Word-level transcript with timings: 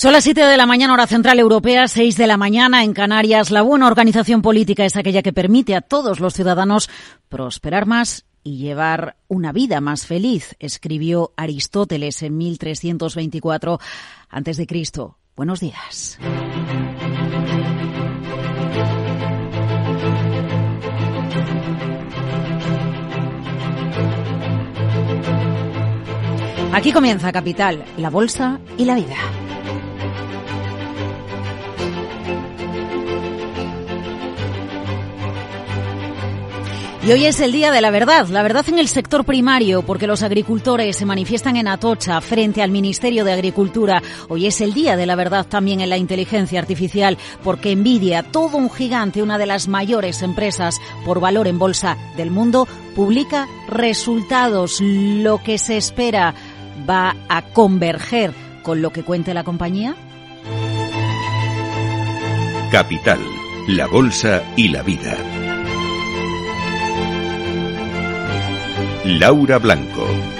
Son 0.00 0.14
las 0.14 0.24
7 0.24 0.46
de 0.46 0.56
la 0.56 0.64
mañana, 0.64 0.94
hora 0.94 1.06
central 1.06 1.38
europea, 1.38 1.86
6 1.86 2.16
de 2.16 2.26
la 2.26 2.38
mañana 2.38 2.84
en 2.84 2.94
Canarias. 2.94 3.50
La 3.50 3.60
buena 3.60 3.86
organización 3.86 4.40
política 4.40 4.86
es 4.86 4.96
aquella 4.96 5.20
que 5.20 5.34
permite 5.34 5.76
a 5.76 5.82
todos 5.82 6.20
los 6.20 6.32
ciudadanos 6.32 6.88
prosperar 7.28 7.84
más 7.84 8.24
y 8.42 8.56
llevar 8.56 9.18
una 9.28 9.52
vida 9.52 9.82
más 9.82 10.06
feliz, 10.06 10.56
escribió 10.58 11.34
Aristóteles 11.36 12.22
en 12.22 12.38
1324 12.38 13.78
a.C. 14.30 14.66
Buenos 15.36 15.60
días. 15.60 16.18
Aquí 26.72 26.90
comienza 26.90 27.32
Capital, 27.32 27.84
la 27.98 28.08
bolsa 28.08 28.60
y 28.78 28.86
la 28.86 28.94
vida. 28.94 29.16
Y 37.02 37.12
hoy 37.12 37.24
es 37.24 37.40
el 37.40 37.52
día 37.52 37.72
de 37.72 37.80
la 37.80 37.90
verdad, 37.90 38.28
la 38.28 38.42
verdad 38.42 38.68
en 38.68 38.78
el 38.78 38.86
sector 38.86 39.24
primario, 39.24 39.80
porque 39.80 40.06
los 40.06 40.22
agricultores 40.22 40.96
se 40.96 41.06
manifiestan 41.06 41.56
en 41.56 41.66
Atocha 41.66 42.20
frente 42.20 42.62
al 42.62 42.70
Ministerio 42.70 43.24
de 43.24 43.32
Agricultura. 43.32 44.02
Hoy 44.28 44.46
es 44.46 44.60
el 44.60 44.74
día 44.74 44.98
de 44.98 45.06
la 45.06 45.16
verdad 45.16 45.46
también 45.46 45.80
en 45.80 45.88
la 45.88 45.96
inteligencia 45.96 46.60
artificial, 46.60 47.16
porque 47.42 47.74
Nvidia, 47.74 48.22
todo 48.22 48.58
un 48.58 48.70
gigante, 48.70 49.22
una 49.22 49.38
de 49.38 49.46
las 49.46 49.66
mayores 49.66 50.20
empresas 50.20 50.78
por 51.06 51.20
valor 51.20 51.48
en 51.48 51.58
bolsa 51.58 51.96
del 52.18 52.30
mundo, 52.30 52.68
publica 52.94 53.48
resultados. 53.66 54.82
Lo 54.82 55.42
que 55.42 55.56
se 55.56 55.78
espera 55.78 56.34
va 56.88 57.16
a 57.30 57.40
converger 57.40 58.34
con 58.62 58.82
lo 58.82 58.92
que 58.92 59.04
cuente 59.04 59.32
la 59.32 59.42
compañía. 59.42 59.96
Capital, 62.70 63.20
la 63.68 63.86
bolsa 63.86 64.42
y 64.54 64.68
la 64.68 64.82
vida. 64.82 65.16
Laura 69.04 69.58
Blanco. 69.58 70.39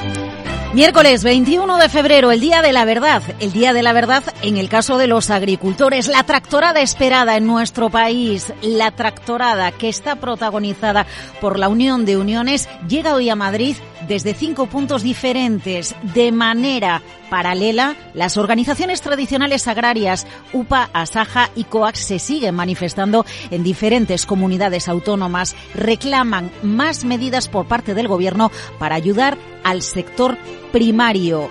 Miércoles 0.72 1.24
21 1.24 1.78
de 1.78 1.88
febrero, 1.88 2.30
el 2.30 2.38
Día 2.38 2.62
de 2.62 2.72
la 2.72 2.84
Verdad. 2.84 3.24
El 3.40 3.52
Día 3.52 3.72
de 3.72 3.82
la 3.82 3.92
Verdad 3.92 4.22
en 4.40 4.56
el 4.56 4.68
caso 4.68 4.98
de 4.98 5.08
los 5.08 5.28
agricultores. 5.30 6.06
La 6.06 6.22
tractorada 6.22 6.80
esperada 6.80 7.36
en 7.36 7.44
nuestro 7.44 7.90
país, 7.90 8.52
la 8.62 8.92
tractorada 8.92 9.72
que 9.72 9.88
está 9.88 10.14
protagonizada 10.14 11.06
por 11.40 11.58
la 11.58 11.68
Unión 11.68 12.04
de 12.04 12.16
Uniones, 12.16 12.68
llega 12.86 13.16
hoy 13.16 13.30
a 13.30 13.34
Madrid 13.34 13.74
desde 14.06 14.32
cinco 14.32 14.66
puntos 14.66 15.02
diferentes. 15.02 15.96
De 16.14 16.30
manera 16.30 17.02
paralela, 17.30 17.96
las 18.14 18.36
organizaciones 18.36 19.00
tradicionales 19.00 19.66
agrarias 19.66 20.24
UPA, 20.52 20.88
Asaja 20.92 21.50
y 21.56 21.64
COAX 21.64 21.98
se 21.98 22.20
siguen 22.20 22.54
manifestando 22.54 23.26
en 23.50 23.64
diferentes 23.64 24.24
comunidades 24.24 24.88
autónomas. 24.88 25.56
Reclaman 25.74 26.52
más 26.62 27.04
medidas 27.04 27.48
por 27.48 27.66
parte 27.66 27.94
del 27.94 28.06
Gobierno 28.06 28.52
para 28.78 28.94
ayudar 28.94 29.36
al 29.64 29.82
sector 29.82 30.36
primario. 30.72 31.48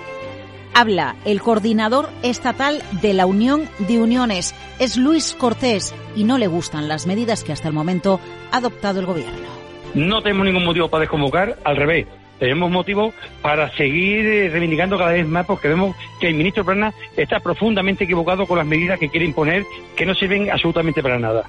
Habla 0.74 1.16
el 1.26 1.42
coordinador 1.42 2.10
estatal 2.24 2.82
de 3.02 3.14
la 3.14 3.26
Unión 3.26 3.68
de 3.80 4.00
Uniones. 4.00 4.56
Es 4.80 4.98
Luis 4.98 5.36
Cortés 5.38 5.94
y 6.16 6.24
no 6.24 6.38
le 6.38 6.48
gustan 6.48 6.88
las 6.88 7.08
medidas 7.08 7.44
que 7.44 7.52
hasta 7.52 7.68
el 7.68 7.74
momento 7.74 8.20
ha 8.52 8.58
adoptado 8.58 9.00
el 9.00 9.06
Gobierno. 9.06 9.50
No 9.94 10.22
tenemos 10.22 10.46
ningún 10.46 10.66
motivo 10.66 10.88
para 10.88 11.02
desconvocar, 11.02 11.58
al 11.64 11.76
revés 11.76 12.08
tenemos 12.40 12.72
motivo 12.72 13.14
para 13.42 13.70
seguir 13.76 14.26
eh, 14.26 14.50
reivindicando 14.50 14.98
cada 14.98 15.12
vez 15.12 15.28
más 15.28 15.46
porque 15.46 15.68
vemos 15.68 15.96
que 16.20 16.30
el 16.30 16.36
ministro 16.36 16.66
Plana 16.66 16.94
está 17.16 17.42
profundamente 17.42 18.06
equivocado 18.06 18.48
con 18.48 18.58
las 18.58 18.66
medidas 18.66 18.98
que 18.98 19.10
quiere 19.10 19.26
imponer 19.26 19.66
que 19.96 20.06
no 20.06 20.16
sirven 20.16 20.50
absolutamente 20.50 21.04
para 21.04 21.20
nada. 21.20 21.44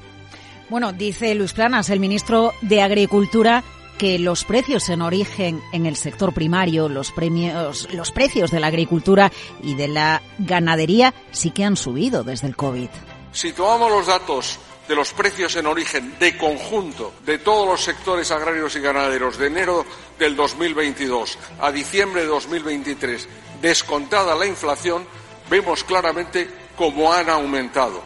Bueno, 0.69 0.93
dice 0.93 1.35
Luis 1.35 1.53
Planas, 1.53 1.91
el 1.91 2.01
ministro 2.01 2.53
de 2.61 2.83
Agricultura, 2.83 3.63
que 4.01 4.19
los 4.19 4.45
precios 4.45 4.89
en 4.89 5.03
origen 5.03 5.63
en 5.75 5.85
el 5.85 5.95
sector 5.95 6.33
primario, 6.33 6.89
los 6.89 7.13
premios, 7.13 7.87
los 7.93 8.11
precios 8.11 8.51
de 8.51 8.59
la 8.59 8.69
agricultura 8.69 9.31
y 9.63 9.75
de 9.75 9.89
la 9.89 10.23
ganadería 10.39 11.13
sí 11.33 11.51
que 11.51 11.65
han 11.65 11.77
subido 11.77 12.25
desde 12.25 12.47
el 12.47 12.57
COVID. 12.57 12.89
Si 13.33 13.53
tomamos 13.53 13.91
los 13.91 14.07
datos 14.07 14.59
de 14.89 14.95
los 14.97 15.13
precios 15.13 15.55
en 15.57 15.67
origen 15.67 16.15
de 16.19 16.35
conjunto 16.39 17.13
de 17.27 17.37
todos 17.41 17.69
los 17.69 17.85
sectores 17.85 18.31
agrarios 18.31 18.75
y 18.75 18.81
ganaderos 18.81 19.37
de 19.37 19.49
enero 19.49 19.85
del 20.19 20.35
2022 20.35 21.37
a 21.61 21.71
diciembre 21.71 22.23
de 22.23 22.29
2023, 22.29 23.29
descontada 23.61 24.35
la 24.35 24.47
inflación, 24.47 25.05
vemos 25.51 25.85
claramente 25.85 26.49
cómo 26.75 27.13
han 27.13 27.29
aumentado. 27.29 28.03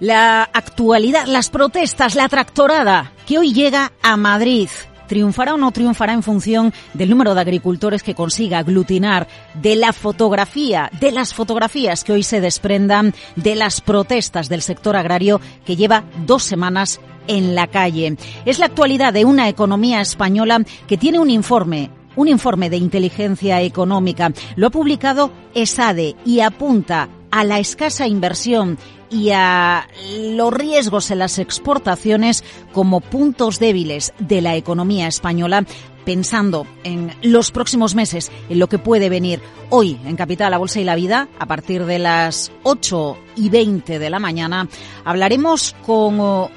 La 0.00 0.42
actualidad, 0.42 1.24
las 1.24 1.48
protestas, 1.48 2.14
la 2.14 2.28
tractorada 2.28 3.12
que 3.26 3.38
hoy 3.38 3.54
llega 3.54 3.92
a 4.02 4.18
Madrid 4.18 4.68
triunfará 5.08 5.54
o 5.54 5.56
no 5.56 5.72
triunfará 5.72 6.12
en 6.12 6.22
función 6.22 6.72
del 6.94 7.10
número 7.10 7.34
de 7.34 7.40
agricultores 7.40 8.04
que 8.04 8.14
consiga 8.14 8.58
aglutinar, 8.58 9.26
de 9.60 9.74
la 9.74 9.92
fotografía, 9.92 10.90
de 11.00 11.10
las 11.10 11.34
fotografías 11.34 12.04
que 12.04 12.12
hoy 12.12 12.22
se 12.22 12.40
desprendan 12.40 13.14
de 13.34 13.56
las 13.56 13.80
protestas 13.80 14.48
del 14.48 14.62
sector 14.62 14.94
agrario 14.94 15.40
que 15.64 15.74
lleva 15.74 16.04
dos 16.24 16.44
semanas 16.44 17.00
en 17.26 17.56
la 17.56 17.66
calle. 17.66 18.16
Es 18.44 18.60
la 18.60 18.66
actualidad 18.66 19.12
de 19.12 19.24
una 19.24 19.48
economía 19.48 20.00
española 20.00 20.62
que 20.86 20.96
tiene 20.96 21.18
un 21.18 21.30
informe 21.30 21.90
un 22.16 22.26
informe 22.26 22.68
de 22.68 22.76
inteligencia 22.76 23.62
económica. 23.62 24.32
Lo 24.56 24.66
ha 24.66 24.70
publicado 24.70 25.30
ESADE 25.54 26.16
y 26.24 26.40
apunta 26.40 27.08
a 27.30 27.44
la 27.44 27.60
escasa 27.60 28.08
inversión 28.08 28.76
y 29.10 29.30
a 29.30 29.88
los 30.18 30.52
riesgos 30.52 31.10
en 31.10 31.20
las 31.20 31.38
exportaciones 31.38 32.44
como 32.72 33.00
puntos 33.00 33.58
débiles 33.58 34.12
de 34.18 34.40
la 34.40 34.56
economía 34.56 35.06
española 35.06 35.64
pensando 36.04 36.66
en 36.84 37.14
los 37.20 37.50
próximos 37.50 37.94
meses, 37.94 38.32
en 38.48 38.58
lo 38.58 38.68
que 38.68 38.78
puede 38.78 39.10
venir 39.10 39.42
hoy 39.68 40.00
en 40.06 40.16
Capital, 40.16 40.50
la 40.50 40.56
Bolsa 40.56 40.80
y 40.80 40.84
la 40.84 40.94
Vida, 40.94 41.28
a 41.38 41.44
partir 41.44 41.84
de 41.84 41.98
las 41.98 42.50
8 42.62 43.18
y 43.36 43.50
20 43.50 43.98
de 43.98 44.08
la 44.08 44.18
mañana, 44.18 44.68
hablaremos 45.04 45.76
con 45.84 46.18
oh, 46.18 46.50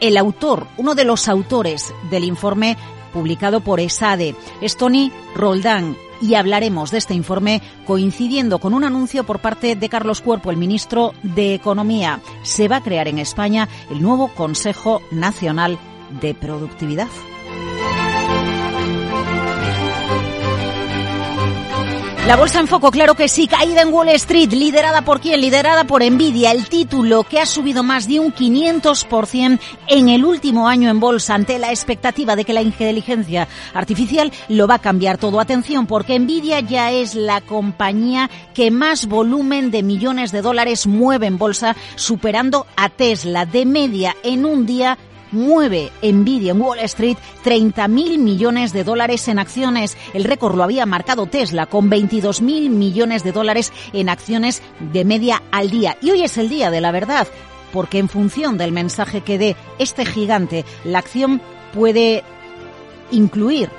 el 0.00 0.18
autor, 0.18 0.66
uno 0.76 0.94
de 0.94 1.06
los 1.06 1.26
autores 1.28 1.94
del 2.10 2.24
informe 2.24 2.76
publicado 3.14 3.60
por 3.60 3.80
ESADE, 3.80 4.34
es 4.60 4.76
Tony 4.76 5.10
Roldán, 5.34 5.96
y 6.20 6.34
hablaremos 6.34 6.90
de 6.90 6.98
este 6.98 7.14
informe 7.14 7.62
coincidiendo 7.86 8.58
con 8.58 8.74
un 8.74 8.84
anuncio 8.84 9.24
por 9.24 9.40
parte 9.40 9.76
de 9.76 9.88
Carlos 9.88 10.20
Cuerpo, 10.20 10.50
el 10.50 10.56
ministro 10.56 11.14
de 11.22 11.54
Economía. 11.54 12.20
Se 12.42 12.68
va 12.68 12.76
a 12.76 12.82
crear 12.82 13.08
en 13.08 13.18
España 13.18 13.68
el 13.90 14.02
nuevo 14.02 14.28
Consejo 14.28 15.02
Nacional 15.10 15.78
de 16.20 16.34
Productividad. 16.34 17.08
La 22.26 22.34
bolsa 22.34 22.58
en 22.58 22.66
foco, 22.66 22.90
claro 22.90 23.14
que 23.14 23.28
sí, 23.28 23.46
caída 23.46 23.82
en 23.82 23.94
Wall 23.94 24.08
Street, 24.08 24.52
liderada 24.52 25.02
por 25.02 25.20
quién? 25.20 25.40
Liderada 25.40 25.84
por 25.84 26.02
Nvidia, 26.02 26.50
el 26.50 26.68
título 26.68 27.22
que 27.22 27.38
ha 27.38 27.46
subido 27.46 27.84
más 27.84 28.08
de 28.08 28.18
un 28.18 28.34
500% 28.34 29.60
en 29.86 30.08
el 30.08 30.24
último 30.24 30.66
año 30.66 30.90
en 30.90 30.98
bolsa 30.98 31.36
ante 31.36 31.60
la 31.60 31.70
expectativa 31.70 32.34
de 32.34 32.44
que 32.44 32.52
la 32.52 32.62
inteligencia 32.62 33.46
artificial 33.72 34.32
lo 34.48 34.66
va 34.66 34.74
a 34.74 34.80
cambiar 34.80 35.18
todo. 35.18 35.38
Atención, 35.38 35.86
porque 35.86 36.18
Nvidia 36.18 36.58
ya 36.58 36.90
es 36.90 37.14
la 37.14 37.42
compañía 37.42 38.28
que 38.54 38.72
más 38.72 39.06
volumen 39.06 39.70
de 39.70 39.84
millones 39.84 40.32
de 40.32 40.42
dólares 40.42 40.88
mueve 40.88 41.28
en 41.28 41.38
bolsa, 41.38 41.76
superando 41.94 42.66
a 42.76 42.88
Tesla 42.88 43.46
de 43.46 43.66
media 43.66 44.16
en 44.24 44.46
un 44.46 44.66
día 44.66 44.98
mueve 45.32 45.90
Nvidia 46.02 46.52
en 46.52 46.60
Wall 46.60 46.78
Street 46.80 47.16
30 47.44 47.88
mil 47.88 48.18
millones 48.18 48.72
de 48.72 48.84
dólares 48.84 49.28
en 49.28 49.38
acciones. 49.38 49.96
El 50.14 50.24
récord 50.24 50.56
lo 50.56 50.62
había 50.62 50.86
marcado 50.86 51.26
Tesla 51.26 51.66
con 51.66 51.90
22 51.90 52.42
mil 52.42 52.70
millones 52.70 53.24
de 53.24 53.32
dólares 53.32 53.72
en 53.92 54.08
acciones 54.08 54.62
de 54.92 55.04
media 55.04 55.42
al 55.50 55.70
día. 55.70 55.96
Y 56.00 56.10
hoy 56.10 56.22
es 56.22 56.36
el 56.38 56.48
día 56.48 56.70
de 56.70 56.80
la 56.80 56.92
verdad, 56.92 57.26
porque 57.72 57.98
en 57.98 58.08
función 58.08 58.58
del 58.58 58.72
mensaje 58.72 59.20
que 59.20 59.38
dé 59.38 59.56
este 59.78 60.04
gigante, 60.06 60.64
la 60.84 60.98
acción 60.98 61.40
puede 61.72 62.24
incluir 63.10 63.70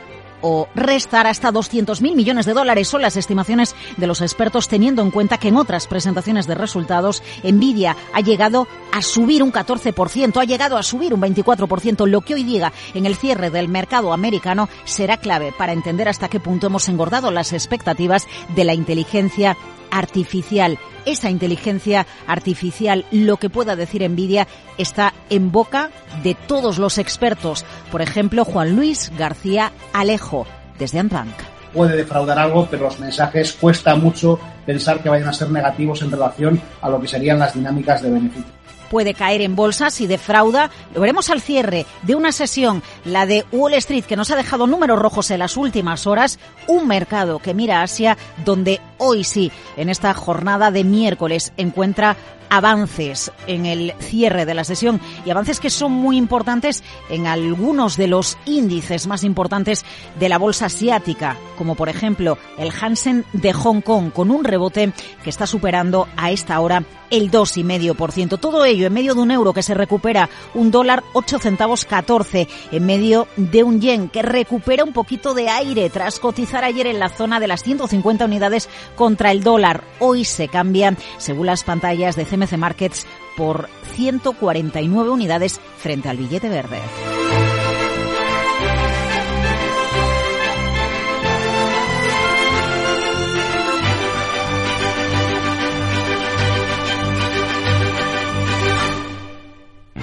o 0.42 0.68
restar 0.76 1.28
hasta 1.28 1.52
200.000 1.52 2.16
millones 2.16 2.46
de 2.46 2.54
dólares. 2.54 2.88
Son 2.88 3.02
las 3.02 3.18
estimaciones 3.18 3.76
de 3.98 4.08
los 4.08 4.22
expertos 4.22 4.68
teniendo 4.68 5.02
en 5.02 5.12
cuenta 5.12 5.38
que 5.38 5.50
en 5.50 5.58
otras 5.58 5.88
presentaciones 5.88 6.48
de 6.48 6.56
resultados 6.56 7.24
Nvidia 7.44 7.96
ha 8.14 8.22
llegado 8.22 8.68
a 8.92 9.02
subir 9.02 9.44
un 9.44 9.52
14%, 9.52 10.42
ha 10.42 10.46
llegado 10.46 10.78
a 10.78 10.84
subir 10.84 11.14
un 11.14 11.22
24%. 11.22 12.08
Lo 12.08 12.22
que 12.22 12.36
hoy 12.36 12.44
diga 12.44 12.72
en 12.94 13.06
el 13.06 13.16
cierre 13.16 13.50
del 13.50 13.70
mercado 13.70 14.14
americano 14.14 14.70
será 14.86 15.18
clave 15.18 15.54
para 15.58 15.74
entender 15.74 16.10
hasta 16.10 16.30
qué 16.30 16.40
punto 16.40 16.68
hemos 16.68 16.90
engordado 16.90 17.32
las 17.32 17.54
expectativas 17.54 18.28
de 18.56 18.64
la 18.64 18.74
inteligencia 18.74 19.58
artificial. 19.92 20.78
Esa 21.06 21.30
inteligencia 21.30 22.06
artificial, 22.28 23.06
lo 23.12 23.38
que 23.38 23.50
pueda 23.50 23.76
decir 23.76 24.08
Nvidia, 24.10 24.48
está 24.78 25.14
en 25.30 25.52
boca 25.52 25.90
de 26.24 26.36
todos 26.36 26.78
los 26.78 26.98
expertos. 26.98 27.66
Por 27.92 28.02
ejemplo, 28.02 28.46
Juan 28.46 28.76
Luis 28.76 29.12
García 29.18 29.72
Alejo, 29.94 30.46
desde 30.80 31.00
Antbank. 31.00 31.36
puede 31.74 31.96
defraudar 31.96 32.40
algo, 32.40 32.68
pero 32.70 32.84
los 32.86 33.00
mensajes 33.00 33.54
cuesta 33.54 33.96
mucho 33.96 34.40
pensar 34.66 35.02
que 35.02 35.10
vayan 35.10 35.30
a 35.30 35.34
ser 35.34 35.50
negativos 35.50 36.02
en 36.02 36.12
relación 36.12 36.62
a 36.82 36.90
lo 36.90 37.00
que 37.00 37.08
serían 37.08 37.40
las 37.40 37.54
dinámicas 37.54 38.02
de 38.02 38.10
beneficio 38.10 38.58
puede 38.88 39.14
caer 39.14 39.42
en 39.42 39.56
bolsa 39.56 39.90
si 39.90 40.08
defrauda. 40.08 40.72
Lo 40.94 41.02
veremos 41.02 41.30
al 41.30 41.42
cierre 41.42 41.86
de 42.04 42.16
una 42.16 42.32
sesión, 42.32 42.82
la 43.06 43.26
de 43.26 43.46
Wall 43.52 43.74
Street, 43.76 44.06
que 44.06 44.16
nos 44.16 44.32
ha 44.32 44.36
dejado 44.36 44.68
números 44.68 45.00
rojos 45.00 45.30
en 45.32 45.40
las 45.40 45.58
últimas 45.58 46.08
horas. 46.08 46.40
Un 46.68 46.88
mercado 46.88 47.40
que 47.40 47.54
mira 47.54 47.80
a 47.80 47.84
Asia, 47.84 48.18
donde 48.44 48.82
hoy 48.98 49.24
sí, 49.24 49.52
en 49.76 49.90
esta 49.90 50.14
jornada 50.14 50.72
de 50.72 50.84
miércoles, 50.84 51.54
encuentra 51.58 52.18
avances 52.50 53.32
en 53.48 53.66
el 53.66 53.94
cierre 54.00 54.46
de 54.46 54.54
la 54.54 54.64
sesión 54.64 55.00
y 55.26 55.30
avances 55.30 55.60
que 55.60 55.70
son 55.70 55.92
muy 55.92 56.18
importantes 56.18 56.84
en 57.10 57.28
algunos 57.28 57.98
de 57.98 58.08
los 58.08 58.38
índices 58.46 59.08
más 59.08 59.24
importantes 59.24 59.86
de 60.20 60.30
la 60.30 60.38
bolsa 60.38 60.66
asiática, 60.66 61.38
como 61.58 61.76
por 61.76 61.90
ejemplo 61.90 62.38
el 62.58 62.72
Hansen 62.72 63.26
de 63.34 63.54
Hong 63.54 63.82
Kong, 63.82 64.12
con 64.12 64.32
un 64.32 64.44
rebote 64.44 64.92
que 65.24 65.30
está 65.30 65.48
superando 65.48 66.08
a 66.16 66.32
esta 66.32 66.60
hora 66.60 66.84
el 67.10 67.32
2,5%. 67.32 68.40
Todo 68.40 68.66
ello 68.66 68.88
en 68.88 68.94
medio 68.94 69.16
de 69.16 69.22
un 69.22 69.32
euro 69.32 69.54
que 69.54 69.64
se 69.64 69.74
recupera 69.74 70.30
un 70.54 70.72
dólar 70.72 71.04
8 71.14 71.40
centavos 71.40 71.86
14, 71.86 72.48
en 72.72 72.86
medio 72.86 73.28
de 73.38 73.64
un 73.64 73.80
yen 73.80 74.10
que 74.10 74.22
recupera 74.22 74.84
un 74.84 74.94
poquito 74.94 75.34
de 75.34 75.50
aire 75.50 75.90
tras 75.90 76.20
cotizar 76.20 76.64
ayer 76.64 76.88
en 76.88 77.00
la 77.00 77.10
zona 77.10 77.40
de 77.40 77.48
las 77.48 77.64
150 77.64 78.26
unidades 78.26 78.70
contra 78.96 79.32
el 79.32 79.44
dólar. 79.44 79.84
Hoy 80.00 80.26
se 80.26 80.48
cambia, 80.48 80.96
según 81.18 81.48
las 81.48 81.64
pantallas 81.64 82.16
de 82.16 82.26
CMC 82.26 82.58
Markets, 82.58 83.06
por 83.36 83.70
149 83.96 85.10
unidades 85.10 85.60
frente 85.78 86.10
al 86.10 86.18
billete 86.18 86.50
verde. 86.50 86.80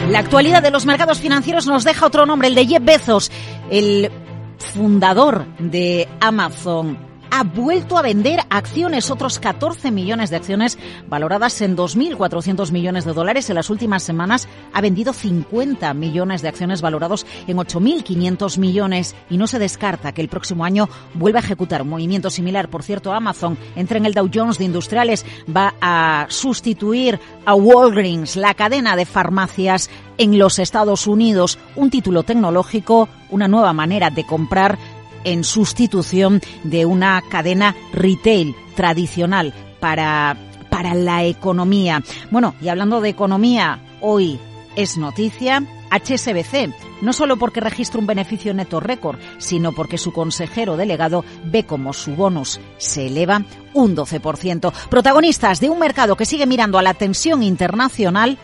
La 0.08 0.20
actualidad 0.20 0.62
de 0.62 0.70
los 0.70 0.86
mercados 0.86 1.18
financieros 1.18 1.66
nos 1.66 1.82
deja 1.82 2.06
otro 2.06 2.24
nombre, 2.24 2.46
el 2.46 2.54
de 2.54 2.66
Jeff 2.66 2.84
Bezos, 2.84 3.32
el 3.68 4.12
fundador 4.58 5.46
de 5.58 6.08
Amazon 6.20 7.13
ha 7.36 7.42
vuelto 7.42 7.98
a 7.98 8.02
vender 8.02 8.38
acciones, 8.48 9.10
otros 9.10 9.40
14 9.40 9.90
millones 9.90 10.30
de 10.30 10.36
acciones 10.36 10.78
valoradas 11.08 11.60
en 11.62 11.76
2.400 11.76 12.70
millones 12.70 13.04
de 13.04 13.12
dólares. 13.12 13.50
En 13.50 13.56
las 13.56 13.70
últimas 13.70 14.04
semanas 14.04 14.46
ha 14.72 14.80
vendido 14.80 15.12
50 15.12 15.92
millones 15.94 16.42
de 16.42 16.48
acciones 16.48 16.80
valorados 16.80 17.26
en 17.48 17.56
8.500 17.56 18.58
millones 18.58 19.16
y 19.28 19.36
no 19.36 19.48
se 19.48 19.58
descarta 19.58 20.12
que 20.12 20.20
el 20.20 20.28
próximo 20.28 20.64
año 20.64 20.88
vuelva 21.14 21.40
a 21.40 21.42
ejecutar 21.42 21.82
un 21.82 21.88
movimiento 21.88 22.30
similar. 22.30 22.68
Por 22.68 22.84
cierto, 22.84 23.12
Amazon 23.12 23.58
entra 23.74 23.98
en 23.98 24.06
el 24.06 24.14
Dow 24.14 24.30
Jones 24.32 24.58
de 24.58 24.66
Industriales, 24.66 25.26
va 25.54 25.74
a 25.80 26.26
sustituir 26.28 27.18
a 27.46 27.54
Walgreens, 27.56 28.36
la 28.36 28.54
cadena 28.54 28.94
de 28.94 29.06
farmacias 29.06 29.90
en 30.18 30.38
los 30.38 30.60
Estados 30.60 31.08
Unidos, 31.08 31.58
un 31.74 31.90
título 31.90 32.22
tecnológico, 32.22 33.08
una 33.30 33.48
nueva 33.48 33.72
manera 33.72 34.10
de 34.10 34.24
comprar 34.24 34.78
en 35.24 35.44
sustitución 35.44 36.40
de 36.62 36.86
una 36.86 37.22
cadena 37.28 37.74
retail 37.92 38.54
tradicional 38.76 39.52
para, 39.80 40.36
para 40.70 40.94
la 40.94 41.24
economía. 41.24 42.02
Bueno, 42.30 42.54
y 42.60 42.68
hablando 42.68 43.00
de 43.00 43.08
economía, 43.08 43.80
hoy 44.00 44.38
es 44.76 44.96
noticia 44.96 45.62
HSBC, 45.90 46.74
no 47.02 47.12
solo 47.12 47.36
porque 47.36 47.60
registra 47.60 48.00
un 48.00 48.06
beneficio 48.06 48.52
neto 48.52 48.80
récord, 48.80 49.18
sino 49.38 49.72
porque 49.72 49.98
su 49.98 50.12
consejero 50.12 50.76
delegado 50.76 51.24
ve 51.44 51.64
como 51.64 51.92
su 51.92 52.16
bonus 52.16 52.60
se 52.78 53.06
eleva 53.06 53.42
un 53.72 53.96
12%. 53.96 54.72
Protagonistas 54.88 55.60
de 55.60 55.70
un 55.70 55.78
mercado 55.78 56.16
que 56.16 56.26
sigue 56.26 56.46
mirando 56.46 56.78
a 56.78 56.82
la 56.82 56.94
tensión 56.94 57.42
internacional 57.42 58.38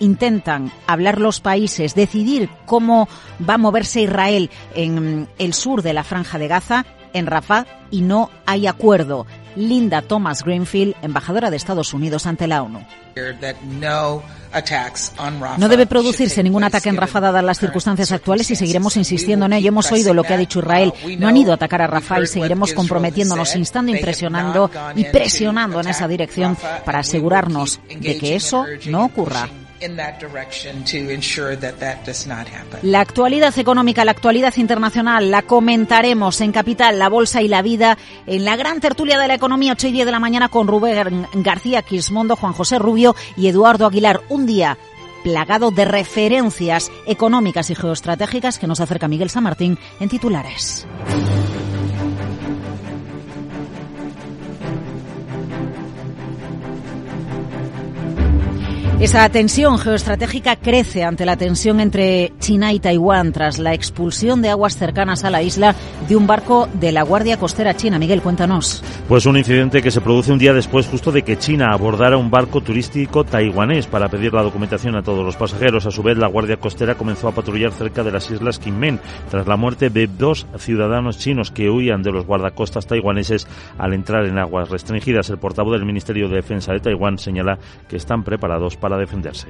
intentan 0.00 0.72
hablar 0.86 1.20
los 1.20 1.40
países, 1.40 1.94
decidir 1.94 2.48
cómo 2.66 3.08
va 3.48 3.54
a 3.54 3.58
moverse 3.58 4.02
Israel 4.02 4.50
en 4.74 5.28
el 5.38 5.54
sur 5.54 5.82
de 5.82 5.92
la 5.92 6.04
franja 6.04 6.38
de 6.38 6.48
Gaza, 6.48 6.86
en 7.12 7.26
Rafah, 7.26 7.66
y 7.90 8.02
no 8.02 8.30
hay 8.46 8.66
acuerdo. 8.66 9.26
Linda 9.56 10.02
Thomas 10.02 10.44
Greenfield, 10.44 10.94
embajadora 11.02 11.50
de 11.50 11.56
Estados 11.56 11.92
Unidos 11.94 12.26
ante 12.26 12.46
la 12.46 12.62
ONU. 12.62 12.80
No 15.58 15.68
debe 15.68 15.86
producirse 15.86 16.42
ningún 16.42 16.64
ataque 16.64 16.88
en 16.88 16.96
Rafah 16.96 17.20
dadas 17.20 17.44
las 17.44 17.58
circunstancias 17.58 18.12
actuales 18.12 18.50
y 18.50 18.56
seguiremos 18.56 18.96
insistiendo 18.96 19.46
en 19.46 19.54
ello. 19.54 19.68
Hemos 19.68 19.90
oído 19.90 20.14
lo 20.14 20.22
que 20.22 20.34
ha 20.34 20.38
dicho 20.38 20.60
Israel. 20.60 20.92
No 21.18 21.28
han 21.28 21.36
ido 21.36 21.52
a 21.52 21.56
atacar 21.56 21.82
a 21.82 21.86
Rafah 21.86 22.22
y 22.22 22.26
seguiremos 22.26 22.72
comprometiéndonos, 22.72 23.56
instando, 23.56 23.92
impresionando 23.92 24.70
y 24.94 25.04
presionando 25.04 25.80
en 25.80 25.88
esa 25.88 26.06
dirección 26.06 26.56
para 26.84 27.00
asegurarnos 27.00 27.80
de 27.88 28.18
que 28.18 28.36
eso 28.36 28.64
no 28.86 29.04
ocurra. 29.04 29.48
La 32.82 33.00
actualidad 33.00 33.56
económica, 33.58 34.04
la 34.04 34.12
actualidad 34.12 34.54
internacional, 34.56 35.30
la 35.30 35.42
comentaremos 35.42 36.40
en 36.40 36.52
Capital, 36.52 36.98
la 36.98 37.08
Bolsa 37.08 37.42
y 37.42 37.48
la 37.48 37.62
Vida, 37.62 37.98
en 38.26 38.44
la 38.44 38.56
gran 38.56 38.80
tertulia 38.80 39.18
de 39.18 39.28
la 39.28 39.34
economía, 39.34 39.72
8 39.72 39.88
y 39.88 39.92
10 39.92 40.06
de 40.06 40.12
la 40.12 40.20
mañana, 40.20 40.48
con 40.48 40.66
Rubén 40.66 41.26
García 41.34 41.82
Quismondo, 41.82 42.36
Juan 42.36 42.52
José 42.52 42.78
Rubio 42.78 43.14
y 43.36 43.48
Eduardo 43.48 43.86
Aguilar. 43.86 44.20
Un 44.28 44.46
día 44.46 44.78
plagado 45.22 45.70
de 45.70 45.84
referencias 45.84 46.90
económicas 47.06 47.70
y 47.70 47.74
geoestratégicas 47.74 48.58
que 48.58 48.66
nos 48.66 48.80
acerca 48.80 49.08
Miguel 49.08 49.30
San 49.30 49.42
Martín 49.44 49.78
en 50.00 50.08
titulares. 50.08 50.86
Esa 59.00 59.28
tensión 59.28 59.78
geoestratégica 59.78 60.56
crece 60.56 61.04
ante 61.04 61.24
la 61.24 61.36
tensión 61.36 61.78
entre 61.78 62.32
China 62.40 62.72
y 62.72 62.80
Taiwán 62.80 63.30
tras 63.30 63.60
la 63.60 63.72
expulsión 63.72 64.42
de 64.42 64.50
aguas 64.50 64.76
cercanas 64.76 65.22
a 65.22 65.30
la 65.30 65.40
isla 65.40 65.76
de 66.08 66.16
un 66.16 66.26
barco 66.26 66.68
de 66.74 66.90
la 66.90 67.04
Guardia 67.04 67.36
Costera 67.36 67.76
China. 67.76 68.00
Miguel, 68.00 68.22
cuéntanos. 68.22 68.82
Pues 69.06 69.24
un 69.26 69.36
incidente 69.36 69.82
que 69.82 69.92
se 69.92 70.00
produce 70.00 70.32
un 70.32 70.40
día 70.40 70.52
después 70.52 70.88
justo 70.88 71.12
de 71.12 71.22
que 71.22 71.38
China 71.38 71.72
abordara 71.72 72.16
un 72.16 72.28
barco 72.28 72.60
turístico 72.60 73.22
taiwanés 73.22 73.86
para 73.86 74.08
pedir 74.08 74.34
la 74.34 74.42
documentación 74.42 74.96
a 74.96 75.02
todos 75.02 75.24
los 75.24 75.36
pasajeros. 75.36 75.86
A 75.86 75.92
su 75.92 76.02
vez, 76.02 76.18
la 76.18 76.26
Guardia 76.26 76.56
Costera 76.56 76.96
comenzó 76.96 77.28
a 77.28 77.32
patrullar 77.32 77.70
cerca 77.70 78.02
de 78.02 78.10
las 78.10 78.28
islas 78.32 78.58
Kinmen 78.58 78.98
tras 79.30 79.46
la 79.46 79.56
muerte 79.56 79.90
de 79.90 80.08
dos 80.08 80.48
ciudadanos 80.58 81.18
chinos 81.18 81.52
que 81.52 81.70
huían 81.70 82.02
de 82.02 82.10
los 82.10 82.26
guardacostas 82.26 82.88
taiwaneses 82.88 83.46
al 83.78 83.94
entrar 83.94 84.26
en 84.26 84.38
aguas 84.38 84.70
restringidas. 84.70 85.30
El 85.30 85.38
portavoz 85.38 85.74
del 85.74 85.86
Ministerio 85.86 86.28
de 86.28 86.34
Defensa 86.34 86.72
de 86.72 86.80
Taiwán 86.80 87.16
señala 87.18 87.60
que 87.88 87.96
están 87.96 88.24
preparados 88.24 88.76
para 88.76 88.87
para 88.88 89.00
defenderse. 89.00 89.48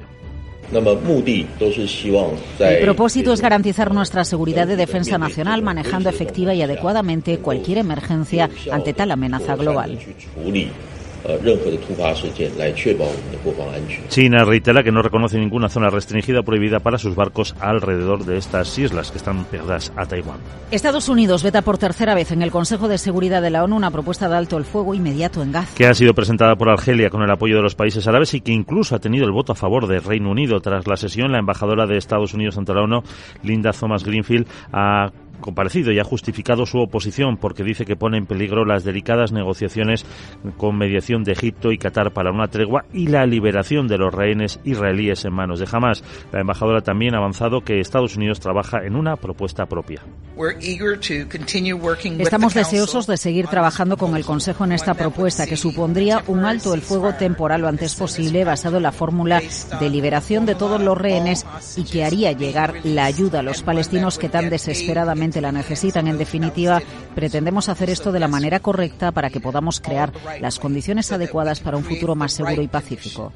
El 2.59 2.81
propósito 2.81 3.33
es 3.33 3.41
garantizar 3.41 3.93
nuestra 3.93 4.23
seguridad 4.25 4.67
de 4.67 4.75
defensa 4.75 5.17
nacional 5.17 5.63
manejando 5.63 6.09
efectiva 6.09 6.53
y 6.53 6.61
adecuadamente 6.61 7.39
cualquier 7.39 7.79
emergencia 7.79 8.49
ante 8.69 8.93
tal 8.93 9.11
amenaza 9.11 9.55
global. 9.55 9.97
China 14.09 14.45
reitera 14.45 14.83
que 14.83 14.91
no 14.91 15.01
reconoce 15.01 15.37
ninguna 15.37 15.69
zona 15.69 15.89
restringida 15.89 16.39
o 16.39 16.43
prohibida 16.43 16.79
para 16.79 16.97
sus 16.97 17.15
barcos 17.15 17.55
alrededor 17.59 18.25
de 18.25 18.37
estas 18.37 18.77
islas 18.77 19.11
que 19.11 19.17
están 19.17 19.45
pegadas 19.45 19.91
a 19.95 20.05
Taiwán. 20.05 20.39
Estados 20.71 21.09
Unidos 21.09 21.43
veta 21.43 21.61
por 21.61 21.77
tercera 21.77 22.15
vez 22.15 22.31
en 22.31 22.41
el 22.41 22.51
Consejo 22.51 22.87
de 22.87 22.97
Seguridad 22.97 23.41
de 23.41 23.49
la 23.49 23.63
ONU 23.63 23.75
una 23.75 23.91
propuesta 23.91 24.29
de 24.29 24.35
alto 24.35 24.57
el 24.57 24.65
fuego 24.65 24.93
inmediato 24.93 25.41
en 25.41 25.51
Gaza. 25.51 25.75
Que 25.75 25.87
ha 25.87 25.93
sido 25.93 26.13
presentada 26.13 26.55
por 26.55 26.69
Argelia 26.69 27.09
con 27.09 27.21
el 27.21 27.31
apoyo 27.31 27.57
de 27.57 27.63
los 27.63 27.75
países 27.75 28.07
árabes 28.07 28.33
y 28.33 28.41
que 28.41 28.51
incluso 28.51 28.95
ha 28.95 28.99
tenido 28.99 29.25
el 29.25 29.31
voto 29.31 29.51
a 29.51 29.55
favor 29.55 29.87
del 29.87 30.03
Reino 30.03 30.31
Unido. 30.31 30.59
Tras 30.61 30.87
la 30.87 30.97
sesión, 30.97 31.31
la 31.31 31.39
embajadora 31.39 31.85
de 31.85 31.97
Estados 31.97 32.33
Unidos 32.33 32.57
ante 32.57 32.73
la 32.73 32.81
ONU, 32.81 33.03
Linda 33.43 33.71
Thomas 33.71 34.03
Greenfield, 34.03 34.47
ha 34.71 35.11
comparecido 35.39 35.91
y 35.91 35.99
ha 35.99 36.03
justificado 36.03 36.65
su 36.65 36.79
oposición 36.79 37.37
porque 37.37 37.63
dice 37.63 37.85
que 37.85 37.95
pone 37.95 38.17
en 38.17 38.25
peligro 38.25 38.65
las 38.65 38.83
delicadas 38.83 39.31
negociaciones 39.31 40.05
con 40.57 40.77
mediación 40.77 41.23
de 41.23 41.33
Egipto 41.33 41.71
y 41.71 41.77
Qatar 41.77 42.11
para 42.11 42.31
una 42.31 42.47
tregua 42.47 42.85
y 42.93 43.07
la 43.07 43.25
liberación 43.25 43.87
de 43.87 43.97
los 43.97 44.13
rehenes 44.13 44.59
israelíes 44.63 45.25
en 45.25 45.33
manos 45.33 45.59
de 45.59 45.67
Hamas. 45.71 46.03
La 46.31 46.41
embajadora 46.41 46.81
también 46.81 47.15
ha 47.15 47.19
avanzado 47.19 47.61
que 47.61 47.79
Estados 47.79 48.15
Unidos 48.15 48.39
trabaja 48.39 48.85
en 48.85 48.95
una 48.95 49.15
propuesta 49.15 49.65
propia. 49.65 50.01
Estamos 52.23 52.53
deseosos 52.53 53.07
de 53.07 53.17
seguir 53.17 53.47
trabajando 53.47 53.97
con 53.97 54.15
el 54.15 54.23
Consejo 54.23 54.63
en 54.63 54.71
esta 54.71 54.93
propuesta 54.93 55.45
que 55.45 55.57
supondría 55.57 56.23
un 56.27 56.45
alto 56.45 56.73
el 56.73 56.81
fuego 56.81 57.13
temporal 57.13 57.59
lo 57.59 57.67
antes 57.67 57.93
posible 57.95 58.45
basado 58.45 58.77
en 58.77 58.83
la 58.83 58.93
fórmula 58.93 59.41
de 59.81 59.89
liberación 59.89 60.45
de 60.45 60.55
todos 60.55 60.81
los 60.81 60.97
rehenes 60.97 61.45
y 61.75 61.83
que 61.83 62.05
haría 62.05 62.31
llegar 62.31 62.73
la 62.85 63.03
ayuda 63.03 63.39
a 63.39 63.43
los 63.43 63.63
palestinos 63.63 64.17
que 64.17 64.29
tan 64.29 64.49
desesperadamente 64.49 65.41
la 65.41 65.51
necesitan. 65.51 66.07
En 66.07 66.17
definitiva, 66.17 66.81
pretendemos 67.15 67.67
hacer 67.67 67.89
esto 67.89 68.13
de 68.13 68.21
la 68.21 68.29
manera 68.29 68.61
correcta 68.61 69.11
para 69.11 69.29
que 69.29 69.41
podamos 69.41 69.81
crear 69.81 70.13
las 70.39 70.57
condiciones 70.57 71.11
adecuadas 71.11 71.59
para 71.59 71.75
un 71.75 71.83
futuro 71.83 72.15
más 72.15 72.31
seguro 72.31 72.61
y 72.61 72.69
pacífico. 72.69 73.33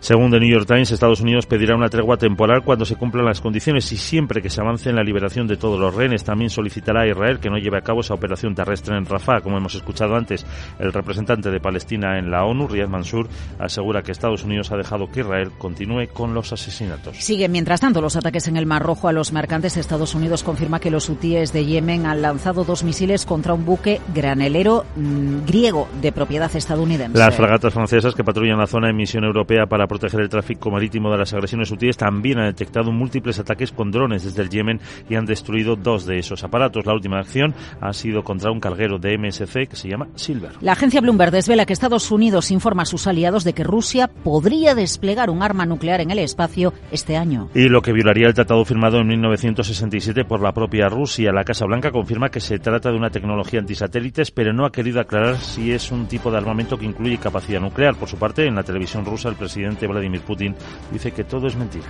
Según 0.00 0.30
The 0.30 0.38
New 0.38 0.48
York 0.48 0.66
Times, 0.66 0.92
Estados 0.92 1.20
Unidos 1.20 1.46
pedirá 1.46 1.74
una 1.74 1.88
tregua 1.88 2.16
temporal 2.16 2.62
cuando 2.62 2.84
se 2.84 2.96
cumplan 2.96 3.24
las 3.24 3.40
condiciones 3.40 3.90
y 3.90 3.96
siempre 3.96 4.40
que 4.40 4.50
se 4.50 4.60
avance 4.60 4.88
en 4.88 4.96
la 4.96 5.02
liberación 5.02 5.46
de 5.48 5.56
todos 5.56 5.80
los 5.80 5.94
rehenes. 5.94 6.22
También 6.22 6.48
solicitará 6.48 7.02
a 7.02 7.08
Israel 7.08 7.40
que 7.40 7.50
no 7.50 7.58
lleve 7.58 7.78
a 7.78 7.80
cabo 7.80 8.00
esa 8.00 8.14
operación 8.14 8.54
terrestre 8.54 8.96
en 8.96 9.04
Rafah. 9.04 9.40
Como 9.40 9.58
hemos 9.58 9.74
escuchado 9.74 10.14
antes, 10.14 10.46
el 10.78 10.92
representante 10.92 11.50
de 11.50 11.58
Palestina 11.58 12.18
en 12.18 12.30
la 12.30 12.44
ONU, 12.44 12.68
Riyad 12.68 12.88
Mansour, 12.88 13.28
asegura 13.58 14.02
que 14.02 14.12
Estados 14.12 14.44
Unidos 14.44 14.70
ha 14.70 14.76
dejado 14.76 15.10
que 15.10 15.20
Israel 15.20 15.50
continúe 15.58 16.08
con 16.12 16.34
los 16.34 16.52
asesinatos. 16.52 17.16
Siguen, 17.16 17.50
mientras 17.50 17.80
tanto, 17.80 18.00
los 18.00 18.16
ataques 18.16 18.46
en 18.46 18.56
el 18.56 18.66
Mar 18.66 18.82
Rojo 18.82 19.08
a 19.08 19.12
los 19.12 19.32
mercantes. 19.32 19.76
Estados 19.76 20.14
Unidos 20.14 20.44
confirma 20.44 20.78
que 20.78 20.90
los 20.90 21.08
hutíes 21.08 21.52
de 21.52 21.64
Yemen 21.64 22.06
han 22.06 22.22
lanzado 22.22 22.64
dos 22.64 22.84
misiles 22.84 23.26
contra 23.26 23.54
un 23.54 23.64
buque 23.64 24.00
granelero 24.14 24.84
mmm, 24.94 25.44
griego 25.46 25.88
de 26.00 26.12
propiedad 26.12 26.54
estadounidense. 26.54 27.18
Las 27.18 27.34
fragatas 27.34 27.74
francesas 27.74 28.14
que 28.14 28.22
patrullan 28.22 28.58
la 28.58 28.66
zona 28.66 28.86
de 28.86 28.92
misión 28.92 29.15
europea 29.24 29.66
para 29.66 29.86
proteger 29.86 30.20
el 30.20 30.28
tráfico 30.28 30.70
marítimo 30.70 31.10
de 31.10 31.18
las 31.18 31.32
agresiones 31.32 31.70
hutíes 31.70 31.96
también 31.96 32.38
han 32.38 32.46
detectado 32.46 32.92
múltiples 32.92 33.38
ataques 33.38 33.72
con 33.72 33.90
drones 33.90 34.24
desde 34.24 34.42
el 34.42 34.50
Yemen 34.50 34.80
y 35.08 35.16
han 35.16 35.26
destruido 35.26 35.76
dos 35.76 36.06
de 36.06 36.18
esos 36.18 36.44
aparatos. 36.44 36.86
La 36.86 36.94
última 36.94 37.18
acción 37.18 37.54
ha 37.80 37.92
sido 37.92 38.22
contra 38.22 38.50
un 38.50 38.60
carguero 38.60 38.98
de 38.98 39.18
MSC 39.18 39.68
que 39.68 39.76
se 39.76 39.88
llama 39.88 40.08
Silver. 40.14 40.52
La 40.60 40.72
agencia 40.72 41.00
Bloomberg 41.00 41.30
desvela 41.30 41.66
que 41.66 41.72
Estados 41.72 42.10
Unidos 42.10 42.50
informa 42.50 42.82
a 42.82 42.86
sus 42.86 43.06
aliados 43.06 43.44
de 43.44 43.52
que 43.52 43.64
Rusia 43.64 44.08
podría 44.08 44.74
desplegar 44.74 45.30
un 45.30 45.42
arma 45.42 45.66
nuclear 45.66 46.00
en 46.00 46.10
el 46.10 46.18
espacio 46.18 46.72
este 46.90 47.16
año. 47.16 47.48
Y 47.54 47.68
lo 47.68 47.82
que 47.82 47.92
violaría 47.92 48.26
el 48.26 48.34
tratado 48.34 48.64
firmado 48.64 48.98
en 49.00 49.08
1967 49.08 50.24
por 50.24 50.42
la 50.42 50.52
propia 50.52 50.88
Rusia. 50.88 51.32
La 51.32 51.44
Casa 51.44 51.66
Blanca 51.66 51.90
confirma 51.90 52.28
que 52.28 52.40
se 52.40 52.58
trata 52.58 52.90
de 52.90 52.96
una 52.96 53.10
tecnología 53.10 53.60
antisatélites, 53.60 54.30
pero 54.30 54.52
no 54.52 54.66
ha 54.66 54.72
querido 54.72 55.00
aclarar 55.00 55.38
si 55.38 55.72
es 55.72 55.90
un 55.92 56.06
tipo 56.06 56.30
de 56.30 56.38
armamento 56.38 56.78
que 56.78 56.84
incluye 56.84 57.18
capacidad 57.18 57.60
nuclear. 57.60 57.94
Por 57.96 58.08
su 58.08 58.16
parte, 58.16 58.46
en 58.46 58.54
la 58.54 58.62
televisión 58.62 59.04
rusa, 59.06 59.30
el 59.30 59.36
presidente 59.36 59.86
Vladimir 59.86 60.20
Putin 60.20 60.54
dice 60.92 61.12
que 61.12 61.24
todo 61.24 61.46
es 61.46 61.56
mentira. 61.56 61.86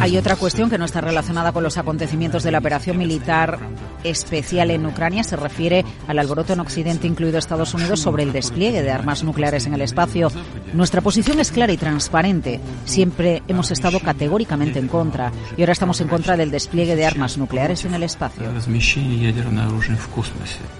Hay 0.00 0.16
otra 0.18 0.36
cuestión 0.36 0.68
que 0.68 0.76
no 0.76 0.84
está 0.84 1.00
relacionada 1.00 1.52
con 1.52 1.62
los 1.62 1.78
acontecimientos 1.78 2.42
de 2.42 2.50
la 2.50 2.58
operación 2.58 2.98
militar 2.98 3.58
especial 4.04 4.70
en 4.70 4.84
Ucrania. 4.84 5.24
Se 5.24 5.36
refiere 5.36 5.84
al 6.06 6.18
alboroto 6.18 6.52
en 6.52 6.60
Occidente, 6.60 7.06
incluido 7.06 7.38
Estados 7.38 7.72
Unidos, 7.74 8.00
sobre 8.00 8.24
el 8.24 8.32
despliegue 8.32 8.82
de 8.82 8.90
armas 8.90 9.24
nucleares 9.24 9.66
en 9.66 9.74
el 9.74 9.80
espacio. 9.80 10.30
Nuestra 10.74 11.00
posición 11.00 11.40
es 11.40 11.50
clara 11.50 11.72
y 11.72 11.76
transparente. 11.76 12.60
Siempre 12.84 13.42
hemos 13.48 13.70
estado 13.70 14.00
categóricamente 14.00 14.78
en 14.78 14.88
contra 14.88 15.32
y 15.56 15.62
ahora 15.62 15.72
estamos 15.72 16.00
en 16.00 16.08
contra 16.08 16.36
del 16.36 16.50
despliegue 16.50 16.96
de 16.96 17.06
armas 17.06 17.38
nucleares 17.38 17.84
en 17.84 17.94
el 17.94 18.02
espacio. 18.02 18.42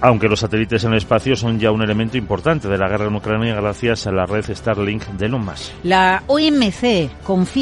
Aunque 0.01 0.29
los 0.29 0.41
satélites 0.41 0.85
en 0.85 0.93
el 0.93 0.99
espacio 0.99 1.37
son 1.37 1.59
ya 1.59 1.71
un 1.71 1.83
elemento 1.83 2.17
importante 2.17 2.69
de 2.69 2.79
la 2.79 2.89
guerra 2.89 3.07
en 3.07 3.15
Ucrania 3.15 3.55
gracias 3.55 4.07
a 4.07 4.13
la 4.13 4.27
red 4.27 4.45
Starlink 4.55 5.05
de 5.09 5.27
Elon 5.27 5.45
Musk. 5.45 5.73
La 5.85 6.23
OMC 6.27 7.11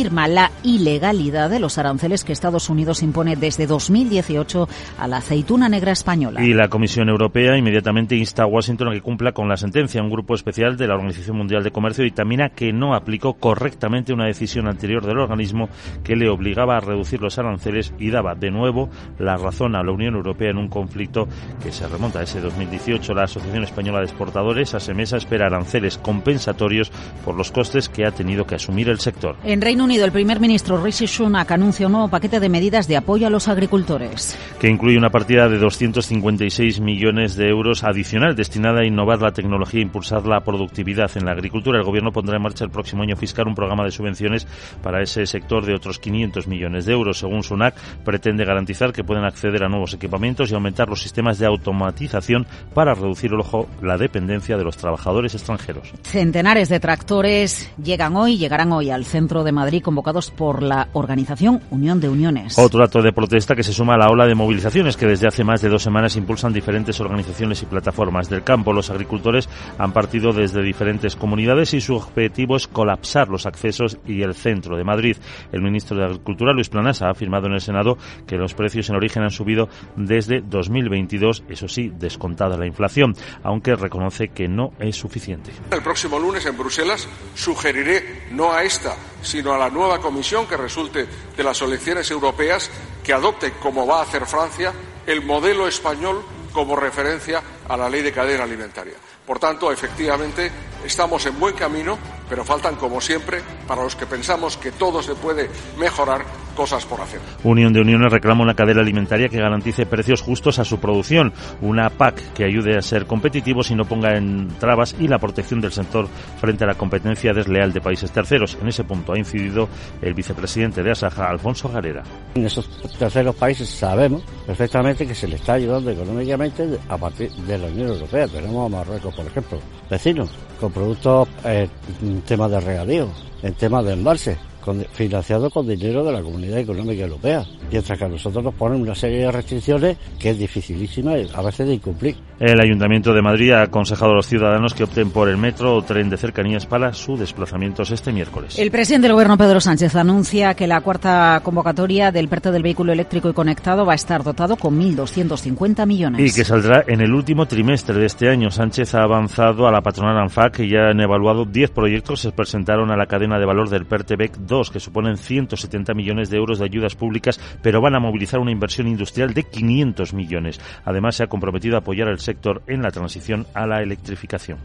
confirma 0.01 0.29
la 0.29 0.51
ilegalidad 0.63 1.51
de 1.51 1.61
los 1.61 1.77
aranceles 1.77 2.25
que 2.25 2.33
Estados 2.33 2.71
Unidos 2.71 3.03
impone 3.03 3.37
desde 3.37 3.67
2018 3.67 4.67
a 4.99 5.07
la 5.07 5.19
aceituna 5.19 5.69
negra 5.69 5.93
española. 5.93 6.43
Y 6.43 6.55
la 6.55 6.69
Comisión 6.69 7.11
Europea 7.11 7.59
inmediatamente 7.59 8.17
insta 8.17 8.45
a 8.45 8.47
Washington 8.47 8.89
a 8.89 8.93
que 8.93 9.03
cumpla 9.03 9.33
con 9.33 9.47
la 9.47 9.59
sentencia. 9.59 10.03
Un 10.03 10.09
grupo 10.09 10.35
especial 10.35 10.79
de 10.79 10.87
la 10.89 10.95
Organización 10.95 11.37
Mundial 11.37 11.63
de 11.63 11.71
Comercio 11.71 12.03
dictamina 12.03 12.49
que 12.49 12.73
no 12.73 12.95
aplicó 12.95 13.35
correctamente 13.35 14.15
una 14.15 14.25
decisión 14.25 14.69
anterior 14.69 15.05
del 15.05 15.19
organismo 15.19 15.69
que 16.03 16.17
le 16.17 16.31
obligaba 16.31 16.79
a 16.79 16.81
reducir 16.81 17.21
los 17.21 17.39
aranceles 17.39 17.93
y 17.99 18.11
daba 18.11 18.35
de 18.35 18.51
nuevo 18.51 18.89
la 19.19 19.37
razón 19.37 19.77
a 19.77 19.83
la 19.83 19.93
Unión 19.93 20.15
Europea 20.15 20.49
en 20.49 20.57
un 20.57 20.69
conflicto 20.69 21.29
que 21.63 21.73
se 21.73 21.87
remonta 21.87 22.21
a 22.21 22.23
ese 22.23 22.41
2018. 22.41 23.13
La 23.13 23.25
Asociación 23.25 23.65
Española 23.65 23.99
de 23.99 24.07
Exportadores, 24.07 24.73
ASEMESA, 24.73 25.19
espera 25.19 25.49
aranceles 25.49 25.99
compensatorios 25.99 26.91
por 27.23 27.35
los 27.35 27.53
costes 27.53 27.91
que 27.91 28.07
ha 28.07 28.13
tenido 28.13 28.47
que 28.47 28.55
asumir 28.55 28.89
el 28.89 28.99
sector. 28.99 29.37
En 29.45 29.61
Reino 29.61 29.90
Unido, 29.91 30.05
el 30.05 30.13
primer 30.13 30.39
ministro 30.39 30.81
Rishi 30.81 31.09
Sunak 31.09 31.51
anuncia 31.51 31.87
un 31.87 31.93
nuevo 31.95 32.07
paquete 32.07 32.39
de 32.39 32.49
medidas 32.49 32.87
de 32.87 32.97
apoyo 32.97 33.27
a 33.27 33.31
los 33.31 33.49
agricultores. 33.49 34.39
Que 34.61 34.69
incluye 34.69 34.97
una 34.97 35.11
partida 35.11 35.49
de 35.49 35.59
256 35.59 36.79
millones 36.79 37.35
de 37.35 37.49
euros 37.49 37.83
adicional 37.83 38.37
destinada 38.37 38.83
a 38.83 38.87
innovar 38.87 39.21
la 39.21 39.33
tecnología 39.33 39.81
e 39.81 39.83
impulsar 39.83 40.29
la 40.29 40.45
productividad 40.45 41.11
en 41.17 41.25
la 41.25 41.33
agricultura. 41.33 41.81
El 41.81 41.85
Gobierno 41.85 42.13
pondrá 42.13 42.37
en 42.37 42.43
marcha 42.43 42.65
el 42.65 42.71
próximo 42.71 43.03
año 43.03 43.17
fiscal 43.17 43.49
un 43.49 43.57
programa 43.57 43.83
de 43.83 43.91
subvenciones 43.91 44.47
para 44.81 45.03
ese 45.03 45.27
sector 45.27 45.67
de 45.67 45.75
otros 45.75 45.99
500 45.99 46.47
millones 46.47 46.87
de 46.87 46.93
euros. 46.93 47.19
Según 47.19 47.43
Sunak, 47.43 47.75
pretende 48.05 48.45
garantizar 48.45 48.93
que 48.93 49.03
pueden 49.03 49.25
acceder 49.25 49.65
a 49.65 49.69
nuevos 49.69 49.93
equipamientos 49.93 50.53
y 50.53 50.55
aumentar 50.55 50.89
los 50.89 51.03
sistemas 51.03 51.41
de 51.41 51.47
automatización 51.47 52.47
para 52.75 52.95
reducir 52.95 53.35
ojo, 53.35 53.67
la 53.83 53.99
dependencia 53.99 54.57
de 54.57 54.63
los 54.63 54.77
trabajadores 54.77 55.35
extranjeros. 55.35 55.93
Centenares 56.03 56.69
de 56.69 56.79
tractores 56.79 57.73
llegan 57.83 58.15
hoy, 58.15 58.39
llegarán 58.39 58.71
hoy 58.71 58.91
al 58.91 59.05
centro 59.05 59.43
de 59.43 59.51
Madrid 59.51 59.80
convocados 59.81 60.31
por 60.31 60.63
la 60.63 60.89
organización 60.93 61.63
Unión 61.71 62.01
de 62.01 62.09
Uniones. 62.09 62.59
Otro 62.59 62.85
acto 62.85 63.03
de 63.03 63.13
protesta 63.13 63.55
que 63.55 63.63
se 63.63 63.73
suma 63.73 63.95
a 63.95 63.99
la 63.99 64.11
ola 64.11 64.27
de 64.27 64.35
movilizaciones 64.35 64.97
que 64.97 65.07
desde 65.07 65.29
hace 65.29 65.45
más 65.45 65.61
de 65.63 65.69
dos 65.69 65.83
semanas 65.83 66.17
impulsan 66.17 66.53
diferentes 66.53 67.01
organizaciones 67.01 67.63
y 67.63 67.67
plataformas 67.67 68.29
del 68.29 68.45
campo. 68.45 68.73
Los 68.73 68.91
agricultores 68.91 69.49
han 69.79 69.93
partido 69.93 70.33
desde 70.33 70.63
diferentes 70.63 71.17
comunidades 71.17 71.75
y 71.75 71.81
su 71.81 71.95
objetivo 71.95 72.57
es 72.57 72.67
colapsar 72.67 73.29
los 73.29 73.47
accesos 73.47 73.99
y 74.07 74.23
el 74.23 74.35
centro 74.35 74.77
de 74.77 74.85
Madrid. 74.85 75.17
El 75.53 75.63
ministro 75.63 75.97
de 75.97 76.05
Agricultura, 76.05 76.53
Luis 76.53 76.69
Planas, 76.69 77.03
ha 77.03 77.11
afirmado 77.11 77.47
en 77.47 77.55
el 77.55 77.61
Senado 77.61 77.97
que 78.27 78.37
los 78.37 78.55
precios 78.55 78.89
en 78.91 78.97
origen 78.97 79.23
han 79.23 79.31
subido 79.31 79.69
desde 79.97 80.41
2022, 80.41 81.45
eso 81.49 81.69
sí, 81.69 81.93
descontada 81.99 82.57
la 82.57 82.67
inflación, 82.67 83.15
aunque 83.43 83.75
reconoce 83.75 84.29
que 84.29 84.49
no 84.49 84.73
es 84.79 84.97
suficiente. 84.97 85.53
El 85.71 85.83
próximo 85.83 86.19
lunes 86.19 86.47
en 86.47 86.57
Bruselas 86.57 87.09
sugeriré 87.35 88.29
no 88.33 88.53
a 88.53 88.63
esta, 88.65 88.97
sino 89.23 89.53
a 89.53 89.59
la 89.59 89.71
nueva 89.71 90.01
comisión 90.01 90.47
que 90.47 90.57
resulte 90.57 91.07
de 91.37 91.43
las 91.43 91.61
elecciones 91.63 92.11
europeas 92.11 92.71
que 93.03 93.13
adopte, 93.13 93.53
como 93.55 93.87
va 93.87 94.01
a 94.01 94.03
hacer 94.03 94.27
Francia, 94.27 94.73
el 95.07 95.23
modelo 95.23 95.67
español 95.67 96.25
como 96.53 96.77
referencia 96.77 97.43
a 97.69 97.77
la 97.77 97.89
ley 97.89 98.03
de 98.03 98.13
cadena 98.13 98.45
alimentaria. 98.45 98.95
Por 99.27 99.39
tanto, 99.39 99.71
efectivamente, 99.71 100.51
estamos 100.85 101.25
en 101.27 101.39
buen 101.39 101.55
camino, 101.55 101.97
pero 102.29 102.45
faltan, 102.45 102.77
como 102.77 103.01
siempre, 103.01 103.43
para 103.67 103.83
los 103.83 103.95
que 103.95 104.07
pensamos 104.07 104.57
que 104.57 104.73
todo 104.73 105.03
se 105.03 105.15
puede 105.15 105.49
mejorar, 105.77 106.25
cosas 106.51 106.85
por 106.85 107.01
hacer. 107.01 107.21
Unión 107.45 107.73
de 107.73 107.81
Uniones 107.81 108.13
reclama 108.13 108.43
una 108.43 108.55
cadena 108.55 108.81
alimentaria 108.81 109.29
que 109.29 109.39
garantice 109.39 109.87
precios 109.87 110.23
justos 110.23 110.59
a 110.59 110.65
su 110.65 110.79
producción, 110.79 111.33
una 111.61 111.91
PAC 111.91 112.33
que 112.33 112.45
ayude 112.45 112.77
a 112.77 112.83
ser 112.83 113.07
competitivos 113.07 113.71
y 113.71 113.75
no 113.75 113.85
ponga 113.85 114.17
en 114.17 114.49
trabas 114.59 114.95
y 114.99 115.09
la 115.09 115.19
protección 115.19 115.61
del 115.61 115.73
sector 115.73 116.09
frente 116.41 116.65
a 116.65 116.67
la 116.67 116.75
competencia 116.75 117.33
desleal 117.33 117.73
de 117.73 117.81
países 117.81 118.11
terceros. 118.11 118.57
En 118.61 118.69
ese 118.69 118.85
punto 118.85 119.13
ha 119.13 119.19
incidido 119.19 119.69
el 120.03 120.15
vicepresidente 120.15 120.83
de 120.83 120.91
Asaja, 120.93 121.29
Alfonso 121.29 121.69
Garera. 121.69 122.03
En 122.35 122.47
esos 122.47 122.69
terceros 122.99 123.35
países 123.37 123.69
sabemos 123.69 124.23
perfectamente 124.47 125.07
que 125.07 125.15
se 125.15 125.29
le 125.29 125.37
está 125.37 125.55
ayudando 125.55 125.91
económicamente 125.91 126.79
a 126.89 126.97
partir 126.97 127.31
de 127.31 127.59
la 127.59 127.67
Unión 127.69 127.89
Europea. 127.89 128.27
Tenemos 128.29 128.67
a 128.67 128.77
Marruecos, 128.77 129.15
por 129.15 129.27
ejemplo, 129.27 129.59
vecinos, 129.89 130.31
con 130.59 130.73
productos 130.73 131.29
eh, 131.45 131.69
en 132.03 132.23
temas 132.23 132.51
de 132.51 132.61
regadío, 132.61 133.09
en 133.43 133.55
temas 133.55 133.85
de 133.85 133.93
embalse, 133.93 134.37
con, 134.61 134.85
financiado 134.93 135.51
con 135.51 135.67
dinero 135.67 136.05
de 136.05 136.13
la 136.13 136.23
Comunidad 136.23 136.59
Económica 136.59 137.03
Europea. 137.03 137.45
Mientras 137.71 137.99
que 137.99 138.05
a 138.05 138.09
nosotros 138.09 138.45
nos 138.45 138.55
ponen 138.55 138.81
una 138.81 138.95
serie 138.95 139.21
de 139.21 139.33
restricciones 139.33 139.97
que 140.19 140.31
es 140.31 140.39
dificilísima 140.39 141.13
a 141.35 141.43
veces 141.43 141.67
de 141.67 141.75
incumplir. 141.75 142.17
El 142.39 142.61
Ayuntamiento 142.61 143.13
de 143.13 143.23
Madrid 143.23 143.53
ha 143.53 143.63
aconsejado 143.63 144.13
a 144.13 144.15
los 144.15 144.27
ciudadanos 144.27 144.75
que 144.75 144.85
opten 144.85 145.11
por 145.11 145.29
el 145.29 145.37
metro 145.37 145.77
o 145.77 145.83
tren 145.83 146.09
de 146.09 146.17
cercanías 146.17 146.67
para 146.67 146.93
sus 146.93 147.21
desplazamientos 147.21 147.91
este 147.91 148.13
miércoles. 148.13 148.59
El 148.59 148.71
presidente 148.71 149.09
del 149.09 149.13
Gobierno, 149.13 149.37
Pedro 149.37 149.61
Sánchez, 149.61 149.95
anuncia 149.97 150.55
que 150.55 150.67
la 150.67 150.81
cuarta 150.81 151.41
convocatoria 151.43 152.11
del 152.11 152.29
PERTE 152.29 152.51
del 152.51 152.63
vehículo 152.63 152.93
eléctrico 152.93 153.29
y 153.29 153.33
conectado 153.33 153.85
va 153.85 153.93
a 153.93 153.97
estar 153.97 154.23
dotado 154.25 154.57
con 154.57 154.81
1.250 154.81 155.87
millones. 155.87 156.21
Y 156.21 156.35
que 156.35 156.45
saldrá 156.45 156.85
en 156.87 157.01
el 157.01 157.13
último 157.13 157.47
trimestre 157.47 157.99
de 157.99 158.07
este 158.07 158.29
año. 158.29 158.51
Sánchez 158.51 158.95
ha 158.95 159.03
avanzado 159.03 159.67
a 159.67 159.73
la 159.73 159.83
patronal 159.83 160.19
ANFAC 160.19 160.57
que 160.57 160.69
ya 160.69 160.89
han 160.89 161.01
evaluado 161.01 161.45
10 161.45 161.71
proyectos 161.71 162.21
que 162.21 162.29
se 162.29 162.33
presentaron 162.33 162.91
a 162.91 162.97
la 162.97 163.07
cadena 163.07 163.39
de 163.39 163.47
valor 163.47 163.69
del 163.69 163.87
PERTE 163.87 164.17
BEC 164.51 164.59
2, 164.59 164.71
que 164.71 164.81
suponen 164.81 165.17
170 165.17 165.95
millones 165.95 166.29
de 166.29 166.37
euros 166.37 166.59
de 166.59 166.65
ayudas 166.65 166.97
públicas, 166.97 167.41
pero 167.63 167.81
van 167.81 167.95
a 167.95 168.01
movilizar 168.01 168.41
una 168.41 168.51
inversión 168.51 168.89
industrial 168.89 169.33
de 169.33 169.45
500 169.45 170.13
millones. 170.13 170.61
Además, 170.85 171.17
se 171.17 171.23
ha 171.23 171.29
comprometido 171.29 171.77
a 171.77 171.81
apoyar 171.81 172.09
al 172.09 172.19
sector 172.19 172.63
en 172.67 172.83
la 172.83 172.91
transición 172.91 173.47
a 173.55 173.67
la 173.67 173.83
electrificación. 173.83 174.59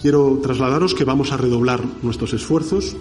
Quiero 0.00 0.40
trasladaros 0.42 0.94
que 0.94 1.04
vamos 1.04 1.30
a 1.30 1.36
redoblar 1.36 1.80
nuestros 2.02 2.32
esfuerzos, 2.32 2.96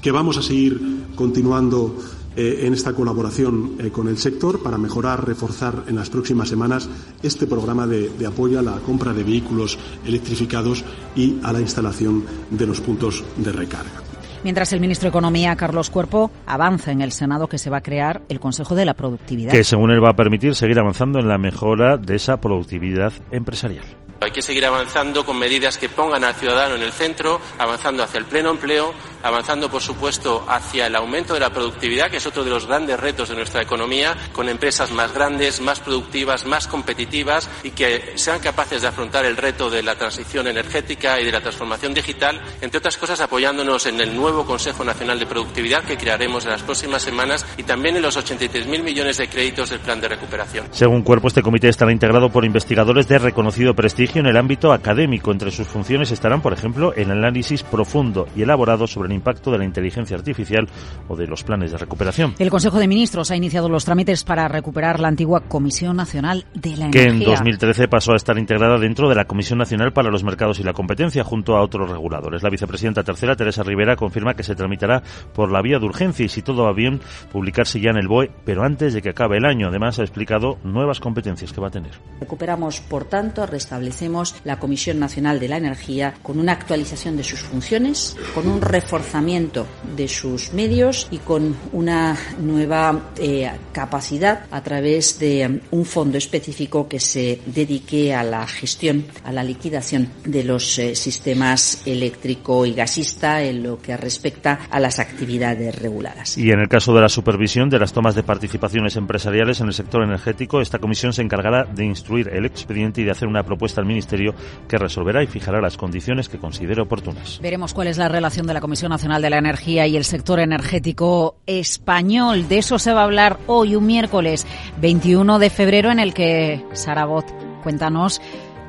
que 0.00 0.10
vamos 0.10 0.38
a 0.38 0.42
seguir 0.42 0.80
continuando 1.14 1.98
eh, 2.34 2.66
en 2.66 2.72
esta 2.72 2.94
colaboración 2.94 3.76
eh, 3.78 3.90
con 3.90 4.08
el 4.08 4.16
sector 4.16 4.62
para 4.62 4.78
mejorar, 4.78 5.26
reforzar 5.26 5.84
en 5.86 5.96
las 5.96 6.08
próximas 6.08 6.48
semanas 6.48 6.88
este 7.22 7.46
programa 7.46 7.86
de 7.86 8.26
apoyo 8.26 8.58
a 8.58 8.62
la 8.62 8.78
compra 8.78 9.12
de 9.12 9.24
vehículos 9.24 9.78
electrificados 10.06 10.84
y 11.14 11.38
a 11.42 11.52
la 11.52 11.60
instalación 11.60 12.24
de 12.50 12.66
los 12.66 12.80
puntos 12.80 13.22
de 13.36 13.52
recarga. 13.52 14.05
Mientras 14.46 14.72
el 14.72 14.78
ministro 14.78 15.06
de 15.06 15.08
Economía, 15.08 15.56
Carlos 15.56 15.90
Cuerpo, 15.90 16.30
avanza 16.46 16.92
en 16.92 17.00
el 17.00 17.10
Senado 17.10 17.48
que 17.48 17.58
se 17.58 17.68
va 17.68 17.78
a 17.78 17.80
crear 17.80 18.22
el 18.28 18.38
Consejo 18.38 18.76
de 18.76 18.84
la 18.84 18.94
Productividad. 18.94 19.50
Que 19.50 19.64
según 19.64 19.90
él 19.90 20.00
va 20.00 20.10
a 20.10 20.14
permitir 20.14 20.54
seguir 20.54 20.78
avanzando 20.78 21.18
en 21.18 21.26
la 21.26 21.36
mejora 21.36 21.96
de 21.96 22.14
esa 22.14 22.40
productividad 22.40 23.12
empresarial. 23.32 23.84
Hay 24.18 24.30
que 24.30 24.40
seguir 24.40 24.64
avanzando 24.64 25.26
con 25.26 25.38
medidas 25.38 25.76
que 25.76 25.90
pongan 25.90 26.24
al 26.24 26.34
ciudadano 26.34 26.74
en 26.76 26.82
el 26.82 26.92
centro, 26.92 27.38
avanzando 27.58 28.02
hacia 28.02 28.18
el 28.18 28.24
pleno 28.24 28.50
empleo, 28.50 28.94
avanzando, 29.22 29.70
por 29.70 29.82
supuesto, 29.82 30.42
hacia 30.48 30.86
el 30.86 30.96
aumento 30.96 31.34
de 31.34 31.40
la 31.40 31.50
productividad, 31.50 32.10
que 32.10 32.16
es 32.16 32.26
otro 32.26 32.42
de 32.42 32.48
los 32.48 32.66
grandes 32.66 32.98
retos 32.98 33.28
de 33.28 33.34
nuestra 33.34 33.60
economía, 33.60 34.16
con 34.32 34.48
empresas 34.48 34.90
más 34.90 35.12
grandes, 35.12 35.60
más 35.60 35.80
productivas, 35.80 36.46
más 36.46 36.66
competitivas 36.66 37.48
y 37.62 37.72
que 37.72 38.14
sean 38.14 38.40
capaces 38.40 38.80
de 38.80 38.88
afrontar 38.88 39.26
el 39.26 39.36
reto 39.36 39.68
de 39.68 39.82
la 39.82 39.96
transición 39.96 40.46
energética 40.46 41.20
y 41.20 41.24
de 41.24 41.32
la 41.32 41.42
transformación 41.42 41.92
digital, 41.92 42.40
entre 42.62 42.78
otras 42.78 42.96
cosas 42.96 43.20
apoyándonos 43.20 43.84
en 43.84 44.00
el 44.00 44.16
nuevo 44.16 44.46
Consejo 44.46 44.82
Nacional 44.82 45.18
de 45.18 45.26
Productividad 45.26 45.84
que 45.84 45.98
crearemos 45.98 46.44
en 46.46 46.52
las 46.52 46.62
próximas 46.62 47.02
semanas 47.02 47.44
y 47.58 47.64
también 47.64 47.96
en 47.96 48.02
los 48.02 48.16
83.000 48.16 48.82
millones 48.82 49.18
de 49.18 49.28
créditos 49.28 49.68
del 49.68 49.80
plan 49.80 50.00
de 50.00 50.08
recuperación. 50.08 50.68
Según 50.70 51.02
Cuerpo, 51.02 51.28
este 51.28 51.42
comité 51.42 51.68
estará 51.68 51.92
integrado 51.92 52.30
por 52.30 52.46
investigadores 52.46 53.08
de 53.08 53.18
reconocido 53.18 53.74
prestigio 53.74 54.05
en 54.14 54.26
el 54.26 54.36
ámbito 54.36 54.72
académico. 54.72 55.32
Entre 55.32 55.50
sus 55.50 55.66
funciones 55.66 56.12
estarán, 56.12 56.40
por 56.40 56.52
ejemplo, 56.52 56.92
el 56.94 57.10
análisis 57.10 57.62
profundo 57.62 58.28
y 58.36 58.42
elaborado 58.42 58.86
sobre 58.86 59.08
el 59.08 59.14
impacto 59.14 59.50
de 59.50 59.58
la 59.58 59.64
inteligencia 59.64 60.16
artificial 60.16 60.68
o 61.08 61.16
de 61.16 61.26
los 61.26 61.42
planes 61.42 61.72
de 61.72 61.78
recuperación. 61.78 62.34
El 62.38 62.50
Consejo 62.50 62.78
de 62.78 62.86
Ministros 62.86 63.30
ha 63.30 63.36
iniciado 63.36 63.68
los 63.68 63.84
trámites 63.84 64.24
para 64.24 64.48
recuperar 64.48 65.00
la 65.00 65.08
antigua 65.08 65.40
Comisión 65.40 65.96
Nacional 65.96 66.46
de 66.54 66.76
la 66.76 66.86
Energía. 66.86 67.04
Que 67.04 67.08
en 67.08 67.20
2013 67.20 67.88
pasó 67.88 68.12
a 68.12 68.16
estar 68.16 68.38
integrada 68.38 68.78
dentro 68.78 69.08
de 69.08 69.14
la 69.14 69.24
Comisión 69.24 69.58
Nacional 69.58 69.92
para 69.92 70.10
los 70.10 70.22
Mercados 70.22 70.60
y 70.60 70.62
la 70.62 70.72
Competencia 70.72 71.24
junto 71.24 71.56
a 71.56 71.62
otros 71.62 71.90
reguladores. 71.90 72.42
La 72.42 72.50
vicepresidenta 72.50 73.02
tercera, 73.02 73.34
Teresa 73.34 73.62
Rivera, 73.62 73.96
confirma 73.96 74.34
que 74.34 74.42
se 74.42 74.54
tramitará 74.54 75.02
por 75.34 75.50
la 75.50 75.62
vía 75.62 75.78
de 75.78 75.86
urgencia 75.86 76.24
y, 76.24 76.28
si 76.28 76.42
todo 76.42 76.64
va 76.64 76.72
bien, 76.72 77.00
publicarse 77.32 77.80
ya 77.80 77.90
en 77.90 77.96
el 77.96 78.08
BOE, 78.08 78.30
pero 78.44 78.62
antes 78.62 78.94
de 78.94 79.02
que 79.02 79.10
acabe 79.10 79.38
el 79.38 79.44
año. 79.44 79.68
Además, 79.68 79.98
ha 79.98 80.02
explicado 80.02 80.58
nuevas 80.64 81.00
competencias 81.00 81.52
que 81.52 81.60
va 81.60 81.68
a 81.68 81.70
tener. 81.70 81.92
Recuperamos, 82.20 82.80
por 82.80 83.04
tanto, 83.04 83.46
restablecemos 83.46 83.95
la 84.44 84.58
Comisión 84.58 84.98
Nacional 84.98 85.40
de 85.40 85.48
la 85.48 85.56
Energía 85.56 86.14
con 86.22 86.38
una 86.38 86.52
actualización 86.52 87.16
de 87.16 87.24
sus 87.24 87.40
funciones, 87.40 88.16
con 88.34 88.46
un 88.46 88.60
reforzamiento 88.60 89.66
de 89.96 90.06
sus 90.06 90.52
medios 90.52 91.08
y 91.10 91.18
con 91.18 91.56
una 91.72 92.16
nueva 92.38 93.10
eh, 93.18 93.50
capacidad 93.72 94.44
a 94.50 94.62
través 94.62 95.18
de 95.18 95.46
um, 95.72 95.78
un 95.78 95.84
fondo 95.84 96.18
específico 96.18 96.88
que 96.88 97.00
se 97.00 97.40
dedique 97.46 98.14
a 98.14 98.22
la 98.22 98.46
gestión, 98.46 99.06
a 99.24 99.32
la 99.32 99.42
liquidación 99.42 100.08
de 100.24 100.44
los 100.44 100.78
eh, 100.78 100.94
sistemas 100.94 101.82
eléctrico 101.86 102.66
y 102.66 102.74
gasista 102.74 103.42
en 103.42 103.62
lo 103.62 103.80
que 103.80 103.96
respecta 103.96 104.60
a 104.70 104.78
las 104.78 104.98
actividades 104.98 105.74
reguladas. 105.74 106.36
Y 106.36 106.50
en 106.50 106.60
el 106.60 106.68
caso 106.68 106.94
de 106.94 107.00
la 107.00 107.08
supervisión 107.08 107.70
de 107.70 107.78
las 107.78 107.92
tomas 107.92 108.14
de 108.14 108.22
participaciones 108.22 108.96
empresariales 108.96 109.60
en 109.60 109.68
el 109.68 109.74
sector 109.74 110.02
energético, 110.02 110.60
esta 110.60 110.78
comisión 110.78 111.12
se 111.12 111.22
encargará 111.22 111.64
de 111.64 111.84
instruir 111.84 112.28
el 112.28 112.44
expediente 112.44 113.00
y 113.00 113.04
de 113.04 113.10
hacer 113.10 113.28
una 113.28 113.42
propuesta 113.42 113.80
Ministerio 113.86 114.34
que 114.68 114.78
resolverá 114.78 115.22
y 115.22 115.26
fijará 115.26 115.60
las 115.60 115.76
condiciones 115.76 116.28
que 116.28 116.38
considere 116.38 116.82
oportunas. 116.82 117.38
Veremos 117.42 117.72
cuál 117.72 117.88
es 117.88 117.98
la 117.98 118.08
relación 118.08 118.46
de 118.46 118.54
la 118.54 118.60
Comisión 118.60 118.90
Nacional 118.90 119.22
de 119.22 119.30
la 119.30 119.38
Energía 119.38 119.86
y 119.86 119.96
el 119.96 120.04
sector 120.04 120.40
energético 120.40 121.36
español. 121.46 122.48
De 122.48 122.58
eso 122.58 122.78
se 122.78 122.92
va 122.92 123.02
a 123.02 123.04
hablar 123.04 123.38
hoy, 123.46 123.76
un 123.76 123.86
miércoles 123.86 124.46
21 124.80 125.38
de 125.38 125.50
febrero, 125.50 125.90
en 125.90 125.98
el 125.98 126.14
que 126.14 126.64
Sarabot, 126.72 127.26
cuéntanos 127.62 128.20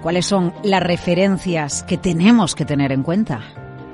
cuáles 0.02 0.26
son 0.26 0.54
las 0.64 0.84
referencias 0.84 1.84
que 1.84 1.98
tenemos 1.98 2.56
que 2.56 2.66
tener 2.66 2.92
en 2.92 3.04
cuenta. 3.04 3.42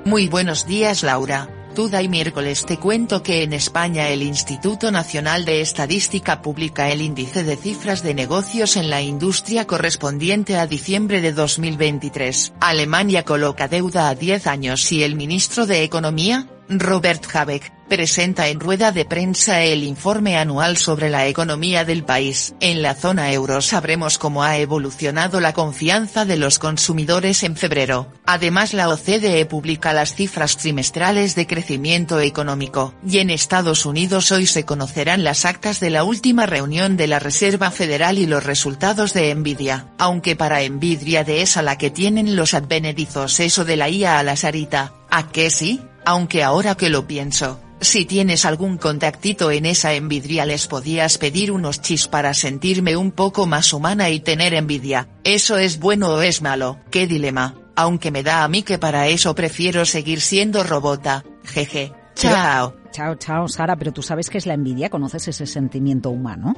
Muy 0.04 0.28
buenos 0.28 0.66
días, 0.66 1.02
Laura. 1.02 1.48
Tuda 1.74 2.02
y 2.02 2.08
miércoles 2.08 2.64
te 2.64 2.78
cuento 2.78 3.24
que 3.24 3.42
en 3.42 3.52
España 3.52 4.08
el 4.08 4.22
Instituto 4.22 4.92
Nacional 4.92 5.44
de 5.44 5.60
Estadística 5.60 6.40
publica 6.40 6.88
el 6.92 7.00
índice 7.00 7.42
de 7.42 7.56
cifras 7.56 8.04
de 8.04 8.14
negocios 8.14 8.76
en 8.76 8.90
la 8.90 9.02
industria 9.02 9.66
correspondiente 9.66 10.56
a 10.56 10.68
diciembre 10.68 11.20
de 11.20 11.32
2023. 11.32 12.52
Alemania 12.60 13.24
coloca 13.24 13.66
deuda 13.66 14.08
a 14.08 14.14
10 14.14 14.46
años 14.46 14.92
y 14.92 15.02
el 15.02 15.16
ministro 15.16 15.66
de 15.66 15.82
Economía, 15.82 16.46
Robert 16.68 17.24
Habeck, 17.34 17.72
presenta 17.88 18.48
en 18.48 18.58
rueda 18.58 18.90
de 18.90 19.04
prensa 19.04 19.62
el 19.62 19.84
informe 19.84 20.38
anual 20.38 20.76
sobre 20.76 21.10
la 21.10 21.26
economía 21.26 21.84
del 21.84 22.04
país. 22.04 22.54
En 22.60 22.82
la 22.82 22.94
zona 22.94 23.32
euro 23.32 23.60
sabremos 23.60 24.18
cómo 24.18 24.42
ha 24.42 24.56
evolucionado 24.56 25.40
la 25.40 25.52
confianza 25.52 26.24
de 26.24 26.36
los 26.36 26.58
consumidores 26.58 27.42
en 27.42 27.56
febrero. 27.56 28.08
Además 28.24 28.72
la 28.72 28.88
OCDE 28.88 29.44
publica 29.46 29.92
las 29.92 30.14
cifras 30.14 30.56
trimestrales 30.56 31.34
de 31.34 31.46
crecimiento 31.46 32.20
económico. 32.20 32.94
Y 33.06 33.18
en 33.18 33.30
Estados 33.30 33.84
Unidos 33.84 34.32
hoy 34.32 34.46
se 34.46 34.64
conocerán 34.64 35.22
las 35.22 35.44
actas 35.44 35.80
de 35.80 35.90
la 35.90 36.04
última 36.04 36.46
reunión 36.46 36.96
de 36.96 37.06
la 37.06 37.18
Reserva 37.18 37.70
Federal 37.70 38.18
y 38.18 38.26
los 38.26 38.44
resultados 38.44 39.12
de 39.12 39.34
Nvidia. 39.34 39.88
Aunque 39.98 40.34
para 40.34 40.66
Nvidia 40.66 41.24
de 41.24 41.42
esa 41.42 41.62
la 41.62 41.76
que 41.76 41.90
tienen 41.90 42.36
los 42.36 42.54
advenedizos 42.54 43.38
eso 43.40 43.64
de 43.64 43.76
la 43.76 43.90
IA 43.90 44.18
a 44.18 44.22
la 44.22 44.36
Sarita, 44.36 44.94
¿a 45.10 45.28
qué 45.28 45.50
sí? 45.50 45.82
Aunque 46.04 46.42
ahora 46.42 46.74
que 46.74 46.90
lo 46.90 47.06
pienso, 47.06 47.60
si 47.80 48.04
tienes 48.04 48.44
algún 48.44 48.78
contactito 48.78 49.50
en 49.50 49.66
esa 49.66 49.94
envidia 49.94 50.46
les 50.46 50.66
podías 50.66 51.18
pedir 51.18 51.50
unos 51.50 51.80
chis 51.80 52.08
para 52.08 52.34
sentirme 52.34 52.96
un 52.96 53.10
poco 53.10 53.46
más 53.46 53.72
humana 53.72 54.10
y 54.10 54.20
tener 54.20 54.54
envidia, 54.54 55.08
¿eso 55.24 55.58
es 55.58 55.78
bueno 55.78 56.08
o 56.08 56.22
es 56.22 56.42
malo? 56.42 56.78
¿Qué 56.90 57.06
dilema? 57.06 57.54
Aunque 57.76 58.10
me 58.10 58.22
da 58.22 58.44
a 58.44 58.48
mí 58.48 58.62
que 58.62 58.78
para 58.78 59.08
eso 59.08 59.34
prefiero 59.34 59.84
seguir 59.84 60.20
siendo 60.20 60.62
robota, 60.62 61.24
jeje. 61.44 61.92
Chao. 62.14 62.74
Chao, 62.92 63.16
chao, 63.16 63.48
Sara, 63.48 63.76
pero 63.76 63.92
tú 63.92 64.02
sabes 64.02 64.30
qué 64.30 64.38
es 64.38 64.46
la 64.46 64.54
envidia, 64.54 64.88
¿conoces 64.88 65.26
ese 65.28 65.46
sentimiento 65.46 66.10
humano? 66.10 66.54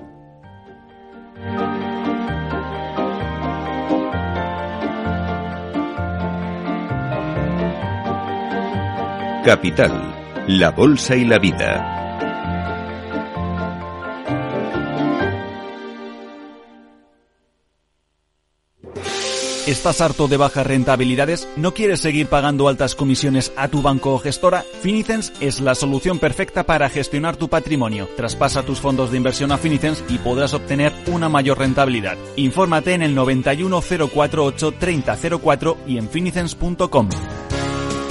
Capital, 9.46 10.44
la 10.48 10.72
Bolsa 10.72 11.14
y 11.14 11.24
la 11.24 11.38
Vida. 11.38 11.92
¿Estás 19.68 20.00
harto 20.00 20.26
de 20.26 20.36
bajas 20.36 20.66
rentabilidades? 20.66 21.48
¿No 21.54 21.74
quieres 21.74 22.00
seguir 22.00 22.26
pagando 22.26 22.66
altas 22.66 22.96
comisiones 22.96 23.52
a 23.56 23.68
tu 23.68 23.82
banco 23.82 24.14
o 24.14 24.18
gestora? 24.18 24.64
Finicens 24.82 25.32
es 25.40 25.60
la 25.60 25.76
solución 25.76 26.18
perfecta 26.18 26.64
para 26.64 26.88
gestionar 26.88 27.36
tu 27.36 27.48
patrimonio. 27.48 28.08
Traspasa 28.16 28.64
tus 28.64 28.80
fondos 28.80 29.12
de 29.12 29.18
inversión 29.18 29.52
a 29.52 29.58
Finicens 29.58 30.02
y 30.08 30.18
podrás 30.18 30.54
obtener 30.54 30.92
una 31.06 31.28
mayor 31.28 31.60
rentabilidad. 31.60 32.18
Infórmate 32.34 32.94
en 32.94 33.02
el 33.02 33.14
91 33.14 33.80
048 34.12 34.72
3004 34.72 35.76
y 35.86 35.98
en 35.98 36.08
finicens.com. 36.08 37.08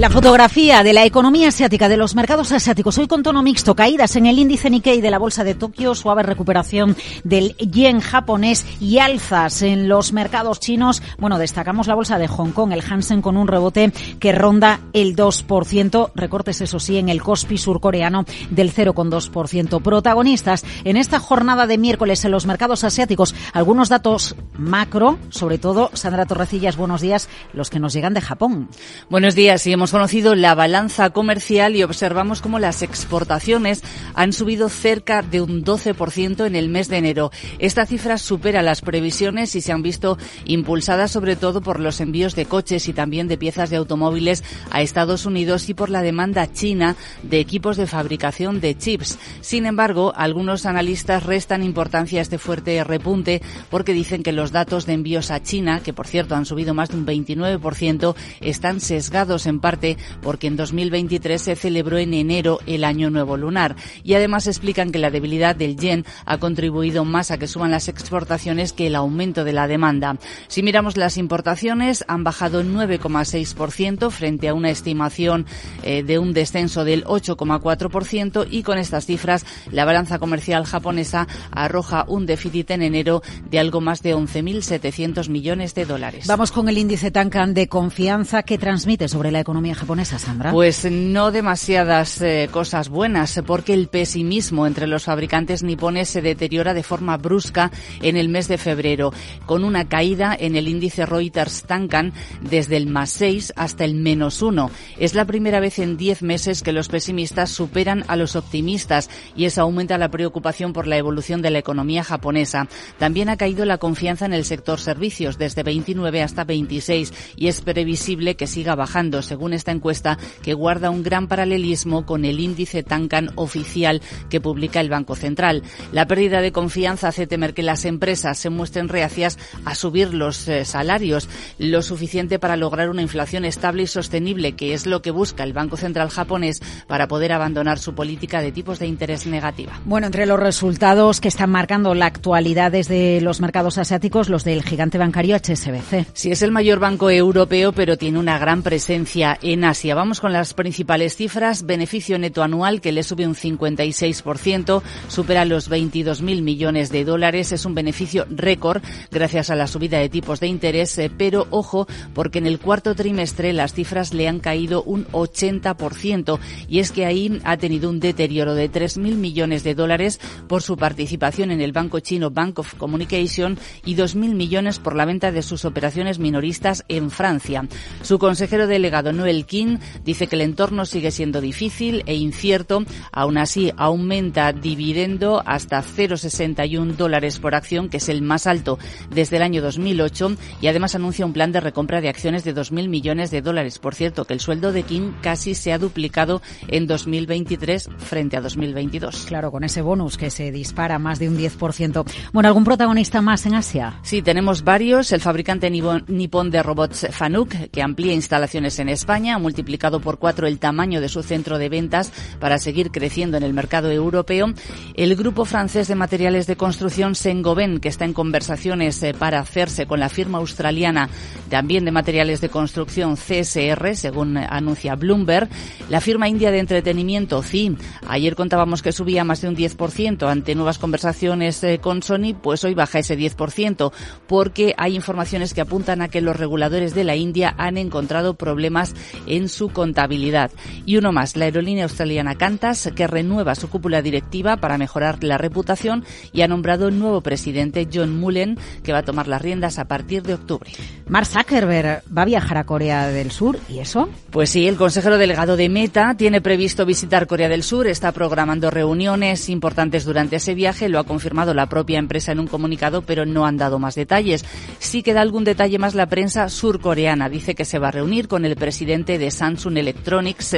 La 0.00 0.08
fotografía 0.08 0.82
de 0.82 0.94
la 0.94 1.04
economía 1.04 1.48
asiática, 1.48 1.86
de 1.86 1.98
los 1.98 2.14
mercados 2.14 2.52
asiáticos, 2.52 2.96
hoy 2.96 3.06
con 3.06 3.22
tono 3.22 3.42
mixto, 3.42 3.76
caídas 3.76 4.16
en 4.16 4.24
el 4.24 4.38
índice 4.38 4.70
Nikkei 4.70 5.02
de 5.02 5.10
la 5.10 5.18
bolsa 5.18 5.44
de 5.44 5.54
Tokio, 5.54 5.94
suave 5.94 6.22
recuperación 6.22 6.96
del 7.22 7.54
yen 7.58 8.00
japonés 8.00 8.64
y 8.80 8.96
alzas 8.96 9.60
en 9.60 9.90
los 9.90 10.14
mercados 10.14 10.58
chinos. 10.58 11.02
Bueno, 11.18 11.38
destacamos 11.38 11.86
la 11.86 11.96
bolsa 11.96 12.16
de 12.16 12.28
Hong 12.28 12.52
Kong, 12.52 12.72
el 12.72 12.82
Hansen 12.82 13.20
con 13.20 13.36
un 13.36 13.46
rebote 13.46 13.92
que 14.18 14.32
ronda 14.32 14.80
el 14.94 15.14
2%, 15.14 16.12
recortes 16.14 16.62
eso 16.62 16.80
sí 16.80 16.96
en 16.96 17.10
el 17.10 17.22
Kospi 17.22 17.58
surcoreano 17.58 18.24
del 18.48 18.72
0,2%. 18.72 19.82
Protagonistas 19.82 20.64
en 20.84 20.96
esta 20.96 21.20
jornada 21.20 21.66
de 21.66 21.76
miércoles 21.76 22.24
en 22.24 22.30
los 22.30 22.46
mercados 22.46 22.84
asiáticos, 22.84 23.34
algunos 23.52 23.90
datos 23.90 24.34
macro, 24.56 25.18
sobre 25.28 25.58
todo, 25.58 25.90
Sandra 25.92 26.24
Torrecillas, 26.24 26.78
buenos 26.78 27.02
días, 27.02 27.28
los 27.52 27.68
que 27.68 27.80
nos 27.80 27.92
llegan 27.92 28.14
de 28.14 28.22
Japón. 28.22 28.70
Buenos 29.10 29.34
días, 29.34 29.66
y 29.66 29.74
hemos 29.74 29.89
Hemos 29.90 30.02
conocido 30.02 30.36
la 30.36 30.54
balanza 30.54 31.10
comercial 31.10 31.74
y 31.74 31.82
observamos 31.82 32.40
cómo 32.40 32.60
las 32.60 32.82
exportaciones 32.82 33.82
han 34.14 34.32
subido 34.32 34.68
cerca 34.68 35.20
de 35.20 35.40
un 35.40 35.64
12% 35.64 36.46
en 36.46 36.54
el 36.54 36.68
mes 36.68 36.86
de 36.86 36.98
enero. 36.98 37.32
Esta 37.58 37.86
cifra 37.86 38.16
supera 38.16 38.62
las 38.62 38.82
previsiones 38.82 39.56
y 39.56 39.60
se 39.60 39.72
han 39.72 39.82
visto 39.82 40.16
impulsadas 40.44 41.10
sobre 41.10 41.34
todo 41.34 41.60
por 41.60 41.80
los 41.80 42.00
envíos 42.00 42.36
de 42.36 42.46
coches 42.46 42.86
y 42.86 42.92
también 42.92 43.26
de 43.26 43.36
piezas 43.36 43.68
de 43.68 43.78
automóviles 43.78 44.44
a 44.70 44.80
Estados 44.80 45.26
Unidos 45.26 45.68
y 45.68 45.74
por 45.74 45.90
la 45.90 46.02
demanda 46.02 46.52
china 46.52 46.94
de 47.24 47.40
equipos 47.40 47.76
de 47.76 47.88
fabricación 47.88 48.60
de 48.60 48.78
chips. 48.78 49.18
Sin 49.40 49.66
embargo, 49.66 50.12
algunos 50.14 50.66
analistas 50.66 51.24
restan 51.24 51.64
importancia 51.64 52.20
a 52.20 52.22
este 52.22 52.38
fuerte 52.38 52.84
repunte 52.84 53.42
porque 53.70 53.92
dicen 53.92 54.22
que 54.22 54.30
los 54.30 54.52
datos 54.52 54.86
de 54.86 54.92
envíos 54.92 55.32
a 55.32 55.42
China, 55.42 55.80
que 55.80 55.92
por 55.92 56.06
cierto 56.06 56.36
han 56.36 56.46
subido 56.46 56.74
más 56.74 56.90
de 56.90 56.96
un 56.96 57.06
29%, 57.06 58.14
están 58.40 58.78
sesgados 58.78 59.46
en 59.46 59.58
parte 59.58 59.79
porque 60.22 60.46
en 60.46 60.56
2023 60.56 61.40
se 61.40 61.56
celebró 61.56 61.98
en 61.98 62.14
enero 62.14 62.60
el 62.66 62.84
Año 62.84 63.10
Nuevo 63.10 63.36
Lunar. 63.36 63.76
Y 64.02 64.14
además 64.14 64.46
explican 64.46 64.92
que 64.92 64.98
la 64.98 65.10
debilidad 65.10 65.56
del 65.56 65.76
yen 65.76 66.04
ha 66.24 66.38
contribuido 66.38 67.04
más 67.04 67.30
a 67.30 67.38
que 67.38 67.46
suban 67.46 67.70
las 67.70 67.88
exportaciones 67.88 68.72
que 68.72 68.86
el 68.86 68.94
aumento 68.94 69.44
de 69.44 69.52
la 69.52 69.66
demanda. 69.66 70.16
Si 70.48 70.62
miramos 70.62 70.96
las 70.96 71.16
importaciones, 71.16 72.04
han 72.08 72.24
bajado 72.24 72.62
9,6% 72.62 74.10
frente 74.10 74.48
a 74.48 74.54
una 74.54 74.70
estimación 74.70 75.46
eh, 75.82 76.02
de 76.02 76.18
un 76.18 76.32
descenso 76.32 76.84
del 76.84 77.04
8,4% 77.04 78.46
y 78.50 78.62
con 78.62 78.78
estas 78.78 79.06
cifras 79.06 79.44
la 79.70 79.84
balanza 79.84 80.18
comercial 80.18 80.64
japonesa 80.64 81.26
arroja 81.50 82.04
un 82.08 82.26
déficit 82.26 82.70
en 82.70 82.82
enero 82.82 83.22
de 83.50 83.58
algo 83.58 83.80
más 83.80 84.02
de 84.02 84.14
11.700 84.14 85.28
millones 85.28 85.74
de 85.74 85.84
dólares. 85.84 86.26
Vamos 86.26 86.52
con 86.52 86.68
el 86.68 86.78
índice 86.78 87.10
Tankan 87.10 87.54
de 87.54 87.68
confianza 87.68 88.42
que 88.42 88.58
transmite 88.58 89.08
sobre 89.08 89.30
la 89.30 89.40
economía 89.40 89.69
japonesa, 89.74 90.18
Sandra. 90.18 90.52
Pues 90.52 90.90
no 90.90 91.30
demasiadas 91.30 92.20
eh, 92.20 92.48
cosas 92.50 92.88
buenas, 92.88 93.40
porque 93.46 93.74
el 93.74 93.88
pesimismo 93.88 94.66
entre 94.66 94.86
los 94.86 95.04
fabricantes 95.04 95.62
nipones 95.62 96.08
se 96.08 96.22
deteriora 96.22 96.74
de 96.74 96.82
forma 96.82 97.16
brusca 97.16 97.70
en 98.02 98.16
el 98.16 98.28
mes 98.28 98.48
de 98.48 98.58
febrero, 98.58 99.12
con 99.46 99.64
una 99.64 99.88
caída 99.88 100.36
en 100.38 100.56
el 100.56 100.68
índice 100.68 101.06
Reuters 101.06 101.62
Tankan 101.64 102.12
desde 102.40 102.76
el 102.76 102.86
más 102.86 103.10
6 103.10 103.52
hasta 103.56 103.84
el 103.84 103.94
menos 103.94 104.42
1. 104.42 104.70
Es 104.98 105.14
la 105.14 105.24
primera 105.24 105.60
vez 105.60 105.78
en 105.78 105.96
10 105.96 106.22
meses 106.22 106.62
que 106.62 106.72
los 106.72 106.88
pesimistas 106.88 107.50
superan 107.50 108.04
a 108.08 108.16
los 108.16 108.36
optimistas 108.36 109.10
y 109.36 109.44
eso 109.44 109.62
aumenta 109.62 109.98
la 109.98 110.10
preocupación 110.10 110.72
por 110.72 110.86
la 110.86 110.96
evolución 110.96 111.42
de 111.42 111.50
la 111.50 111.58
economía 111.58 112.04
japonesa. 112.04 112.68
También 112.98 113.28
ha 113.28 113.36
caído 113.36 113.64
la 113.64 113.78
confianza 113.78 114.26
en 114.26 114.32
el 114.32 114.44
sector 114.44 114.80
servicios 114.80 115.38
desde 115.38 115.62
29 115.62 116.22
hasta 116.22 116.44
26 116.44 117.12
y 117.36 117.48
es 117.48 117.60
previsible 117.60 118.36
que 118.36 118.46
siga 118.46 118.74
bajando, 118.74 119.22
según 119.22 119.52
esta 119.60 119.72
encuesta 119.72 120.18
que 120.42 120.54
guarda 120.54 120.90
un 120.90 121.02
gran 121.02 121.28
paralelismo 121.28 122.04
con 122.04 122.24
el 122.24 122.40
índice 122.40 122.82
Tankan 122.82 123.30
oficial 123.36 124.02
que 124.28 124.40
publica 124.40 124.80
el 124.80 124.90
Banco 124.90 125.14
Central. 125.14 125.62
La 125.92 126.06
pérdida 126.06 126.40
de 126.40 126.52
confianza 126.52 127.08
hace 127.08 127.26
temer 127.26 127.54
que 127.54 127.62
las 127.62 127.84
empresas 127.84 128.38
se 128.38 128.50
muestren 128.50 128.88
reacias 128.88 129.38
a 129.64 129.74
subir 129.74 130.14
los 130.14 130.48
eh, 130.48 130.64
salarios 130.64 131.28
lo 131.58 131.82
suficiente 131.82 132.38
para 132.38 132.56
lograr 132.56 132.90
una 132.90 133.02
inflación 133.02 133.44
estable 133.44 133.84
y 133.84 133.86
sostenible, 133.86 134.52
que 134.52 134.74
es 134.74 134.86
lo 134.86 135.02
que 135.02 135.10
busca 135.10 135.44
el 135.44 135.52
Banco 135.52 135.76
Central 135.76 136.10
japonés 136.10 136.60
para 136.86 137.08
poder 137.08 137.32
abandonar 137.32 137.78
su 137.78 137.94
política 137.94 138.40
de 138.40 138.52
tipos 138.52 138.78
de 138.78 138.86
interés 138.86 139.26
negativa. 139.26 139.78
Bueno, 139.84 140.06
entre 140.06 140.26
los 140.26 140.40
resultados 140.40 141.20
que 141.20 141.28
están 141.28 141.50
marcando 141.50 141.94
la 141.94 142.06
actualidad 142.06 142.72
desde 142.72 143.20
los 143.20 143.40
mercados 143.40 143.78
asiáticos, 143.78 144.28
los 144.28 144.44
del 144.44 144.62
gigante 144.62 144.98
bancario 144.98 145.36
HSBC. 145.36 146.06
Sí, 146.14 146.30
es 146.30 146.42
el 146.42 146.52
mayor 146.52 146.78
banco 146.78 147.10
europeo, 147.10 147.72
pero 147.72 147.96
tiene 147.96 148.18
una 148.18 148.38
gran 148.38 148.62
presencia 148.62 149.36
en 149.42 149.49
Asia. 149.64 149.96
Vamos 149.96 150.20
con 150.20 150.32
las 150.32 150.54
principales 150.54 151.16
cifras. 151.16 151.66
Beneficio 151.66 152.18
neto 152.18 152.42
anual 152.42 152.80
que 152.80 152.92
le 152.92 153.02
sube 153.02 153.26
un 153.26 153.34
56%, 153.34 154.82
supera 155.08 155.44
los 155.44 155.68
22.000 155.68 156.42
millones 156.42 156.90
de 156.90 157.04
dólares. 157.04 157.50
Es 157.50 157.64
un 157.64 157.74
beneficio 157.74 158.26
récord 158.30 158.80
gracias 159.10 159.50
a 159.50 159.56
la 159.56 159.66
subida 159.66 159.98
de 159.98 160.08
tipos 160.08 160.38
de 160.38 160.46
interés, 160.46 160.96
eh, 160.98 161.10
pero 161.14 161.48
ojo, 161.50 161.88
porque 162.14 162.38
en 162.38 162.46
el 162.46 162.60
cuarto 162.60 162.94
trimestre 162.94 163.52
las 163.52 163.74
cifras 163.74 164.14
le 164.14 164.28
han 164.28 164.38
caído 164.38 164.84
un 164.84 165.06
80% 165.06 166.38
y 166.68 166.78
es 166.78 166.92
que 166.92 167.04
ahí 167.04 167.40
ha 167.44 167.56
tenido 167.56 167.90
un 167.90 167.98
deterioro 167.98 168.54
de 168.54 168.70
3.000 168.70 169.16
millones 169.16 169.64
de 169.64 169.74
dólares 169.74 170.20
por 170.48 170.62
su 170.62 170.76
participación 170.76 171.50
en 171.50 171.60
el 171.60 171.72
banco 171.72 171.98
chino 171.98 172.30
Bank 172.30 172.60
of 172.60 172.74
Communication 172.74 173.58
y 173.84 173.96
2.000 173.96 174.34
millones 174.34 174.78
por 174.78 174.94
la 174.94 175.06
venta 175.06 175.32
de 175.32 175.42
sus 175.42 175.64
operaciones 175.64 176.20
minoristas 176.20 176.84
en 176.88 177.10
Francia. 177.10 177.66
Su 178.02 178.18
consejero 178.18 178.68
delegado 178.68 179.12
Noel 179.12 179.39
King 179.44 179.78
dice 180.04 180.26
que 180.26 180.36
el 180.36 180.42
entorno 180.42 180.86
sigue 180.86 181.10
siendo 181.10 181.40
difícil 181.40 182.02
e 182.06 182.14
incierto, 182.14 182.84
aún 183.12 183.38
así 183.38 183.72
aumenta 183.76 184.52
dividendo 184.52 185.42
hasta 185.46 185.82
0,61 185.82 186.96
dólares 186.96 187.38
por 187.38 187.54
acción, 187.54 187.88
que 187.88 187.98
es 187.98 188.08
el 188.08 188.22
más 188.22 188.46
alto 188.46 188.78
desde 189.10 189.36
el 189.36 189.42
año 189.42 189.62
2008 189.62 190.36
y 190.60 190.66
además 190.66 190.94
anuncia 190.94 191.26
un 191.26 191.32
plan 191.32 191.52
de 191.52 191.60
recompra 191.60 192.00
de 192.00 192.08
acciones 192.08 192.44
de 192.44 192.54
2.000 192.54 192.88
millones 192.88 193.30
de 193.30 193.42
dólares. 193.42 193.78
Por 193.78 193.94
cierto, 193.94 194.24
que 194.24 194.34
el 194.34 194.40
sueldo 194.40 194.72
de 194.72 194.82
King 194.82 195.12
casi 195.20 195.54
se 195.54 195.72
ha 195.72 195.78
duplicado 195.78 196.42
en 196.68 196.86
2023 196.86 197.88
frente 197.98 198.36
a 198.36 198.40
2022. 198.40 199.26
Claro, 199.26 199.50
con 199.50 199.64
ese 199.64 199.82
bonus 199.82 200.16
que 200.16 200.30
se 200.30 200.50
dispara 200.50 200.98
más 200.98 201.18
de 201.18 201.28
un 201.28 201.38
10%. 201.38 202.04
Bueno, 202.32 202.48
¿algún 202.48 202.64
protagonista 202.64 203.20
más 203.20 203.46
en 203.46 203.54
Asia? 203.54 203.98
Sí, 204.02 204.22
tenemos 204.22 204.62
varios. 204.64 205.12
El 205.12 205.20
fabricante 205.20 205.70
nipón 205.70 206.50
de 206.50 206.62
robots 206.62 207.08
Fanuc, 207.10 207.50
que 207.70 207.82
amplía 207.82 208.12
instalaciones 208.12 208.78
en 208.78 208.88
España, 208.88 209.29
ha 209.32 209.38
multiplicado 209.38 210.00
por 210.00 210.18
cuatro 210.18 210.46
el 210.46 210.58
tamaño 210.58 211.00
de 211.00 211.08
su 211.08 211.22
centro 211.22 211.58
de 211.58 211.68
ventas 211.68 212.12
para 212.38 212.58
seguir 212.58 212.90
creciendo 212.90 213.36
en 213.36 213.42
el 213.42 213.52
mercado 213.52 213.90
europeo. 213.90 214.52
El 214.94 215.16
grupo 215.16 215.44
francés 215.44 215.88
de 215.88 215.94
materiales 215.94 216.46
de 216.46 216.56
construcción 216.56 217.14
Sengoven, 217.14 217.80
que 217.80 217.88
está 217.88 218.04
en 218.04 218.12
conversaciones 218.12 219.02
eh, 219.02 219.14
para 219.14 219.40
hacerse 219.40 219.86
con 219.86 220.00
la 220.00 220.08
firma 220.08 220.38
australiana 220.38 221.08
también 221.48 221.84
de 221.84 221.92
materiales 221.92 222.40
de 222.40 222.48
construcción 222.48 223.16
CSR, 223.16 223.96
según 223.96 224.36
anuncia 224.36 224.94
Bloomberg. 224.94 225.48
La 225.88 226.00
firma 226.00 226.28
india 226.28 226.50
de 226.50 226.58
entretenimiento 226.58 227.42
CI, 227.42 227.76
ayer 228.06 228.34
contábamos 228.36 228.82
que 228.82 228.92
subía 228.92 229.24
más 229.24 229.40
de 229.40 229.48
un 229.48 229.56
10% 229.56 230.28
ante 230.30 230.54
nuevas 230.54 230.78
conversaciones 230.78 231.62
eh, 231.64 231.78
con 231.80 232.02
Sony, 232.02 232.34
pues 232.40 232.64
hoy 232.64 232.74
baja 232.74 232.98
ese 232.98 233.18
10% 233.18 233.92
porque 234.26 234.74
hay 234.76 234.94
informaciones 234.94 235.54
que 235.54 235.60
apuntan 235.60 236.02
a 236.02 236.08
que 236.08 236.20
los 236.20 236.36
reguladores 236.36 236.94
de 236.94 237.04
la 237.04 237.16
India 237.16 237.54
han 237.58 237.76
encontrado 237.76 238.34
problemas 238.34 238.94
en 239.26 239.48
su 239.48 239.68
contabilidad. 239.68 240.50
Y 240.86 240.96
uno 240.96 241.12
más, 241.12 241.36
la 241.36 241.46
aerolínea 241.46 241.84
australiana 241.84 242.36
Qantas, 242.36 242.90
que 242.94 243.06
renueva 243.06 243.54
su 243.54 243.68
cúpula 243.68 244.02
directiva 244.02 244.56
para 244.56 244.78
mejorar 244.78 245.22
la 245.22 245.38
reputación 245.38 246.04
y 246.32 246.42
ha 246.42 246.48
nombrado 246.48 246.88
un 246.88 246.98
nuevo 246.98 247.20
presidente, 247.20 247.88
John 247.92 248.18
Mullen, 248.18 248.58
que 248.82 248.92
va 248.92 248.98
a 248.98 249.04
tomar 249.04 249.28
las 249.28 249.42
riendas 249.42 249.78
a 249.78 249.86
partir 249.86 250.22
de 250.22 250.34
octubre. 250.34 250.70
Mark 251.08 251.26
Zuckerberg 251.26 252.02
va 252.16 252.22
a 252.22 252.26
viajar 252.26 252.58
a 252.58 252.64
Corea 252.64 253.08
del 253.08 253.30
Sur, 253.30 253.58
¿y 253.68 253.78
eso? 253.78 254.08
Pues 254.30 254.50
sí, 254.50 254.68
el 254.68 254.76
consejero 254.76 255.18
delegado 255.18 255.56
de 255.56 255.68
Meta 255.68 256.14
tiene 256.16 256.40
previsto 256.40 256.86
visitar 256.86 257.26
Corea 257.26 257.48
del 257.48 257.62
Sur, 257.62 257.86
está 257.86 258.12
programando 258.12 258.70
reuniones 258.70 259.48
importantes 259.48 260.04
durante 260.04 260.36
ese 260.36 260.54
viaje, 260.54 260.88
lo 260.88 260.98
ha 260.98 261.04
confirmado 261.04 261.54
la 261.54 261.66
propia 261.66 261.98
empresa 261.98 262.32
en 262.32 262.40
un 262.40 262.46
comunicado, 262.46 263.02
pero 263.02 263.26
no 263.26 263.46
han 263.46 263.56
dado 263.56 263.78
más 263.78 263.94
detalles. 263.94 264.44
Sí 264.78 265.02
que 265.02 265.14
da 265.14 265.20
algún 265.20 265.44
detalle 265.44 265.78
más 265.78 265.94
la 265.94 266.06
prensa 266.06 266.48
surcoreana. 266.48 267.28
Dice 267.28 267.54
que 267.54 267.64
se 267.64 267.78
va 267.78 267.88
a 267.88 267.92
reunir 267.92 268.28
con 268.28 268.44
el 268.44 268.56
presidente 268.56 268.99
de 269.04 269.30
Samsung 269.30 269.78
Electronics. 269.78 270.56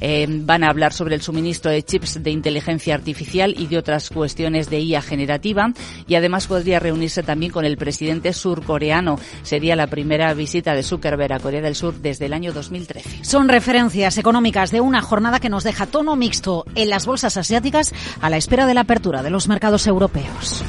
Eh, 0.00 0.26
van 0.28 0.64
a 0.64 0.68
hablar 0.68 0.92
sobre 0.92 1.14
el 1.14 1.22
suministro 1.22 1.70
de 1.70 1.82
chips 1.82 2.22
de 2.22 2.30
inteligencia 2.30 2.94
artificial 2.94 3.54
y 3.56 3.66
de 3.66 3.78
otras 3.78 4.10
cuestiones 4.10 4.70
de 4.70 4.80
IA 4.80 5.02
generativa. 5.02 5.72
Y 6.06 6.14
además 6.14 6.46
podría 6.46 6.80
reunirse 6.80 7.22
también 7.22 7.52
con 7.52 7.64
el 7.64 7.76
presidente 7.76 8.32
surcoreano. 8.32 9.18
Sería 9.42 9.76
la 9.76 9.86
primera 9.86 10.32
visita 10.34 10.74
de 10.74 10.82
Zuckerberg 10.82 11.32
a 11.32 11.40
Corea 11.40 11.60
del 11.60 11.74
Sur 11.74 11.94
desde 12.00 12.26
el 12.26 12.32
año 12.32 12.52
2013. 12.52 13.24
Son 13.24 13.48
referencias 13.48 14.18
económicas 14.18 14.70
de 14.70 14.80
una 14.80 15.02
jornada 15.02 15.40
que 15.40 15.48
nos 15.48 15.64
deja 15.64 15.86
tono 15.86 16.16
mixto 16.16 16.64
en 16.74 16.90
las 16.90 17.06
bolsas 17.06 17.36
asiáticas 17.36 17.92
a 18.20 18.30
la 18.30 18.36
espera 18.36 18.66
de 18.66 18.74
la 18.74 18.82
apertura 18.82 19.22
de 19.22 19.30
los 19.30 19.48
mercados 19.48 19.86
europeos. 19.86 20.64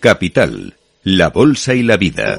Capital, 0.00 0.74
la 1.04 1.28
Bolsa 1.28 1.74
y 1.74 1.82
la 1.82 1.98
Vida. 1.98 2.38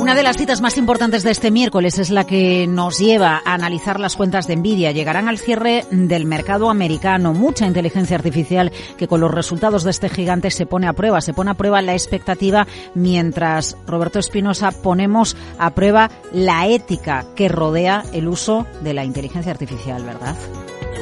Una 0.00 0.16
de 0.16 0.24
las 0.24 0.36
citas 0.36 0.60
más 0.60 0.78
importantes 0.78 1.22
de 1.22 1.30
este 1.30 1.52
miércoles 1.52 2.00
es 2.00 2.10
la 2.10 2.24
que 2.24 2.66
nos 2.66 2.98
lleva 2.98 3.40
a 3.44 3.54
analizar 3.54 4.00
las 4.00 4.16
cuentas 4.16 4.48
de 4.48 4.56
Nvidia. 4.56 4.90
Llegarán 4.90 5.28
al 5.28 5.38
cierre 5.38 5.84
del 5.92 6.26
mercado 6.26 6.70
americano. 6.70 7.32
Mucha 7.34 7.68
inteligencia 7.68 8.16
artificial 8.16 8.72
que 8.98 9.06
con 9.06 9.20
los 9.20 9.30
resultados 9.30 9.84
de 9.84 9.92
este 9.92 10.08
gigante 10.08 10.50
se 10.50 10.66
pone 10.66 10.88
a 10.88 10.92
prueba. 10.92 11.20
Se 11.20 11.34
pone 11.34 11.52
a 11.52 11.54
prueba 11.54 11.82
la 11.82 11.92
expectativa 11.92 12.66
mientras 12.96 13.76
Roberto 13.86 14.18
Espinosa 14.18 14.72
ponemos 14.72 15.36
a 15.56 15.72
prueba 15.72 16.10
la 16.32 16.66
ética 16.66 17.26
que 17.36 17.48
rodea 17.48 18.02
el 18.12 18.26
uso 18.26 18.66
de 18.82 18.94
la 18.94 19.04
inteligencia 19.04 19.52
artificial, 19.52 20.02
¿verdad? 20.02 20.34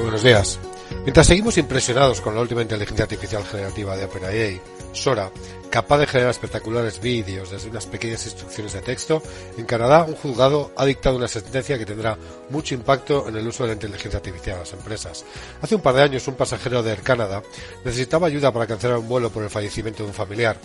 Buenos 0.03 0.23
días. 0.23 0.61
Mientras 1.03 1.27
seguimos 1.27 1.57
impresionados 1.57 2.21
con 2.21 2.35
la 2.35 2.43
última 2.43 2.63
inteligencia 2.63 3.05
artificial 3.05 3.45
generativa 3.45 3.97
de 3.97 4.05
OpenAI, 4.05 4.61
Sora, 4.93 5.31
capaz 5.71 5.99
de 5.99 6.07
generar 6.07 6.31
espectaculares 6.31 7.01
vídeos 7.01 7.51
desde 7.51 7.71
unas 7.71 7.87
pequeñas 7.87 8.25
instrucciones 8.27 8.73
de 8.73 8.81
texto, 8.81 9.23
en 9.57 9.65
Canadá 9.65 10.05
un 10.05 10.17
juzgado 10.17 10.73
ha 10.77 10.85
dictado 10.85 11.17
una 11.17 11.29
sentencia 11.29 11.79
que 11.79 11.87
tendrá 11.87 12.19
mucho 12.51 12.75
impacto 12.75 13.29
en 13.29 13.37
el 13.37 13.47
uso 13.47 13.63
de 13.63 13.69
la 13.69 13.75
inteligencia 13.75 14.19
artificial 14.19 14.57
en 14.57 14.61
las 14.61 14.73
empresas. 14.73 15.25
Hace 15.63 15.77
un 15.77 15.81
par 15.81 15.95
de 15.95 16.03
años 16.03 16.27
un 16.27 16.35
pasajero 16.35 16.83
de 16.83 16.91
Air 16.91 17.03
Canada 17.03 17.43
necesitaba 17.85 18.27
ayuda 18.27 18.53
para 18.53 18.67
cancelar 18.67 18.99
un 18.99 19.09
vuelo 19.09 19.31
por 19.31 19.45
el 19.45 19.51
fallecimiento 19.51 20.03
de 20.03 20.09
un 20.09 20.15
familiar. 20.15 20.57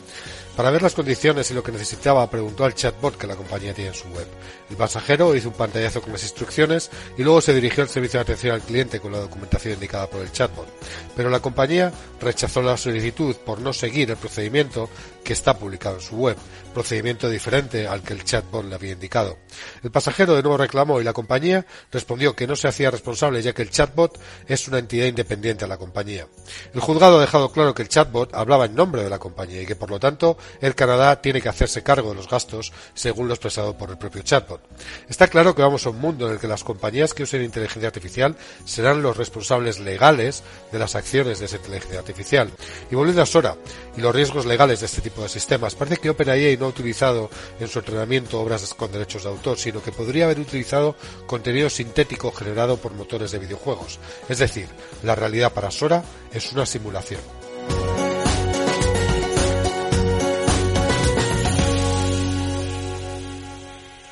Para 0.56 0.72
ver 0.72 0.82
las 0.82 0.94
condiciones 0.94 1.52
y 1.52 1.54
lo 1.54 1.62
que 1.62 1.74
necesitaba, 1.74 2.30
preguntó 2.30 2.64
al 2.64 2.74
chatbot 2.74 3.18
que 3.18 3.28
la 3.28 3.36
compañía 3.36 3.74
tiene 3.74 3.90
en 3.90 3.96
su 3.96 4.08
web. 4.08 4.26
El 4.70 4.78
pasajero 4.78 5.36
hizo 5.36 5.50
un 5.50 5.56
pantallazo 5.56 6.02
con 6.02 6.14
las 6.14 6.24
instrucciones 6.24 6.90
y 7.18 7.24
luego 7.24 7.42
se 7.42 7.54
dirigió 7.54 7.84
al 7.84 7.90
servicio 7.90 8.20
de 8.20 8.22
atención 8.22 8.56
al 8.56 8.62
cliente 8.62 9.02
con 9.02 9.12
la 9.12 9.20
documentación 9.20 9.74
indicada 9.74 10.08
por 10.08 10.22
el 10.22 10.32
chatbot. 10.32 10.68
Pero 11.14 11.30
la 11.30 11.42
compañía 11.42 11.92
rechazó 12.22 12.62
la 12.62 12.78
solicitud 12.78 13.36
por 13.36 13.60
no 13.60 13.74
seguir 13.74 14.10
el 14.12 14.18
procedimiento 14.18 14.90
que 15.24 15.34
está 15.34 15.58
publicado 15.58 15.96
en 15.96 16.02
su 16.02 16.16
web, 16.16 16.38
procedimiento 16.76 17.30
diferente 17.30 17.88
al 17.88 18.04
que 18.04 18.14
el 18.14 18.24
chatbot 18.24 18.66
le 18.66 18.76
había 18.76 18.92
indicado. 18.92 19.40
El 19.82 19.90
pasajero 19.90 20.36
de 20.36 20.44
nuevo 20.44 20.58
reclamó 20.58 21.02
y 21.02 21.04
la 21.04 21.14
compañía 21.14 21.66
respondió 21.92 22.36
que 22.36 22.46
no 22.46 22.56
se 22.56 22.68
hacía 22.68 22.92
responsable 22.92 23.42
ya 23.42 23.54
que 23.54 23.64
el 23.64 23.72
chatbot 23.72 24.20
es 24.48 24.68
una 24.68 24.78
entidad 24.78 25.08
independiente 25.08 25.66
a 25.66 25.68
la 25.68 25.78
compañía. 25.78 26.28
El 26.74 26.82
juzgado 26.82 27.18
ha 27.18 27.22
dejado 27.22 27.52
claro 27.52 27.74
que 27.74 27.82
el 27.82 27.90
chatbot 27.90 28.36
hablaba 28.36 28.66
en 28.66 28.76
nombre 28.76 29.04
de 29.04 29.10
la 29.10 29.18
compañía 29.18 29.62
y 29.62 29.66
que 29.66 29.76
por 29.76 29.90
lo 29.90 30.00
tanto 30.00 30.38
el 30.62 30.76
Canadá 30.76 31.22
tiene 31.22 31.42
que 31.42 31.50
hacerse 31.50 31.82
cargo 31.82 32.10
de 32.10 32.16
los 32.16 32.30
gastos 32.30 32.72
según 32.94 33.28
lo 33.28 33.34
expresado 33.34 33.78
por 33.78 33.90
el 33.90 33.98
propio 33.98 34.22
chatbot. 34.22 34.62
Está 35.08 35.28
claro 35.28 35.56
que 35.56 35.62
vamos 35.62 35.86
a 35.86 35.90
un 35.90 36.00
mundo 36.00 36.28
en 36.28 36.34
el 36.34 36.40
que 36.40 36.48
las 36.48 36.64
compañías 36.64 37.14
que 37.14 37.24
usen 37.24 37.42
inteligencia 37.42 37.88
artificial 37.88 38.36
serán 38.66 39.02
los 39.02 39.16
responsables 39.16 39.80
legales 39.80 40.44
de 40.72 40.80
las 40.80 40.96
acciones 40.96 41.40
de 41.40 41.46
esa 41.46 41.56
inteligencia 41.56 42.00
artificial. 42.00 42.52
Y 42.92 42.96
volviendo 42.96 43.22
a 43.22 43.26
Sora 43.26 43.56
y 43.96 44.02
los 44.02 44.14
riesgos 44.14 44.46
legales 44.46 44.82
de 44.82 44.88
este 44.88 45.02
tipo 45.02 45.22
de 45.22 45.30
sistemas, 45.30 45.76
parece 45.76 45.98
que 45.98 46.10
OpenAI 46.10 46.58
no 46.58 46.65
ha 46.66 46.70
utilizado 46.70 47.30
en 47.60 47.68
su 47.68 47.80
entrenamiento 47.80 48.40
obras 48.40 48.74
con 48.74 48.92
derechos 48.92 49.24
de 49.24 49.30
autor, 49.30 49.58
sino 49.58 49.82
que 49.82 49.92
podría 49.92 50.26
haber 50.26 50.40
utilizado 50.40 50.96
contenido 51.26 51.70
sintético 51.70 52.32
generado 52.32 52.78
por 52.78 52.94
motores 52.94 53.32
de 53.32 53.40
videojuegos. 53.40 54.00
Es 54.30 54.40
decir, 54.40 54.68
la 55.04 55.16
realidad 55.16 55.54
para 55.54 55.72
Sora 55.72 56.04
es 56.34 56.52
una 56.52 56.66
simulación. 56.66 57.45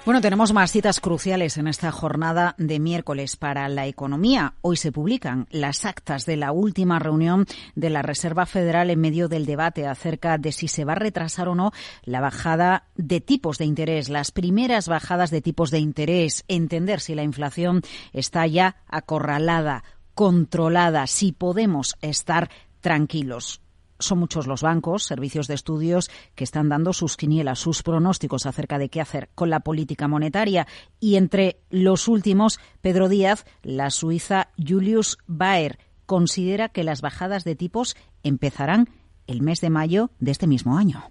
Bueno, 0.06 0.20
tenemos 0.20 0.52
más 0.52 0.70
citas 0.70 1.00
cruciales 1.00 1.58
en 1.58 1.66
esta 1.66 1.90
jornada 1.90 2.56
de 2.58 2.78
miércoles 2.78 3.38
para 3.38 3.70
la 3.70 3.88
economía. 3.88 4.56
Hoy 4.60 4.76
se 4.76 4.92
publican 4.92 5.48
las 5.50 5.86
actas 5.86 6.26
de 6.26 6.36
la 6.36 6.52
última 6.52 7.00
reunión 7.00 7.46
de 7.76 7.90
la 7.90 8.02
Reserva 8.02 8.46
Federal 8.46 8.90
en 8.90 9.00
medio 9.00 9.30
del 9.30 9.46
debate 9.46 9.88
acerca 9.88 10.38
de 10.38 10.52
si 10.52 10.68
se 10.68 10.84
va 10.84 10.92
a 10.92 10.98
retrasar 10.98 11.48
o 11.48 11.56
no 11.56 11.72
la 12.04 12.20
bajada 12.20 12.90
de 12.98 13.22
tipos 13.22 13.58
de 13.58 13.64
interés, 13.64 14.10
las 14.10 14.32
primeras 14.32 14.90
bajadas 14.90 15.32
de 15.32 15.42
tipos 15.42 15.72
de 15.72 15.80
interés, 15.80 16.44
entender 16.50 17.00
si 17.00 17.16
la 17.16 17.24
inflación 17.24 17.82
está 18.12 18.46
ya 18.46 18.76
acorralada, 18.90 19.86
controlada, 20.16 21.08
si 21.08 21.32
podemos 21.32 21.96
estar 22.02 22.50
tranquilos 22.82 23.63
son 24.00 24.20
muchos 24.20 24.48
los 24.48 24.62
bancos, 24.62 25.04
servicios 25.04 25.48
de 25.48 25.56
estudios 25.56 26.10
que 26.36 26.44
están 26.44 26.70
dando 26.70 26.94
sus 26.94 27.18
quinielas, 27.18 27.60
sus 27.60 27.84
pronósticos 27.84 28.46
acerca 28.46 28.78
de 28.78 28.90
qué 28.90 29.02
hacer 29.02 29.30
con 29.36 29.50
la 29.50 29.62
política 29.62 30.08
monetaria. 30.08 30.68
Y 31.00 31.16
entre 31.16 31.62
los 31.70 32.08
últimos, 32.08 32.60
Pedro 32.82 33.10
Díaz, 33.10 33.46
la 33.62 33.90
suiza 33.90 34.50
Julius 34.58 35.18
Baer, 35.28 35.80
considera 36.06 36.70
que 36.70 36.84
las 36.84 37.02
bajadas 37.02 37.44
de 37.44 37.56
tipos 37.56 37.96
empezarán 38.24 38.90
el 39.28 39.42
mes 39.42 39.62
de 39.62 39.70
mayo 39.70 40.12
de 40.20 40.32
este 40.32 40.48
mismo 40.48 40.78
año. 40.78 41.04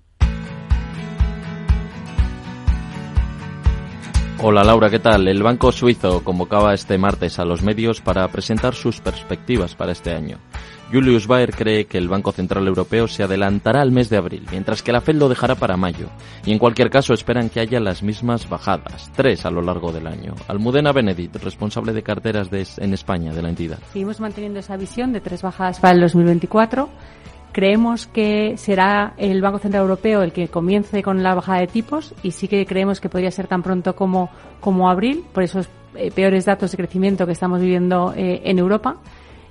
Hola 4.45 4.65
Laura, 4.65 4.91
¿qué 4.91 4.99
tal? 4.99 5.29
El 5.29 5.41
Banco 5.41 5.71
Suizo 5.71 6.25
convocaba 6.25 6.75
este 6.75 6.99
martes 6.99 7.39
a 7.39 7.45
los 7.45 7.63
medios 7.63 8.01
para 8.01 8.27
presentar 8.27 8.75
sus 8.75 9.01
perspectivas 9.01 9.77
para 9.77 9.93
este 9.93 10.13
año. 10.13 10.39
Julius 10.93 11.27
Baer 11.27 11.53
cree 11.53 11.87
que 11.87 11.97
el 11.97 12.09
Banco 12.09 12.33
Central 12.33 12.69
Europeo 12.69 13.09
se 13.09 13.23
adelantará 13.23 13.81
al 13.81 13.93
mes 13.93 14.11
de 14.11 14.19
abril, 14.19 14.47
mientras 14.51 14.83
que 14.83 14.93
la 14.93 15.01
Fed 15.01 15.15
lo 15.15 15.31
dejará 15.31 15.55
para 15.55 15.79
mayo. 15.79 16.09
Y 16.45 16.53
en 16.53 16.59
cualquier 16.59 16.91
caso 16.91 17.15
esperan 17.15 17.49
que 17.49 17.61
haya 17.61 17.81
las 17.81 18.03
mismas 18.03 18.47
bajadas, 18.47 19.11
tres 19.17 19.47
a 19.47 19.51
lo 19.51 19.63
largo 19.63 19.91
del 19.91 20.07
año. 20.07 20.35
Almudena 20.49 20.93
Benedict, 20.93 21.37
responsable 21.37 21.95
de 21.95 22.03
carteras 22.03 22.51
de, 22.51 22.67
en 22.77 22.93
España 22.93 23.33
de 23.33 23.41
la 23.41 23.49
entidad. 23.49 23.79
Seguimos 23.91 24.21
manteniendo 24.21 24.61
esa 24.61 24.77
visión 24.77 25.15
de 25.15 25.23
tres 25.23 25.41
bajadas 25.41 25.81
para 25.81 25.95
el 25.95 26.03
2024. 26.03 26.91
Creemos 27.53 28.07
que 28.07 28.59
será 28.59 29.15
el 29.17 29.41
Banco 29.41 29.61
Central 29.61 29.85
Europeo 29.85 30.23
el 30.23 30.33
que 30.33 30.49
comience 30.49 31.03
con 31.03 31.23
la 31.23 31.35
bajada 31.35 31.61
de 31.61 31.69
tipos 31.69 32.15
y 32.23 32.33
sí 32.33 32.49
que 32.49 32.67
creemos 32.67 33.01
que 33.01 33.09
podría 33.09 33.31
ser 33.31 33.47
tan 33.47 33.63
pronto 33.63 33.97
como, 33.97 34.29
como 34.61 34.91
abril, 34.91 35.25
por 35.33 35.43
esos 35.43 35.71
eh, 35.95 36.11
peores 36.11 36.45
datos 36.45 36.71
de 36.71 36.77
crecimiento 36.77 37.25
que 37.25 37.33
estamos 37.33 37.63
viviendo 37.63 38.13
eh, 38.15 38.43
en 38.45 38.59
Europa 38.59 38.99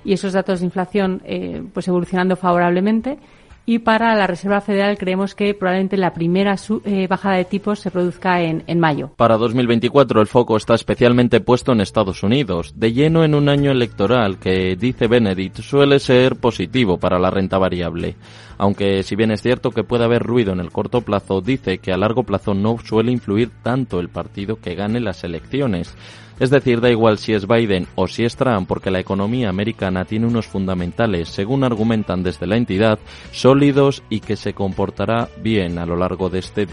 y 0.04 0.12
esos 0.12 0.32
datos 0.32 0.60
de 0.60 0.66
inflación 0.66 1.22
eh, 1.24 1.62
pues 1.72 1.88
evolucionando 1.88 2.36
favorablemente. 2.36 3.18
Y 3.64 3.78
para 3.78 4.16
la 4.16 4.26
Reserva 4.26 4.60
Federal 4.60 4.98
creemos 4.98 5.36
que 5.36 5.54
probablemente 5.54 5.96
la 5.96 6.12
primera 6.12 6.56
eh, 6.84 7.06
bajada 7.06 7.36
de 7.36 7.44
tipos 7.44 7.78
se 7.78 7.92
produzca 7.92 8.40
en, 8.42 8.64
en, 8.66 8.80
mayo. 8.80 9.12
Para 9.16 9.36
2024 9.36 10.20
el 10.20 10.26
foco 10.26 10.56
está 10.56 10.74
especialmente 10.74 11.40
puesto 11.40 11.70
en 11.70 11.80
Estados 11.80 12.24
Unidos, 12.24 12.72
de 12.74 12.92
lleno 12.92 13.22
en 13.22 13.36
un 13.36 13.48
año 13.48 13.70
electoral 13.70 14.38
que, 14.38 14.74
dice 14.74 15.06
Benedict, 15.06 15.60
suele 15.60 16.00
ser 16.00 16.34
positivo 16.36 16.98
para 16.98 17.20
la 17.20 17.30
renta 17.30 17.56
variable. 17.56 18.16
Aunque 18.58 19.04
si 19.04 19.14
bien 19.14 19.30
es 19.30 19.42
cierto 19.42 19.70
que 19.70 19.84
puede 19.84 20.04
haber 20.04 20.24
ruido 20.24 20.52
en 20.52 20.58
el 20.58 20.72
corto 20.72 21.02
plazo, 21.02 21.40
dice 21.40 21.78
que 21.78 21.92
a 21.92 21.96
largo 21.96 22.24
plazo 22.24 22.54
no 22.54 22.78
suele 22.78 23.12
influir 23.12 23.50
tanto 23.62 24.00
el 24.00 24.08
partido 24.08 24.56
que 24.56 24.74
gane 24.74 24.98
las 24.98 25.22
elecciones. 25.22 25.94
Es 26.42 26.50
decir, 26.50 26.80
da 26.80 26.90
igual 26.90 27.18
si 27.18 27.34
es 27.34 27.46
Biden 27.46 27.86
o 27.94 28.08
si 28.08 28.24
es 28.24 28.34
Trump, 28.34 28.66
porque 28.66 28.90
la 28.90 28.98
economía 28.98 29.48
americana 29.48 30.04
tiene 30.04 30.26
unos 30.26 30.48
fundamentales, 30.48 31.28
según 31.28 31.62
argumentan 31.62 32.24
desde 32.24 32.48
la 32.48 32.56
entidad, 32.56 32.98
sólidos 33.30 34.02
y 34.10 34.18
que 34.18 34.34
se 34.34 34.52
comportará 34.52 35.28
bien 35.40 35.78
a 35.78 35.86
lo 35.86 35.94
largo 35.94 36.30
de 36.30 36.40
este 36.40 36.66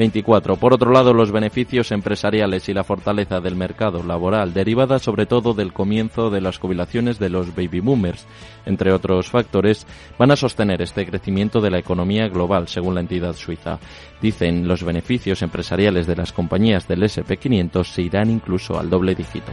2024. 0.00 0.56
Por 0.56 0.72
otro 0.72 0.92
lado, 0.92 1.12
los 1.12 1.30
beneficios 1.30 1.92
empresariales 1.92 2.68
y 2.68 2.74
la 2.74 2.84
fortaleza 2.84 3.40
del 3.40 3.54
mercado 3.54 4.02
laboral, 4.02 4.54
derivada 4.54 4.98
sobre 4.98 5.26
todo 5.26 5.52
del 5.52 5.72
comienzo 5.72 6.30
de 6.30 6.40
las 6.40 6.58
jubilaciones 6.58 7.18
de 7.18 7.28
los 7.28 7.54
baby 7.54 7.80
boomers, 7.80 8.26
entre 8.64 8.92
otros 8.92 9.30
factores, 9.30 9.86
van 10.18 10.30
a 10.30 10.36
sostener 10.36 10.80
este 10.80 11.06
crecimiento 11.06 11.60
de 11.60 11.70
la 11.70 11.78
economía 11.78 12.28
global, 12.28 12.68
según 12.68 12.94
la 12.94 13.00
entidad 13.00 13.34
suiza. 13.34 13.78
Dicen 14.22 14.66
los 14.66 14.82
beneficios 14.84 15.42
empresariales 15.42 16.06
de 16.06 16.16
las 16.16 16.32
compañías 16.32 16.88
del 16.88 17.02
SP500 17.02 17.84
se 17.84 18.02
irán 18.02 18.30
incluso 18.30 18.78
al 18.78 18.88
doble 18.88 19.14
dígito. 19.14 19.52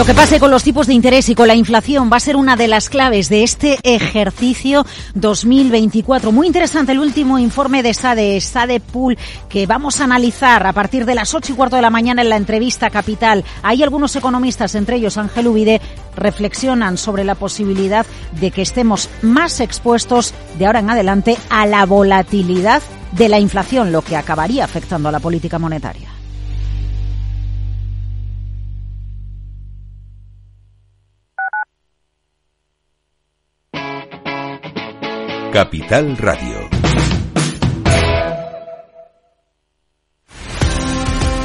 Lo 0.00 0.06
que 0.06 0.14
pase 0.14 0.40
con 0.40 0.50
los 0.50 0.62
tipos 0.62 0.86
de 0.86 0.94
interés 0.94 1.28
y 1.28 1.34
con 1.34 1.46
la 1.46 1.54
inflación 1.54 2.08
va 2.10 2.16
a 2.16 2.20
ser 2.20 2.34
una 2.34 2.56
de 2.56 2.68
las 2.68 2.88
claves 2.88 3.28
de 3.28 3.42
este 3.42 3.78
ejercicio 3.82 4.86
2024. 5.12 6.32
Muy 6.32 6.46
interesante 6.46 6.92
el 6.92 7.00
último 7.00 7.38
informe 7.38 7.82
de 7.82 7.92
SADE, 7.92 8.40
SADE 8.40 8.80
Pool, 8.80 9.18
que 9.50 9.66
vamos 9.66 10.00
a 10.00 10.04
analizar 10.04 10.66
a 10.66 10.72
partir 10.72 11.04
de 11.04 11.14
las 11.14 11.34
ocho 11.34 11.52
y 11.52 11.54
cuarto 11.54 11.76
de 11.76 11.82
la 11.82 11.90
mañana 11.90 12.22
en 12.22 12.30
la 12.30 12.38
entrevista 12.38 12.88
Capital. 12.88 13.44
Hay 13.62 13.82
algunos 13.82 14.16
economistas, 14.16 14.74
entre 14.74 14.96
ellos 14.96 15.18
Ángel 15.18 15.48
Ubide, 15.48 15.82
reflexionan 16.16 16.96
sobre 16.96 17.22
la 17.22 17.34
posibilidad 17.34 18.06
de 18.40 18.52
que 18.52 18.62
estemos 18.62 19.10
más 19.20 19.60
expuestos 19.60 20.32
de 20.58 20.64
ahora 20.64 20.78
en 20.78 20.88
adelante 20.88 21.36
a 21.50 21.66
la 21.66 21.84
volatilidad 21.84 22.80
de 23.12 23.28
la 23.28 23.38
inflación, 23.38 23.92
lo 23.92 24.00
que 24.00 24.16
acabaría 24.16 24.64
afectando 24.64 25.10
a 25.10 25.12
la 25.12 25.20
política 25.20 25.58
monetaria. 25.58 26.19
Capital 35.52 36.16
Radio. 36.16 36.79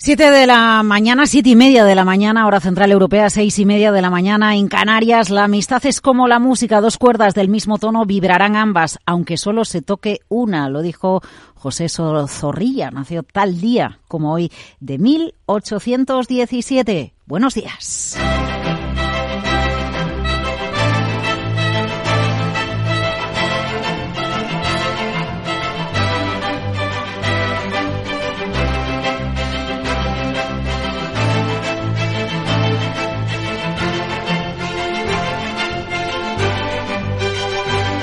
Siete 0.00 0.30
de 0.30 0.46
la 0.46 0.84
mañana, 0.84 1.26
siete 1.26 1.50
y 1.50 1.56
media 1.56 1.84
de 1.84 1.96
la 1.96 2.04
mañana, 2.04 2.46
hora 2.46 2.60
central 2.60 2.92
europea, 2.92 3.30
seis 3.30 3.58
y 3.58 3.64
media 3.64 3.90
de 3.90 4.00
la 4.00 4.10
mañana 4.10 4.54
en 4.54 4.68
Canarias. 4.68 5.28
La 5.28 5.42
amistad 5.42 5.84
es 5.86 6.00
como 6.00 6.28
la 6.28 6.38
música, 6.38 6.80
dos 6.80 6.98
cuerdas 6.98 7.34
del 7.34 7.48
mismo 7.48 7.78
tono 7.78 8.06
vibrarán 8.06 8.54
ambas, 8.54 9.00
aunque 9.06 9.36
solo 9.36 9.64
se 9.64 9.82
toque 9.82 10.20
una, 10.28 10.68
lo 10.68 10.82
dijo 10.82 11.20
José 11.56 11.88
Zorrilla. 11.88 12.92
Nació 12.92 13.24
tal 13.24 13.60
día 13.60 13.98
como 14.06 14.32
hoy 14.32 14.52
de 14.78 14.98
1817. 14.98 17.14
Buenos 17.26 17.54
días. 17.54 18.16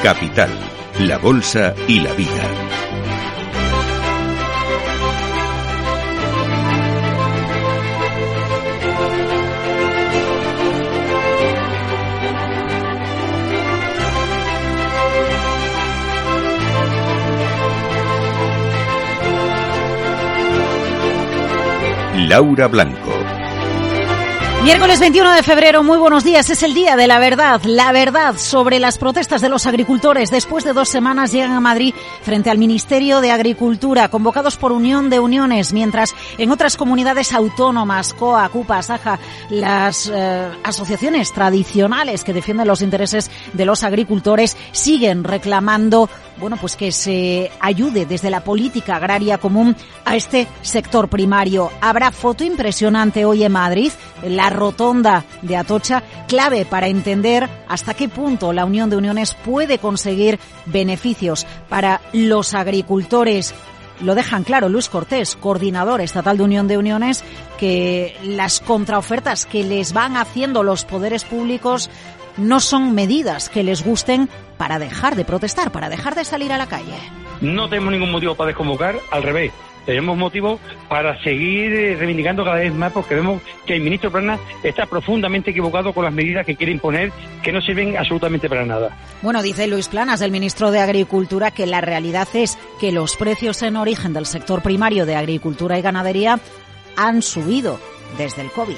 Capital, 0.06 0.52
la 1.00 1.18
Bolsa 1.18 1.74
y 1.88 2.00
la 2.00 2.14
Vida. 2.14 2.48
Laura 22.28 22.68
Blanco. 22.68 23.15
Miércoles 24.66 25.00
21 25.00 25.36
de 25.36 25.44
febrero, 25.44 25.84
muy 25.84 26.00
buenos 26.00 26.24
días. 26.24 26.50
Es 26.50 26.64
el 26.64 26.74
día 26.74 26.96
de 26.96 27.06
la 27.06 27.20
verdad. 27.20 27.62
La 27.66 27.92
verdad 27.92 28.36
sobre 28.36 28.80
las 28.80 28.98
protestas 28.98 29.40
de 29.40 29.48
los 29.48 29.68
agricultores. 29.68 30.32
Después 30.32 30.64
de 30.64 30.74
dos 30.74 30.90
semanas 30.90 31.32
llegan 31.32 31.52
a 31.52 31.60
Madrid 31.60 31.94
frente 32.24 32.50
al 32.50 32.58
Ministerio 32.58 33.22
de 33.22 33.30
Agricultura, 33.30 34.10
convocados 34.10 34.58
por 34.58 34.72
Unión 34.72 35.12
de 35.12 35.20
Uniones, 35.20 35.72
mientras 35.72 36.16
en 36.40 36.52
otras 36.52 36.78
comunidades 36.78 37.32
autónomas, 37.32 38.16
COA, 38.16 38.50
CUPA, 38.50 38.82
SAJA, 38.82 39.20
las 39.52 40.12
eh, 40.12 40.50
asociaciones 40.64 41.32
tradicionales 41.32 42.24
que 42.24 42.34
defienden 42.34 42.68
los 42.68 42.82
intereses 42.82 43.30
de 43.54 43.66
los 43.66 43.84
agricultores 43.84 44.58
siguen 44.72 45.24
reclamando 45.24 46.10
bueno, 46.38 46.58
pues 46.60 46.76
que 46.76 46.92
se 46.92 47.52
ayude 47.60 48.06
desde 48.06 48.30
la 48.30 48.44
política 48.44 48.96
agraria 48.98 49.38
común 49.38 49.76
a 50.04 50.16
este 50.16 50.48
sector 50.62 51.08
primario. 51.08 51.72
Habrá 51.82 52.12
foto 52.12 52.44
impresionante 52.44 53.26
hoy 53.26 53.44
en 53.44 53.52
Madrid, 53.52 53.92
en 54.22 54.36
la 54.36 54.50
rotonda 54.50 55.24
de 55.42 55.58
Atocha, 55.58 56.04
clave 56.28 56.66
para 56.66 56.88
entender 56.88 57.50
hasta 57.68 57.94
qué 57.94 58.10
punto 58.10 58.54
la 58.54 58.66
Unión 58.66 58.90
de 58.90 58.98
Uniones 58.98 59.34
puede 59.34 59.78
conseguir 59.78 60.40
beneficios 60.66 61.46
para 61.70 62.02
los 62.14 62.54
agricultores 62.54 63.54
lo 64.02 64.16
dejan 64.16 64.44
claro 64.44 64.70
Luis 64.70 64.90
Cortés, 64.90 65.36
coordinador 65.36 66.02
estatal 66.02 66.38
de 66.38 66.44
Unión 66.44 66.68
de 66.68 66.78
Uniones, 66.78 67.24
que 67.58 68.16
las 68.24 68.60
contraofertas 68.60 69.46
que 69.46 69.64
les 69.64 69.94
van 69.94 70.18
haciendo 70.18 70.64
los 70.64 70.86
poderes 70.86 71.24
públicos 71.24 71.90
no 72.38 72.60
son 72.60 72.94
medidas 72.94 73.50
que 73.50 73.64
les 73.64 73.84
gusten 73.84 74.30
para 74.58 74.80
dejar 74.80 75.16
de 75.16 75.26
protestar, 75.26 75.72
para 75.72 75.90
dejar 75.90 76.16
de 76.16 76.26
salir 76.26 76.52
a 76.52 76.58
la 76.58 76.68
calle. 76.68 76.98
No 77.42 77.70
tenemos 77.70 77.92
ningún 77.92 78.12
motivo 78.12 78.36
para 78.36 78.48
desconvocar, 78.48 78.96
al 79.12 79.24
revés. 79.24 79.52
Tenemos 79.86 80.18
motivo 80.18 80.60
para 80.90 81.22
seguir 81.24 81.74
eh, 81.74 81.96
reivindicando 81.96 82.44
cada 82.44 82.58
vez 82.58 82.74
más 82.74 82.92
porque 82.92 83.16
vemos 83.16 83.42
que 83.66 83.76
el 83.76 83.82
ministro 83.82 84.12
Plana 84.12 84.40
está 84.64 84.86
profundamente 84.86 85.52
equivocado 85.52 85.94
con 85.94 86.04
las 86.04 86.14
medidas 86.14 86.46
que 86.46 86.56
quiere 86.56 86.72
imponer 86.72 87.12
que 87.44 87.52
no 87.52 87.62
sirven 87.62 87.98
absolutamente 87.98 88.50
para 88.50 88.66
nada. 88.66 88.98
Bueno, 89.22 89.44
dice 89.44 89.68
Luis 89.68 89.88
Planas, 89.88 90.22
el 90.22 90.32
ministro 90.32 90.72
de 90.72 90.80
Agricultura, 90.80 91.52
que 91.52 91.68
la 91.68 91.82
realidad 91.82 92.28
es 92.34 92.58
que 92.80 92.92
los 92.92 93.16
precios 93.16 93.62
en 93.62 93.76
origen 93.76 94.14
del 94.14 94.26
sector 94.26 94.62
primario 94.62 95.06
de 95.06 95.16
agricultura 95.16 95.78
y 95.78 95.82
ganadería 95.82 96.40
han 96.96 97.22
subido 97.22 97.80
desde 98.18 98.42
el 98.42 98.52
COVID. 98.52 98.76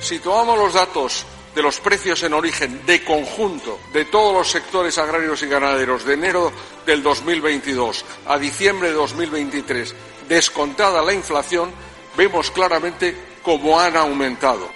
Si 0.00 0.18
tomamos 0.20 0.58
los 0.58 0.74
datos 0.74 1.26
de 1.54 1.62
los 1.62 1.80
precios 1.80 2.22
en 2.22 2.34
origen 2.34 2.86
de 2.86 3.02
conjunto 3.02 3.80
de 3.92 4.04
todos 4.04 4.32
los 4.32 4.48
sectores 4.48 4.96
agrarios 4.98 5.42
y 5.42 5.46
ganaderos 5.46 6.04
de 6.04 6.14
enero 6.14 6.52
del 6.86 7.02
2022 7.02 8.04
a 8.26 8.38
diciembre 8.38 8.90
de 8.90 8.94
2023, 8.94 9.94
descontada 10.28 11.02
la 11.02 11.12
inflación, 11.12 11.70
vemos 12.16 12.50
claramente 12.50 13.16
cómo 13.42 13.78
han 13.78 13.96
aumentado. 13.96 14.68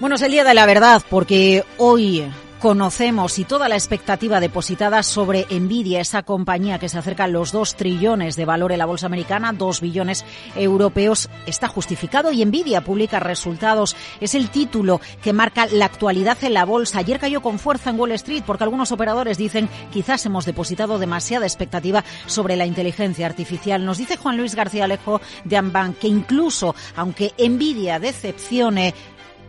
Bueno, 0.00 0.16
es 0.16 0.22
el 0.22 0.32
día 0.32 0.44
de 0.44 0.54
la 0.54 0.66
verdad 0.66 1.02
porque 1.08 1.64
hoy 1.76 2.30
conocemos 2.64 3.38
y 3.38 3.44
toda 3.44 3.68
la 3.68 3.74
expectativa 3.74 4.40
depositada 4.40 5.02
sobre 5.02 5.44
Nvidia, 5.50 6.00
esa 6.00 6.22
compañía 6.22 6.78
que 6.78 6.88
se 6.88 6.96
acerca 6.96 7.24
a 7.24 7.28
los 7.28 7.52
dos 7.52 7.76
trillones 7.76 8.36
de 8.36 8.46
valor 8.46 8.72
en 8.72 8.78
la 8.78 8.86
bolsa 8.86 9.04
americana, 9.04 9.52
dos 9.52 9.82
billones 9.82 10.24
europeos, 10.56 11.28
está 11.44 11.68
justificado 11.68 12.32
y 12.32 12.42
Nvidia 12.42 12.80
publica 12.80 13.20
resultados. 13.20 13.94
Es 14.18 14.34
el 14.34 14.48
título 14.48 15.02
que 15.22 15.34
marca 15.34 15.66
la 15.66 15.84
actualidad 15.84 16.42
en 16.42 16.54
la 16.54 16.64
bolsa. 16.64 17.00
Ayer 17.00 17.18
cayó 17.18 17.42
con 17.42 17.58
fuerza 17.58 17.90
en 17.90 18.00
Wall 18.00 18.12
Street 18.12 18.44
porque 18.46 18.64
algunos 18.64 18.92
operadores 18.92 19.36
dicen 19.36 19.68
quizás 19.92 20.24
hemos 20.24 20.46
depositado 20.46 20.98
demasiada 20.98 21.44
expectativa 21.44 22.02
sobre 22.24 22.56
la 22.56 22.64
inteligencia 22.64 23.26
artificial. 23.26 23.84
Nos 23.84 23.98
dice 23.98 24.16
Juan 24.16 24.38
Luis 24.38 24.54
García 24.54 24.84
Alejo 24.84 25.20
de 25.44 25.58
Ambank 25.58 25.98
que 25.98 26.08
incluso 26.08 26.74
aunque 26.96 27.34
Nvidia 27.38 27.98
decepcione, 27.98 28.94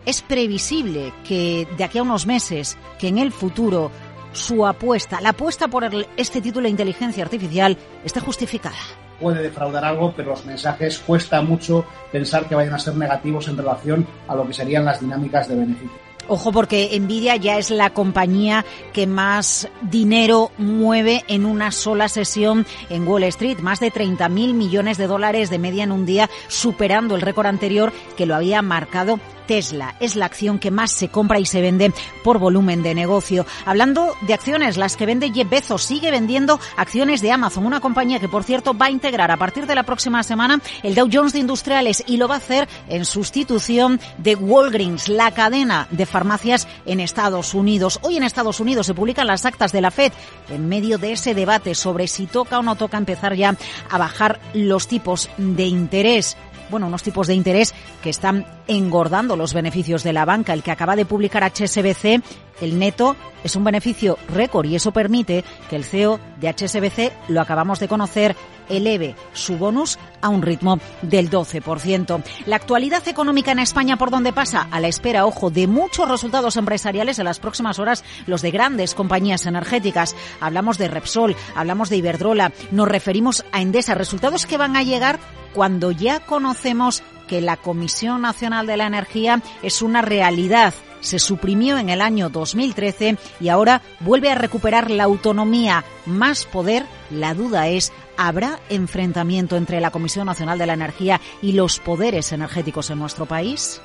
es 0.06 0.22
previsible 0.22 1.14
que 1.28 1.68
de 1.78 1.84
aquí 1.84 1.98
a 1.98 2.04
unos 2.04 2.26
meses, 2.26 2.78
que 3.00 3.08
en 3.08 3.18
el 3.18 3.32
futuro, 3.32 3.92
su 4.32 4.66
apuesta, 4.66 5.22
la 5.22 5.30
apuesta 5.30 5.68
por 5.68 5.90
este 6.18 6.42
título 6.42 6.64
de 6.64 6.72
inteligencia 6.72 7.24
artificial, 7.24 7.78
esté 8.04 8.20
justificada. 8.20 8.76
Puede 9.20 9.42
defraudar 9.42 9.86
algo, 9.86 10.14
pero 10.16 10.32
los 10.32 10.46
mensajes 10.46 11.00
cuesta 11.00 11.42
mucho 11.42 11.86
pensar 12.12 12.48
que 12.48 12.56
vayan 12.56 12.74
a 12.74 12.80
ser 12.80 12.96
negativos 12.96 13.48
en 13.48 13.58
relación 13.58 14.06
a 14.28 14.36
lo 14.36 14.46
que 14.46 14.54
serían 14.54 14.86
las 14.86 15.00
dinámicas 15.00 15.48
de 15.48 15.56
beneficio. 15.56 16.06
Ojo 16.28 16.52
porque 16.52 17.00
Nvidia 17.00 17.36
ya 17.36 17.60
es 17.60 17.70
la 17.70 17.92
compañía 17.92 18.66
que 18.94 19.06
más 19.06 19.70
dinero 19.84 20.52
mueve 20.58 21.24
en 21.28 21.46
una 21.46 21.72
sola 21.72 22.10
sesión 22.10 22.66
en 22.90 23.08
Wall 23.08 23.24
Street, 23.26 23.60
más 23.60 23.80
de 23.80 23.92
30 23.92 24.28
mil 24.30 24.56
millones 24.56 24.98
de 24.98 25.06
dólares 25.06 25.52
de 25.52 25.60
media 25.60 25.84
en 25.84 25.92
un 25.92 26.06
día, 26.08 26.30
superando 26.48 27.16
el 27.16 27.22
récord 27.22 27.46
anterior 27.46 27.94
que 28.18 28.26
lo 28.26 28.36
había 28.36 28.64
marcado 28.64 29.20
Tesla. 29.48 29.96
Es 30.00 30.16
la 30.16 30.26
acción 30.26 30.60
que 30.60 30.72
más 30.72 30.92
se 30.92 31.10
compra 31.10 31.40
y 31.40 31.46
se 31.46 31.62
vende 31.62 31.94
por 32.24 32.40
volumen 32.40 32.84
de 32.84 32.96
negocio. 32.96 33.46
Hablando 33.66 34.14
de 34.22 34.34
acciones, 34.34 34.78
las 34.78 34.96
que 34.98 35.06
vende 35.06 35.32
Jeff 35.32 35.50
Bezos 35.50 35.84
sigue 35.84 36.12
vendiendo 36.12 36.60
acciones 36.78 37.22
de 37.22 37.32
Amazon, 37.32 37.66
una 37.66 37.80
compañía 37.80 38.20
que, 38.20 38.30
por 38.30 38.44
cierto, 38.44 38.76
va 38.76 38.88
a 38.88 38.92
integrar 38.92 39.32
a 39.32 39.38
partir 39.38 39.66
de 39.68 39.76
la 39.76 39.84
próxima 39.84 40.24
semana 40.24 40.60
el 40.84 40.96
Dow 40.96 41.10
Jones 41.12 41.34
de 41.34 41.40
Industriales 41.40 42.04
y 42.08 42.18
lo 42.18 42.28
va 42.28 42.36
a 42.36 42.40
hacer 42.40 42.68
en 42.88 43.06
sustitución 43.06 44.00
de 44.18 44.36
Walgreens, 44.36 45.08
la 45.10 45.32
cadena 45.32 45.88
de 45.92 46.06
farmacias 46.06 46.68
en 46.86 47.00
Estados 47.00 47.54
Unidos. 47.54 48.00
Hoy 48.02 48.18
en 48.18 48.24
Estados 48.24 48.60
Unidos 48.60 48.88
se 48.88 48.94
publican 48.94 49.28
las 49.28 49.46
actas 49.46 49.72
de 49.72 49.82
la 49.82 49.92
Fed 49.92 50.12
en 50.50 50.68
medio 50.68 50.98
de 50.98 51.14
ese 51.14 51.34
debate 51.34 51.76
sobre 51.76 52.08
si 52.08 52.28
toca 52.28 52.60
o 52.60 52.64
no 52.64 52.76
toca 52.76 52.98
empezar 52.98 53.36
ya 53.36 53.56
a 53.90 53.98
bajar 53.98 54.40
los 54.54 54.88
tipos 54.88 55.30
de 55.38 55.66
interés 55.66 56.38
bueno, 56.70 56.88
unos 56.88 57.04
tipos 57.04 57.28
de 57.28 57.34
interés 57.34 57.74
que 58.02 58.10
están 58.10 58.46
engordando 58.68 59.36
los 59.36 59.54
beneficios 59.54 60.04
de 60.04 60.14
la 60.14 60.26
banca. 60.26 60.54
El 60.54 60.64
que 60.64 60.72
acaba 60.72 60.96
de 60.96 61.06
publicar 61.06 61.44
HSBC, 61.44 62.22
el 62.62 62.80
neto, 62.80 63.16
es 63.44 63.56
un 63.56 63.64
beneficio 63.64 64.18
récord 64.34 64.66
y 64.66 64.76
eso 64.76 64.92
permite 64.92 65.44
que 65.70 65.76
el 65.76 65.84
CEO 65.84 66.20
de 66.40 66.50
HSBC, 66.50 67.30
lo 67.30 67.42
acabamos 67.42 67.80
de 67.80 67.88
conocer, 67.88 68.36
eleve 68.70 69.16
su 69.34 69.58
bonus 69.58 69.98
a 70.22 70.30
un 70.30 70.42
ritmo 70.42 70.80
del 71.02 71.30
12%. 71.30 72.24
La 72.46 72.56
actualidad 72.56 73.08
económica 73.08 73.52
en 73.52 73.60
España 73.60 73.98
por 73.98 74.12
dónde 74.12 74.34
pasa 74.34 74.68
a 74.72 74.80
la 74.80 74.88
espera, 74.88 75.26
ojo, 75.26 75.50
de 75.50 75.68
muchos 75.68 76.10
resultados 76.10 76.58
empresariales 76.58 77.20
en 77.20 77.26
las 77.26 77.40
próximas 77.40 77.80
horas, 77.80 78.04
los 78.26 78.42
de 78.42 78.52
grandes 78.52 78.96
compañías 78.96 79.46
energéticas. 79.46 80.16
Hablamos 80.40 80.78
de 80.78 80.88
Repsol, 80.88 81.36
hablamos 81.56 81.90
de 81.90 81.98
Iberdrola, 81.98 82.52
nos 82.72 82.88
referimos 82.88 83.46
a 83.52 83.62
Endesa, 83.62 83.96
resultados 83.96 84.46
que 84.46 84.58
van 84.58 84.76
a 84.76 84.84
llegar 84.84 85.20
cuando 85.54 85.92
ya 85.92 86.20
conocemos 86.20 87.04
que 87.28 87.42
la 87.42 87.58
Comisión 87.58 88.22
Nacional 88.22 88.68
de 88.68 88.78
la 88.78 88.88
Energía 88.88 89.42
es 89.64 89.82
una 89.82 90.02
realidad 90.02 90.74
se 91.06 91.20
suprimió 91.20 91.78
en 91.78 91.90
el 91.90 92.02
año 92.02 92.30
2013 92.30 93.18
y 93.40 93.50
ahora 93.50 93.82
vuelve 94.00 94.32
a 94.32 94.36
recuperar 94.36 94.90
la 94.90 95.04
autonomía, 95.04 95.86
más 96.06 96.46
poder. 96.46 96.86
La 97.12 97.34
duda 97.34 97.68
es, 97.68 97.94
¿habrá 98.18 98.60
enfrentamiento 98.70 99.56
entre 99.56 99.80
la 99.80 99.92
Comisión 99.92 100.26
Nacional 100.26 100.58
de 100.58 100.66
la 100.66 100.74
Energía 100.74 101.22
y 101.42 101.54
los 101.54 101.80
poderes 101.80 102.32
energéticos 102.32 102.90
en 102.90 103.00
nuestro 103.00 103.26
país? 103.26 103.82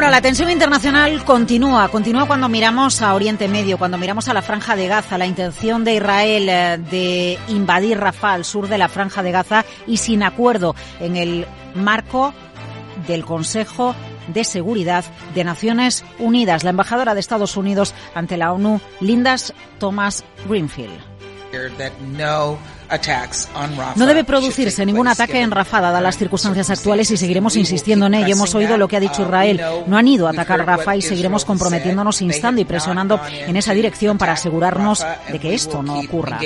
Bueno, 0.00 0.12
la 0.12 0.22
tensión 0.22 0.50
internacional 0.50 1.22
continúa, 1.26 1.90
continúa 1.90 2.26
cuando 2.26 2.48
miramos 2.48 3.02
a 3.02 3.14
Oriente 3.14 3.48
Medio, 3.48 3.76
cuando 3.76 3.98
miramos 3.98 4.28
a 4.28 4.32
la 4.32 4.40
Franja 4.40 4.74
de 4.74 4.88
Gaza, 4.88 5.18
la 5.18 5.26
intención 5.26 5.84
de 5.84 5.96
Israel 5.96 6.48
eh, 6.48 6.78
de 6.90 7.38
invadir 7.48 7.98
Rafah, 7.98 8.32
al 8.32 8.46
sur 8.46 8.66
de 8.66 8.78
la 8.78 8.88
Franja 8.88 9.22
de 9.22 9.30
Gaza, 9.30 9.66
y 9.86 9.98
sin 9.98 10.22
acuerdo 10.22 10.74
en 11.00 11.16
el 11.16 11.46
marco 11.74 12.32
del 13.06 13.26
Consejo 13.26 13.94
de 14.28 14.44
Seguridad 14.44 15.04
de 15.34 15.44
Naciones 15.44 16.02
Unidas. 16.18 16.64
La 16.64 16.70
embajadora 16.70 17.12
de 17.12 17.20
Estados 17.20 17.58
Unidos 17.58 17.92
ante 18.14 18.38
la 18.38 18.54
ONU, 18.54 18.80
Lindas 19.00 19.52
Thomas 19.78 20.24
Greenfield. 20.48 20.98
No 23.96 24.06
debe 24.06 24.24
producirse 24.24 24.84
ningún 24.84 25.06
ataque 25.06 25.40
en 25.40 25.50
Rafah, 25.50 25.80
dadas 25.80 26.02
las 26.02 26.18
circunstancias 26.18 26.70
actuales, 26.70 27.10
y 27.10 27.16
seguiremos 27.16 27.56
insistiendo 27.56 28.06
en 28.06 28.14
ello. 28.14 28.34
Hemos 28.34 28.54
oído 28.54 28.76
lo 28.76 28.88
que 28.88 28.96
ha 28.96 29.00
dicho 29.00 29.22
uh, 29.22 29.26
Israel. 29.26 29.60
No 29.86 29.96
han 29.96 30.08
ido 30.08 30.26
a 30.26 30.30
atacar 30.30 30.64
Rafah 30.66 30.96
y 30.96 31.02
seguiremos 31.02 31.44
comprometiéndonos, 31.44 32.20
instando 32.22 32.60
y 32.60 32.64
presionando 32.64 33.20
en 33.28 33.56
esa 33.56 33.74
dirección 33.74 34.18
para 34.18 34.32
asegurarnos 34.32 35.04
de 35.30 35.38
que 35.38 35.54
esto 35.54 35.82
no 35.82 36.00
ocurra. 36.00 36.40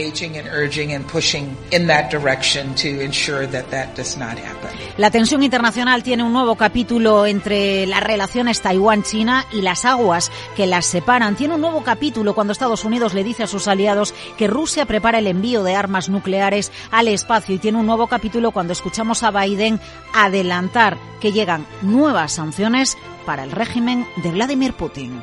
La 4.96 5.10
tensión 5.10 5.42
internacional 5.42 6.02
tiene 6.02 6.22
un 6.22 6.32
nuevo 6.32 6.56
capítulo 6.56 7.26
entre 7.26 7.86
las 7.86 8.02
relaciones 8.02 8.60
Taiwán-China 8.60 9.46
y 9.52 9.62
las 9.62 9.84
aguas 9.84 10.30
que 10.56 10.66
las 10.66 10.86
separan. 10.86 11.36
Tiene 11.36 11.54
un 11.54 11.60
nuevo 11.60 11.82
capítulo 11.82 12.34
cuando 12.34 12.52
Estados 12.52 12.84
Unidos 12.84 13.14
le 13.14 13.24
dice 13.24 13.44
a 13.44 13.46
sus 13.46 13.66
aliados 13.66 14.14
que 14.36 14.46
Rusia 14.46 14.84
prepara 14.86 15.18
el 15.18 15.26
envío 15.26 15.62
de 15.62 15.74
armas 15.74 16.08
nucleares 16.08 16.33
al 16.40 17.08
espacio 17.08 17.54
y 17.54 17.58
tiene 17.58 17.78
un 17.78 17.86
nuevo 17.86 18.06
capítulo 18.06 18.50
cuando 18.50 18.72
escuchamos 18.72 19.22
a 19.22 19.30
Biden 19.30 19.80
adelantar 20.12 20.96
que 21.20 21.32
llegan 21.32 21.66
nuevas 21.82 22.32
sanciones 22.32 22.96
para 23.24 23.44
el 23.44 23.50
régimen 23.50 24.06
de 24.16 24.30
Vladimir 24.30 24.74
Putin. 24.74 25.22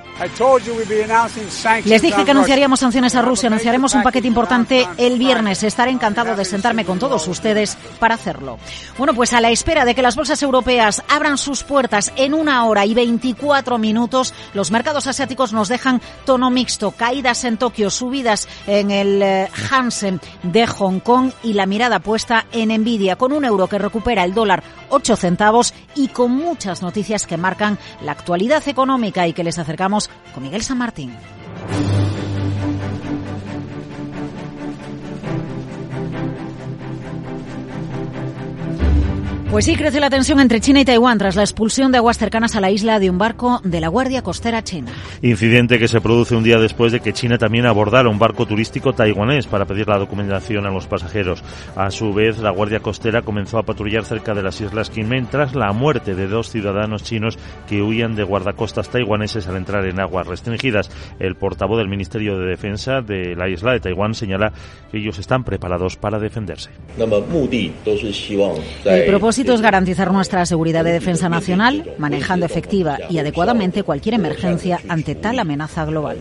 Les 1.86 2.02
dije 2.02 2.26
que 2.26 2.32
anunciaríamos 2.32 2.80
sanciones 2.80 3.16
a 3.16 3.22
Rusia, 3.22 3.48
anunciaremos 3.48 3.94
un 3.94 4.04
paquete 4.04 4.28
importante 4.28 4.88
el 4.98 5.18
viernes. 5.18 5.64
Estaré 5.64 5.92
encantado 5.92 6.36
de 6.36 6.46
sentarme 6.46 6.86
con 6.86 7.00
todos 7.00 7.28
ustedes 7.28 7.78
para 8.00 8.16
hacerlo. 8.16 8.58
Bueno, 8.98 9.14
pues 9.14 9.34
a 9.34 9.42
la 9.42 9.50
espera 9.50 9.86
de 9.86 9.96
que 9.96 10.02
las 10.02 10.16
bolsas 10.16 10.42
europeas 10.44 11.04
abran 11.10 11.38
sus 11.38 11.64
puertas 11.64 12.12
en 12.16 12.34
una 12.34 12.66
hora 12.66 12.86
y 12.86 12.94
24 12.94 13.78
minutos, 13.78 14.34
los 14.54 14.72
mercados 14.72 15.08
asiáticos 15.08 15.54
nos 15.54 15.70
dejan 15.70 16.02
tono 16.26 16.50
mixto, 16.50 16.92
caídas 16.92 17.44
en 17.44 17.58
Tokio, 17.58 17.90
subidas 17.90 18.48
en 18.68 18.92
el 18.92 19.22
eh, 19.22 19.50
Hansen 19.70 20.20
de 20.44 20.68
Hong 20.68 21.00
Kong 21.00 21.32
y 21.44 21.54
la 21.54 21.66
mirada 21.66 22.00
puesta 22.00 22.46
en 22.52 22.70
Nvidia, 22.82 23.16
con 23.16 23.32
un 23.32 23.46
euro 23.46 23.68
que 23.68 23.78
recupera 23.78 24.24
el 24.24 24.34
dólar 24.34 24.64
8 24.90 25.16
centavos 25.16 25.74
y 25.96 26.10
con 26.10 26.32
muchas 26.32 26.82
noticias 26.82 27.26
que 27.26 27.38
marcan 27.38 27.78
la 28.02 28.12
actualidad 28.14 28.68
económica 28.68 29.28
y 29.28 29.34
que 29.34 29.44
les 29.44 29.60
acercamos 29.60 30.10
con 30.34 30.44
Miguel 30.44 30.64
San 30.64 30.78
Martín. 30.78 31.16
Pues 39.52 39.66
sí, 39.66 39.76
crece 39.76 40.00
la 40.00 40.10
tensión 40.10 40.40
entre 40.40 40.62
China 40.62 40.80
y 40.80 40.86
Taiwán 40.86 41.18
tras 41.18 41.36
la 41.36 41.42
expulsión 41.42 41.92
de 41.92 41.98
aguas 41.98 42.18
cercanas 42.18 42.56
a 42.56 42.62
la 42.62 42.72
isla 42.72 43.00
de 43.00 43.10
un 43.10 43.18
barco 43.18 43.60
de 43.66 43.82
la 43.82 43.90
Guardia 43.90 44.22
Costera 44.22 44.64
China. 44.64 44.94
Incidente 45.22 45.78
que 45.78 45.90
se 45.90 46.00
produce 46.00 46.38
un 46.38 46.44
día 46.46 46.58
después 46.58 46.94
de 46.94 47.02
que 47.02 47.12
China 47.12 47.38
también 47.38 47.66
abordara 47.66 48.08
un 48.08 48.18
barco 48.18 48.46
turístico 48.46 48.94
taiwanés 48.94 49.48
para 49.48 49.66
pedir 49.66 49.90
la 49.90 49.98
documentación 49.98 50.66
a 50.66 50.72
los 50.72 50.88
pasajeros. 50.88 51.44
A 51.76 51.92
su 51.92 52.14
vez, 52.14 52.40
la 52.40 52.52
Guardia 52.52 52.80
Costera 52.80 53.24
comenzó 53.24 53.58
a 53.58 53.64
patrullar 53.64 54.06
cerca 54.06 54.34
de 54.34 54.42
las 54.42 54.62
islas 54.62 54.90
Kinmen 54.90 55.28
tras 55.30 55.54
la 55.54 55.74
muerte 55.74 56.16
de 56.16 56.28
dos 56.28 56.50
ciudadanos 56.50 57.04
chinos 57.04 57.38
que 57.68 57.82
huían 57.82 58.16
de 58.16 58.24
guardacostas 58.24 58.88
taiwaneses 58.88 59.50
al 59.50 59.58
entrar 59.58 59.86
en 59.86 60.00
aguas 60.00 60.28
restringidas. 60.28 60.90
El 61.20 61.36
portavoz 61.36 61.78
del 61.78 61.90
Ministerio 61.90 62.40
de 62.40 62.46
Defensa 62.46 63.02
de 63.02 63.36
la 63.36 63.50
isla 63.50 63.74
de 63.74 63.82
Taiwán 63.82 64.14
señala 64.14 64.54
que 64.90 65.00
ellos 65.00 65.20
están 65.20 65.44
preparados 65.44 65.98
para 65.98 66.20
defenderse. 66.20 66.70
El 68.86 69.06
propósito 69.08 69.41
es 69.50 69.62
garantizar 69.62 70.12
nuestra 70.12 70.46
seguridad 70.46 70.84
de 70.84 70.94
defensa 70.94 71.28
nacional, 71.30 71.94
manejando 71.98 72.46
efectiva 72.46 72.98
y 73.10 73.18
adecuadamente 73.18 73.84
cualquier 73.84 74.16
emergencia 74.16 74.80
ante 74.88 75.16
tal 75.16 75.40
amenaza 75.40 75.84
global. 75.86 76.18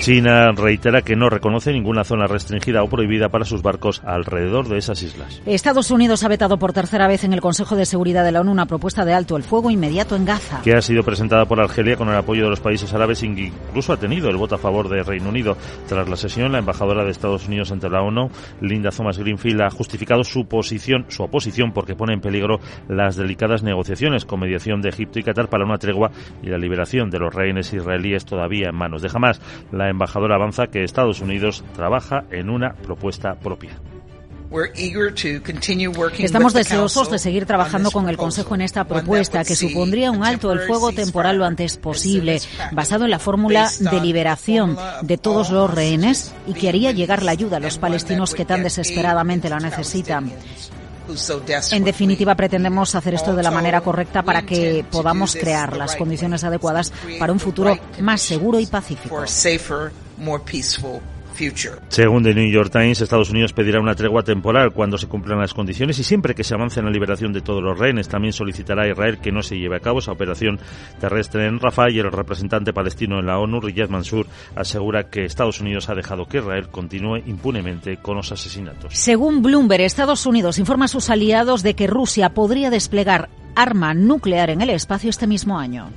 China 0.00 0.52
reitera 0.52 1.02
que 1.02 1.16
no 1.16 1.28
reconoce 1.28 1.72
ninguna 1.72 2.04
zona 2.04 2.26
restringida 2.26 2.82
o 2.82 2.88
prohibida 2.88 3.28
para 3.28 3.44
sus 3.44 3.62
barcos 3.62 4.00
alrededor 4.04 4.68
de 4.68 4.78
esas 4.78 5.02
islas. 5.02 5.42
Estados 5.46 5.90
Unidos 5.90 6.22
ha 6.24 6.28
vetado 6.28 6.58
por 6.58 6.72
tercera 6.72 7.08
vez 7.08 7.24
en 7.24 7.32
el 7.32 7.40
Consejo 7.40 7.76
de 7.76 7.86
Seguridad 7.86 8.24
de 8.24 8.32
la 8.32 8.40
ONU 8.40 8.52
una 8.52 8.66
propuesta 8.66 9.04
de 9.04 9.12
alto 9.12 9.36
el 9.36 9.42
fuego 9.42 9.70
inmediato 9.70 10.16
en 10.16 10.24
Gaza. 10.24 10.60
Que 10.62 10.74
ha 10.74 10.82
sido 10.82 11.02
presentada 11.02 11.44
por 11.46 11.60
Argelia 11.60 11.96
con 11.96 12.08
el 12.08 12.16
apoyo 12.16 12.44
de 12.44 12.50
los 12.50 12.60
países 12.60 12.92
árabes 12.94 13.22
incluso 13.22 13.92
ha 13.92 13.96
tenido 13.96 14.28
el 14.28 14.36
voto 14.36 14.54
a 14.54 14.58
favor 14.58 14.88
de 14.88 15.02
Reino 15.02 15.28
Unido. 15.28 15.56
Tras 15.88 16.08
la 16.08 16.16
sesión, 16.16 16.52
la 16.52 16.58
embajadora 16.58 17.04
de 17.04 17.10
Estados 17.10 17.46
Unidos 17.46 17.72
ante 17.72 17.88
la 17.88 18.02
ONU, 18.02 18.30
Linda 18.60 18.90
Thomas 18.90 19.18
Greenfield, 19.18 19.62
ha 19.62 19.70
justificado 19.70 20.24
su 20.24 20.44
su 20.62 21.22
oposición 21.22 21.72
porque 21.72 21.94
pone 21.94 22.14
en 22.14 22.20
peligro 22.20 22.58
las 22.88 23.16
delicadas 23.16 23.62
negociaciones 23.62 24.24
con 24.24 24.40
mediación 24.40 24.80
de 24.80 24.90
Egipto 24.90 25.18
y 25.18 25.22
Qatar 25.22 25.48
para 25.48 25.64
una 25.64 25.78
tregua 25.78 26.10
y 26.42 26.48
la 26.48 26.58
liberación 26.58 27.10
de 27.10 27.18
los 27.18 27.34
rehenes 27.34 27.72
israelíes 27.72 28.24
todavía 28.24 28.68
en 28.68 28.76
manos 28.76 29.02
de 29.02 29.10
Hamas. 29.12 29.40
La 29.72 29.88
embajadora 29.88 30.36
avanza 30.36 30.68
que 30.68 30.84
Estados 30.84 31.20
Unidos 31.20 31.64
trabaja 31.74 32.24
en 32.30 32.50
una 32.50 32.74
propuesta 32.74 33.34
propia. 33.34 33.72
Estamos 36.18 36.52
deseosos 36.52 37.10
de 37.10 37.18
seguir 37.18 37.46
trabajando 37.46 37.90
con 37.90 38.08
el 38.08 38.16
Consejo 38.16 38.56
en 38.56 38.62
esta 38.62 38.84
propuesta 38.84 39.44
que 39.44 39.54
supondría 39.54 40.10
un 40.10 40.24
alto 40.24 40.48
del 40.48 40.60
fuego 40.60 40.92
temporal 40.92 41.36
lo 41.38 41.44
antes 41.44 41.76
posible, 41.76 42.40
basado 42.72 43.04
en 43.04 43.10
la 43.10 43.20
fórmula 43.20 43.70
de 43.78 44.00
liberación 44.00 44.76
de 45.02 45.18
todos 45.18 45.50
los 45.50 45.72
rehenes 45.72 46.32
y 46.46 46.54
que 46.54 46.68
haría 46.68 46.90
llegar 46.90 47.22
la 47.22 47.30
ayuda 47.32 47.58
a 47.58 47.60
los 47.60 47.78
palestinos 47.78 48.34
que 48.34 48.44
tan 48.44 48.62
desesperadamente 48.62 49.48
la 49.48 49.60
necesitan. 49.60 50.32
En 51.72 51.84
definitiva, 51.84 52.34
pretendemos 52.34 52.94
hacer 52.94 53.14
esto 53.14 53.34
de 53.34 53.42
la 53.42 53.50
manera 53.50 53.80
correcta 53.80 54.22
para 54.22 54.42
que 54.42 54.84
podamos 54.90 55.34
crear 55.34 55.76
las 55.76 55.96
condiciones 55.96 56.44
adecuadas 56.44 56.92
para 57.18 57.32
un 57.32 57.40
futuro 57.40 57.78
más 58.00 58.20
seguro 58.20 58.60
y 58.60 58.66
pacífico. 58.66 59.16
Según 61.88 62.22
The 62.22 62.34
New 62.34 62.50
York 62.50 62.70
Times, 62.70 63.00
Estados 63.00 63.30
Unidos 63.30 63.54
pedirá 63.54 63.80
una 63.80 63.94
tregua 63.94 64.22
temporal 64.22 64.72
cuando 64.72 64.98
se 64.98 65.06
cumplan 65.06 65.38
las 65.38 65.54
condiciones 65.54 65.98
y 65.98 66.04
siempre 66.04 66.34
que 66.34 66.44
se 66.44 66.54
avance 66.54 66.80
en 66.80 66.86
la 66.86 66.92
liberación 66.92 67.32
de 67.32 67.40
todos 67.40 67.62
los 67.62 67.78
rehenes. 67.78 68.08
También 68.08 68.34
solicitará 68.34 68.82
a 68.82 68.88
Israel 68.88 69.18
que 69.18 69.32
no 69.32 69.42
se 69.42 69.58
lleve 69.58 69.76
a 69.76 69.80
cabo 69.80 70.00
esa 70.00 70.12
operación 70.12 70.58
terrestre 71.00 71.46
en 71.46 71.58
Rafah 71.58 71.90
y 71.90 71.98
el 71.98 72.12
representante 72.12 72.74
palestino 72.74 73.18
en 73.20 73.26
la 73.26 73.38
ONU, 73.38 73.58
Riyad 73.60 73.88
Mansour, 73.88 74.26
asegura 74.54 75.08
que 75.08 75.24
Estados 75.24 75.62
Unidos 75.62 75.88
ha 75.88 75.94
dejado 75.94 76.26
que 76.26 76.38
Israel 76.38 76.68
continúe 76.68 77.22
impunemente 77.26 77.96
con 77.96 78.16
los 78.16 78.30
asesinatos. 78.32 78.92
Según 78.94 79.42
Bloomberg, 79.42 79.80
Estados 79.82 80.26
Unidos 80.26 80.58
informa 80.58 80.84
a 80.84 80.88
sus 80.88 81.08
aliados 81.08 81.62
de 81.62 81.74
que 81.74 81.86
Rusia 81.86 82.34
podría 82.34 82.68
desplegar 82.68 83.30
arma 83.54 83.94
nuclear 83.94 84.50
en 84.50 84.60
el 84.60 84.70
espacio 84.70 85.08
este 85.08 85.26
mismo 85.26 85.58
año. 85.58 85.90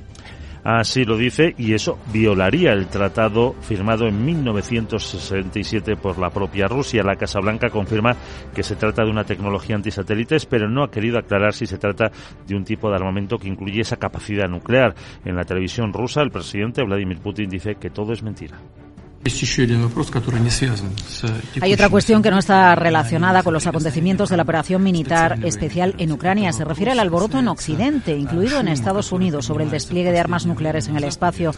Así 0.64 1.04
lo 1.04 1.18
dice 1.18 1.54
y 1.58 1.74
eso 1.74 1.98
violaría 2.10 2.72
el 2.72 2.86
tratado 2.88 3.52
firmado 3.60 4.06
en 4.06 4.24
1967 4.24 5.96
por 5.96 6.18
la 6.18 6.30
propia 6.30 6.66
Rusia. 6.66 7.02
La 7.04 7.16
Casa 7.16 7.38
Blanca 7.38 7.68
confirma 7.68 8.16
que 8.54 8.62
se 8.62 8.74
trata 8.74 9.04
de 9.04 9.10
una 9.10 9.24
tecnología 9.24 9.76
antisatélites, 9.76 10.46
pero 10.46 10.66
no 10.70 10.82
ha 10.82 10.90
querido 10.90 11.18
aclarar 11.18 11.52
si 11.52 11.66
se 11.66 11.76
trata 11.76 12.10
de 12.46 12.56
un 12.56 12.64
tipo 12.64 12.88
de 12.88 12.96
armamento 12.96 13.36
que 13.36 13.48
incluye 13.48 13.82
esa 13.82 13.98
capacidad 13.98 14.48
nuclear. 14.48 14.94
En 15.26 15.36
la 15.36 15.44
televisión 15.44 15.92
rusa, 15.92 16.22
el 16.22 16.30
presidente 16.30 16.82
Vladimir 16.82 17.18
Putin 17.18 17.50
dice 17.50 17.74
que 17.74 17.90
todo 17.90 18.14
es 18.14 18.22
mentira. 18.22 18.58
Hay 21.60 21.72
otra 21.72 21.88
cuestión 21.88 22.22
que 22.22 22.30
no 22.30 22.38
está 22.38 22.74
relacionada 22.74 23.42
con 23.42 23.54
los 23.54 23.66
acontecimientos 23.66 24.28
de 24.28 24.36
la 24.36 24.42
operación 24.42 24.82
militar 24.82 25.38
especial 25.44 25.94
en 25.98 26.12
Ucrania. 26.12 26.52
Se 26.52 26.64
refiere 26.64 26.92
al 26.92 27.00
alboroto 27.00 27.38
en 27.38 27.48
Occidente, 27.48 28.16
incluido 28.16 28.60
en 28.60 28.68
Estados 28.68 29.12
Unidos, 29.12 29.46
sobre 29.46 29.64
el 29.64 29.70
despliegue 29.70 30.12
de 30.12 30.20
armas 30.20 30.46
nucleares 30.46 30.88
en 30.88 30.96
el 30.96 31.04
espacio. 31.04 31.54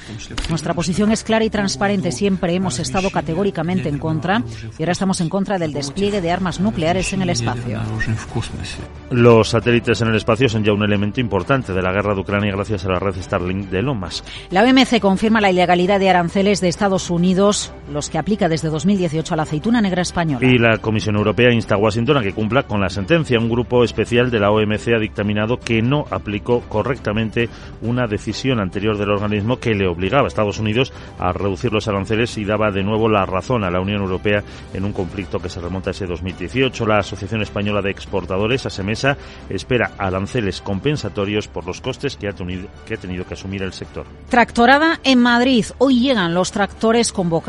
Nuestra 0.49 0.75
posición 0.75 1.11
es 1.11 1.25
clara 1.25 1.45
y 1.45 1.51
transparente. 1.51 2.13
Siempre 2.13 2.55
hemos 2.55 2.79
estado 2.79 3.11
categóricamente 3.11 3.89
en 3.89 3.99
contra 3.99 4.43
y 4.79 4.83
ahora 4.83 4.93
estamos 4.93 5.21
en 5.21 5.29
contra 5.29 5.59
del 5.59 5.73
despliegue 5.73 6.21
de 6.21 6.31
armas 6.31 6.61
nucleares 6.61 7.13
en 7.13 7.23
el 7.23 7.31
espacio. 7.31 7.81
Los 9.11 9.51
satélites 9.51 10.01
en 10.01 10.09
el 10.09 10.17
espacio 10.17 10.49
son 10.49 10.65
ya 10.65 10.73
un 10.73 10.83
elemento 10.83 11.21
importante 11.21 11.73
de 11.73 11.83
la 11.83 11.93
guerra 11.93 12.15
de 12.15 12.21
Ucrania 12.21 12.53
gracias 12.53 12.85
a 12.85 12.89
la 12.91 12.99
red 12.99 13.15
Starlink 13.21 13.71
de 13.71 13.81
Elon 13.81 13.99
Musk. 13.99 14.25
La 14.51 14.63
OMC 14.63 15.01
confirma 15.01 15.41
la 15.41 15.51
ilegalidad 15.51 15.99
de 15.99 16.11
aranceles 16.11 16.61
de 16.61 16.69
Estados 16.69 17.11
Unidos, 17.11 17.56
los 17.93 18.11
que 18.11 18.19
aplica 18.19 18.49
desde 18.49 18.69
2018 18.69 19.35
a 19.35 19.37
la 19.37 19.45
aceituna 19.45 19.81
negra 19.81 20.03
española. 20.03 20.45
Y 20.45 20.59
la 20.59 20.79
Comisión 20.79 21.17
Europea 21.17 21.53
insta 21.53 21.77
a 21.77 21.79
Washington 21.79 22.19
a 22.19 22.23
que 22.23 22.33
cumpla 22.33 22.65
con 22.65 22.81
la 22.81 22.89
sentencia. 22.89 23.39
Un 23.39 23.49
grupo 23.49 23.85
especial 23.85 24.31
de 24.31 24.41
la 24.41 24.51
OMC 24.51 24.89
ha 24.95 24.99
dictaminado 24.99 25.59
que 25.59 25.83
no 25.83 26.05
aplicó 26.11 26.61
correctamente 26.69 27.49
una 27.83 28.07
decisión 28.07 28.61
anterior 28.61 28.99
del 28.99 29.11
organismo 29.11 29.59
que 29.59 29.75
le 29.75 29.87
obligaba 29.87 30.25
a 30.25 30.29
Estados 30.29 30.59
Unidos 30.59 30.93
a 31.19 31.33
reducir 31.33 31.73
los 31.73 31.89
aranceles 31.89 32.37
y 32.39 32.45
daba 32.45 32.71
de 32.71 32.83
nuevo 32.83 33.09
la 33.09 33.25
razón 33.25 33.65
a 33.65 33.71
la 33.71 33.81
Unión 33.81 34.03
Europea 34.03 34.43
en 34.75 34.85
un 34.85 34.93
conflicto 34.93 35.39
que 35.39 35.49
se 35.49 35.61
remonta 35.61 35.91
a 35.91 35.93
ese 35.93 36.07
2018. 36.07 36.87
La 36.87 36.99
Asociación 36.99 37.43
Española 37.43 37.83
de 37.83 37.91
Exportadores, 37.91 38.67
ASEMESA, 38.67 39.17
espera 39.49 39.93
aranceles 39.99 40.61
compensatorios 40.61 41.49
por 41.49 41.67
los 41.67 41.81
costes 41.81 42.17
que 42.17 42.29
ha, 42.29 42.33
tenido, 42.33 42.69
que 42.85 42.95
ha 42.95 42.99
tenido 42.99 43.25
que 43.25 43.35
asumir 43.35 43.63
el 43.63 43.73
sector. 43.73 44.07
Tractorada 44.29 45.01
en 45.05 45.21
Madrid. 45.21 45.67
Hoy 45.79 46.01
llegan 46.01 46.35
los 46.35 46.51
tractores 46.51 47.13
convocados 47.13 47.46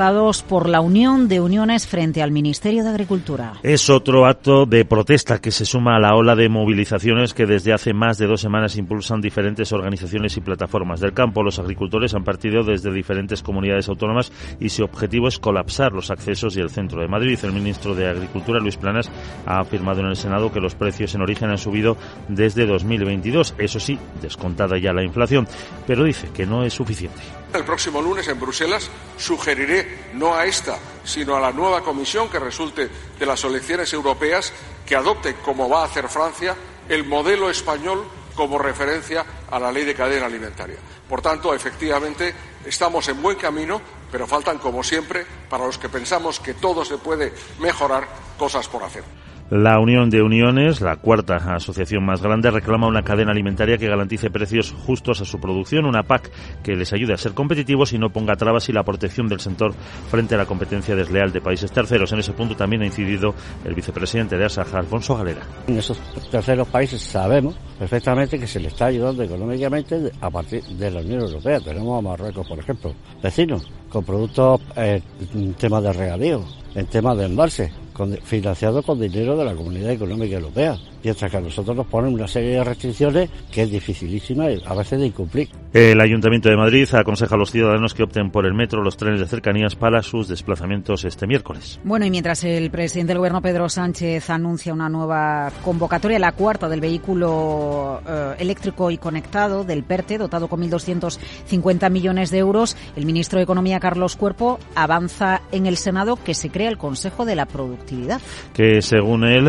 por 0.47 0.69
la 0.69 0.79
Unión 0.79 1.27
de 1.27 1.41
Uniones 1.41 1.87
frente 1.87 2.21
al 2.21 2.29
Ministerio 2.29 2.83
de 2.83 2.89
Agricultura. 2.89 3.53
Es 3.63 3.89
otro 3.89 4.27
acto 4.27 4.67
de 4.67 4.85
protesta 4.85 5.39
que 5.39 5.49
se 5.49 5.65
suma 5.65 5.95
a 5.95 5.99
la 5.99 6.13
ola 6.13 6.35
de 6.35 6.49
movilizaciones 6.49 7.33
que 7.33 7.47
desde 7.47 7.73
hace 7.73 7.95
más 7.95 8.19
de 8.19 8.27
dos 8.27 8.41
semanas 8.41 8.77
impulsan 8.77 9.21
diferentes 9.21 9.73
organizaciones 9.73 10.37
y 10.37 10.41
plataformas 10.41 10.99
del 10.99 11.13
campo. 11.13 11.41
Los 11.41 11.57
agricultores 11.57 12.13
han 12.13 12.23
partido 12.23 12.63
desde 12.63 12.93
diferentes 12.93 13.41
comunidades 13.41 13.89
autónomas 13.89 14.31
y 14.59 14.69
su 14.69 14.83
objetivo 14.83 15.29
es 15.29 15.39
colapsar 15.39 15.93
los 15.93 16.11
accesos 16.11 16.55
y 16.57 16.59
el 16.59 16.69
centro 16.69 17.01
de 17.01 17.07
Madrid. 17.07 17.39
El 17.41 17.53
ministro 17.53 17.95
de 17.95 18.07
Agricultura, 18.07 18.59
Luis 18.59 18.77
Planas, 18.77 19.09
ha 19.47 19.59
afirmado 19.59 20.01
en 20.01 20.09
el 20.09 20.15
Senado 20.15 20.51
que 20.51 20.59
los 20.59 20.75
precios 20.75 21.15
en 21.15 21.21
origen 21.23 21.49
han 21.49 21.57
subido 21.57 21.97
desde 22.27 22.67
2022. 22.67 23.55
Eso 23.57 23.79
sí, 23.79 23.97
descontada 24.21 24.77
ya 24.77 24.93
la 24.93 25.03
inflación, 25.03 25.47
pero 25.87 26.03
dice 26.03 26.29
que 26.31 26.45
no 26.45 26.63
es 26.63 26.73
suficiente. 26.75 27.36
El 27.57 27.65
próximo 27.65 28.03
lunes 28.03 28.27
en 28.27 28.39
Bruselas 28.39 28.87
sugeriré 29.17 30.11
no 30.13 30.35
a 30.35 30.45
esta, 30.45 30.77
sino 31.03 31.35
a 31.35 31.39
la 31.39 31.51
nueva 31.51 31.81
comisión 31.81 32.29
que 32.29 32.37
resulte 32.37 32.87
de 33.17 33.25
las 33.25 33.43
elecciones 33.43 33.91
europeas 33.93 34.53
que 34.85 34.95
adopte, 34.95 35.37
como 35.37 35.67
va 35.67 35.81
a 35.81 35.85
hacer 35.85 36.07
Francia, 36.07 36.55
el 36.87 37.03
modelo 37.05 37.49
español 37.49 38.05
como 38.35 38.59
referencia 38.59 39.25
a 39.49 39.59
la 39.59 39.71
ley 39.71 39.85
de 39.85 39.95
cadena 39.95 40.27
alimentaria. 40.27 40.77
Por 41.09 41.23
tanto, 41.23 41.51
efectivamente, 41.51 42.31
estamos 42.63 43.07
en 43.09 43.23
buen 43.23 43.37
camino, 43.37 43.81
pero 44.11 44.27
faltan, 44.27 44.59
como 44.59 44.83
siempre, 44.83 45.25
para 45.49 45.65
los 45.65 45.79
que 45.79 45.89
pensamos 45.89 46.39
que 46.39 46.53
todo 46.53 46.85
se 46.85 46.99
puede 46.99 47.33
mejorar, 47.57 48.07
cosas 48.37 48.67
por 48.67 48.83
hacer. 48.83 49.03
La 49.49 49.79
Unión 49.79 50.09
de 50.09 50.21
Uniones, 50.21 50.81
la 50.81 50.97
cuarta 50.97 51.37
asociación 51.37 52.05
más 52.05 52.21
grande, 52.21 52.51
reclama 52.51 52.85
una 52.85 53.03
cadena 53.03 53.31
alimentaria 53.31 53.77
que 53.77 53.87
garantice 53.87 54.29
precios 54.29 54.73
justos 54.73 55.21
a 55.21 55.25
su 55.25 55.39
producción, 55.39 55.85
una 55.85 56.03
PAC 56.03 56.29
que 56.61 56.75
les 56.75 56.91
ayude 56.91 57.13
a 57.13 57.17
ser 57.17 57.33
competitivos 57.33 57.93
y 57.93 57.97
no 57.97 58.09
ponga 58.09 58.35
trabas 58.35 58.67
y 58.67 58.73
la 58.73 58.83
protección 58.83 59.29
del 59.29 59.39
sector 59.39 59.73
frente 60.11 60.35
a 60.35 60.37
la 60.37 60.45
competencia 60.45 60.97
desleal 60.97 61.31
de 61.31 61.39
países 61.39 61.71
terceros. 61.71 62.11
En 62.11 62.19
ese 62.19 62.33
punto 62.33 62.57
también 62.57 62.81
ha 62.81 62.87
incidido 62.87 63.33
el 63.63 63.73
vicepresidente 63.73 64.37
de 64.37 64.43
ASAJA, 64.43 64.79
Alfonso 64.79 65.15
Galera. 65.15 65.43
En 65.67 65.77
esos 65.77 65.97
terceros 66.29 66.67
países 66.67 67.01
sabemos 67.01 67.55
perfectamente 67.79 68.37
que 68.37 68.47
se 68.47 68.59
les 68.59 68.73
está 68.73 68.87
ayudando 68.87 69.23
económicamente 69.23 70.11
a 70.19 70.29
partir 70.29 70.61
de 70.61 70.91
la 70.91 70.99
Unión 70.99 71.21
Europea. 71.21 71.61
Tenemos 71.61 71.97
a 71.97 72.01
Marruecos, 72.01 72.45
por 72.45 72.59
ejemplo, 72.59 72.93
vecinos, 73.23 73.71
con 73.97 74.05
productos 74.05 74.61
eh, 74.75 75.01
en 75.33 75.55
temas 75.55 75.81
de 75.81 75.91
regadío, 75.91 76.43
en 76.75 76.85
temas 76.85 77.17
de 77.17 77.25
embalse 77.25 77.71
con, 77.93 78.15
financiado 78.17 78.83
con 78.83 78.99
dinero 78.99 79.35
de 79.35 79.43
la 79.43 79.55
Comunidad 79.55 79.89
Económica 79.89 80.35
Europea. 80.35 80.77
Mientras 81.07 81.31
que 81.31 81.37
a 81.37 81.39
nosotros 81.39 81.73
nos 81.73 81.87
ponen 81.87 82.13
una 82.13 82.27
serie 82.27 82.55
de 82.55 82.63
restricciones 82.65 83.29
que 83.49 83.63
es 83.63 83.71
dificilísima 83.71 84.51
y 84.51 84.61
a 84.65 84.73
veces 84.73 84.99
de 84.99 85.05
incumplir. 85.05 85.47
El 85.71 86.01
Ayuntamiento 86.01 86.49
de 86.49 86.57
Madrid 86.57 86.85
aconseja 86.93 87.35
a 87.35 87.37
los 87.37 87.49
ciudadanos 87.49 87.93
que 87.93 88.03
opten 88.03 88.29
por 88.29 88.45
el 88.45 88.53
metro, 88.53 88.83
los 88.83 88.97
trenes 88.97 89.21
de 89.21 89.25
cercanías 89.25 89.75
para 89.75 90.03
sus 90.03 90.27
desplazamientos 90.27 91.05
este 91.05 91.25
miércoles. 91.25 91.79
Bueno, 91.85 92.05
y 92.05 92.11
mientras 92.11 92.43
el 92.43 92.69
presidente 92.71 93.11
del 93.11 93.19
Gobierno, 93.19 93.41
Pedro 93.41 93.69
Sánchez, 93.69 94.29
anuncia 94.29 94.73
una 94.73 94.89
nueva 94.89 95.49
convocatoria, 95.63 96.19
la 96.19 96.33
cuarta 96.33 96.67
del 96.67 96.81
vehículo 96.81 98.01
eh, 98.05 98.35
eléctrico 98.39 98.91
y 98.91 98.97
conectado 98.97 99.63
del 99.63 99.83
PERTE, 99.83 100.17
dotado 100.17 100.49
con 100.49 100.61
1.250 100.61 101.89
millones 101.89 102.31
de 102.31 102.39
euros, 102.39 102.75
el 102.97 103.05
ministro 103.05 103.39
de 103.39 103.43
Economía, 103.43 103.79
Carlos 103.79 104.17
Cuerpo, 104.17 104.59
avanza 104.75 105.41
en 105.53 105.67
el 105.67 105.77
Senado 105.77 106.17
que 106.21 106.33
se 106.33 106.49
crea 106.49 106.67
el 106.67 106.77
Consejo 106.77 107.23
de 107.23 107.35
la 107.37 107.45
Productividad. 107.45 108.19
Que 108.53 108.81
según 108.81 109.23
él 109.23 109.47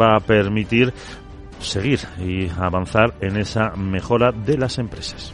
va 0.00 0.14
a 0.14 0.20
permitir 0.20 0.92
seguir 1.60 2.00
y 2.18 2.48
avanzar 2.58 3.14
en 3.20 3.36
esa 3.36 3.70
mejora 3.76 4.32
de 4.32 4.58
las 4.58 4.78
empresas. 4.78 5.32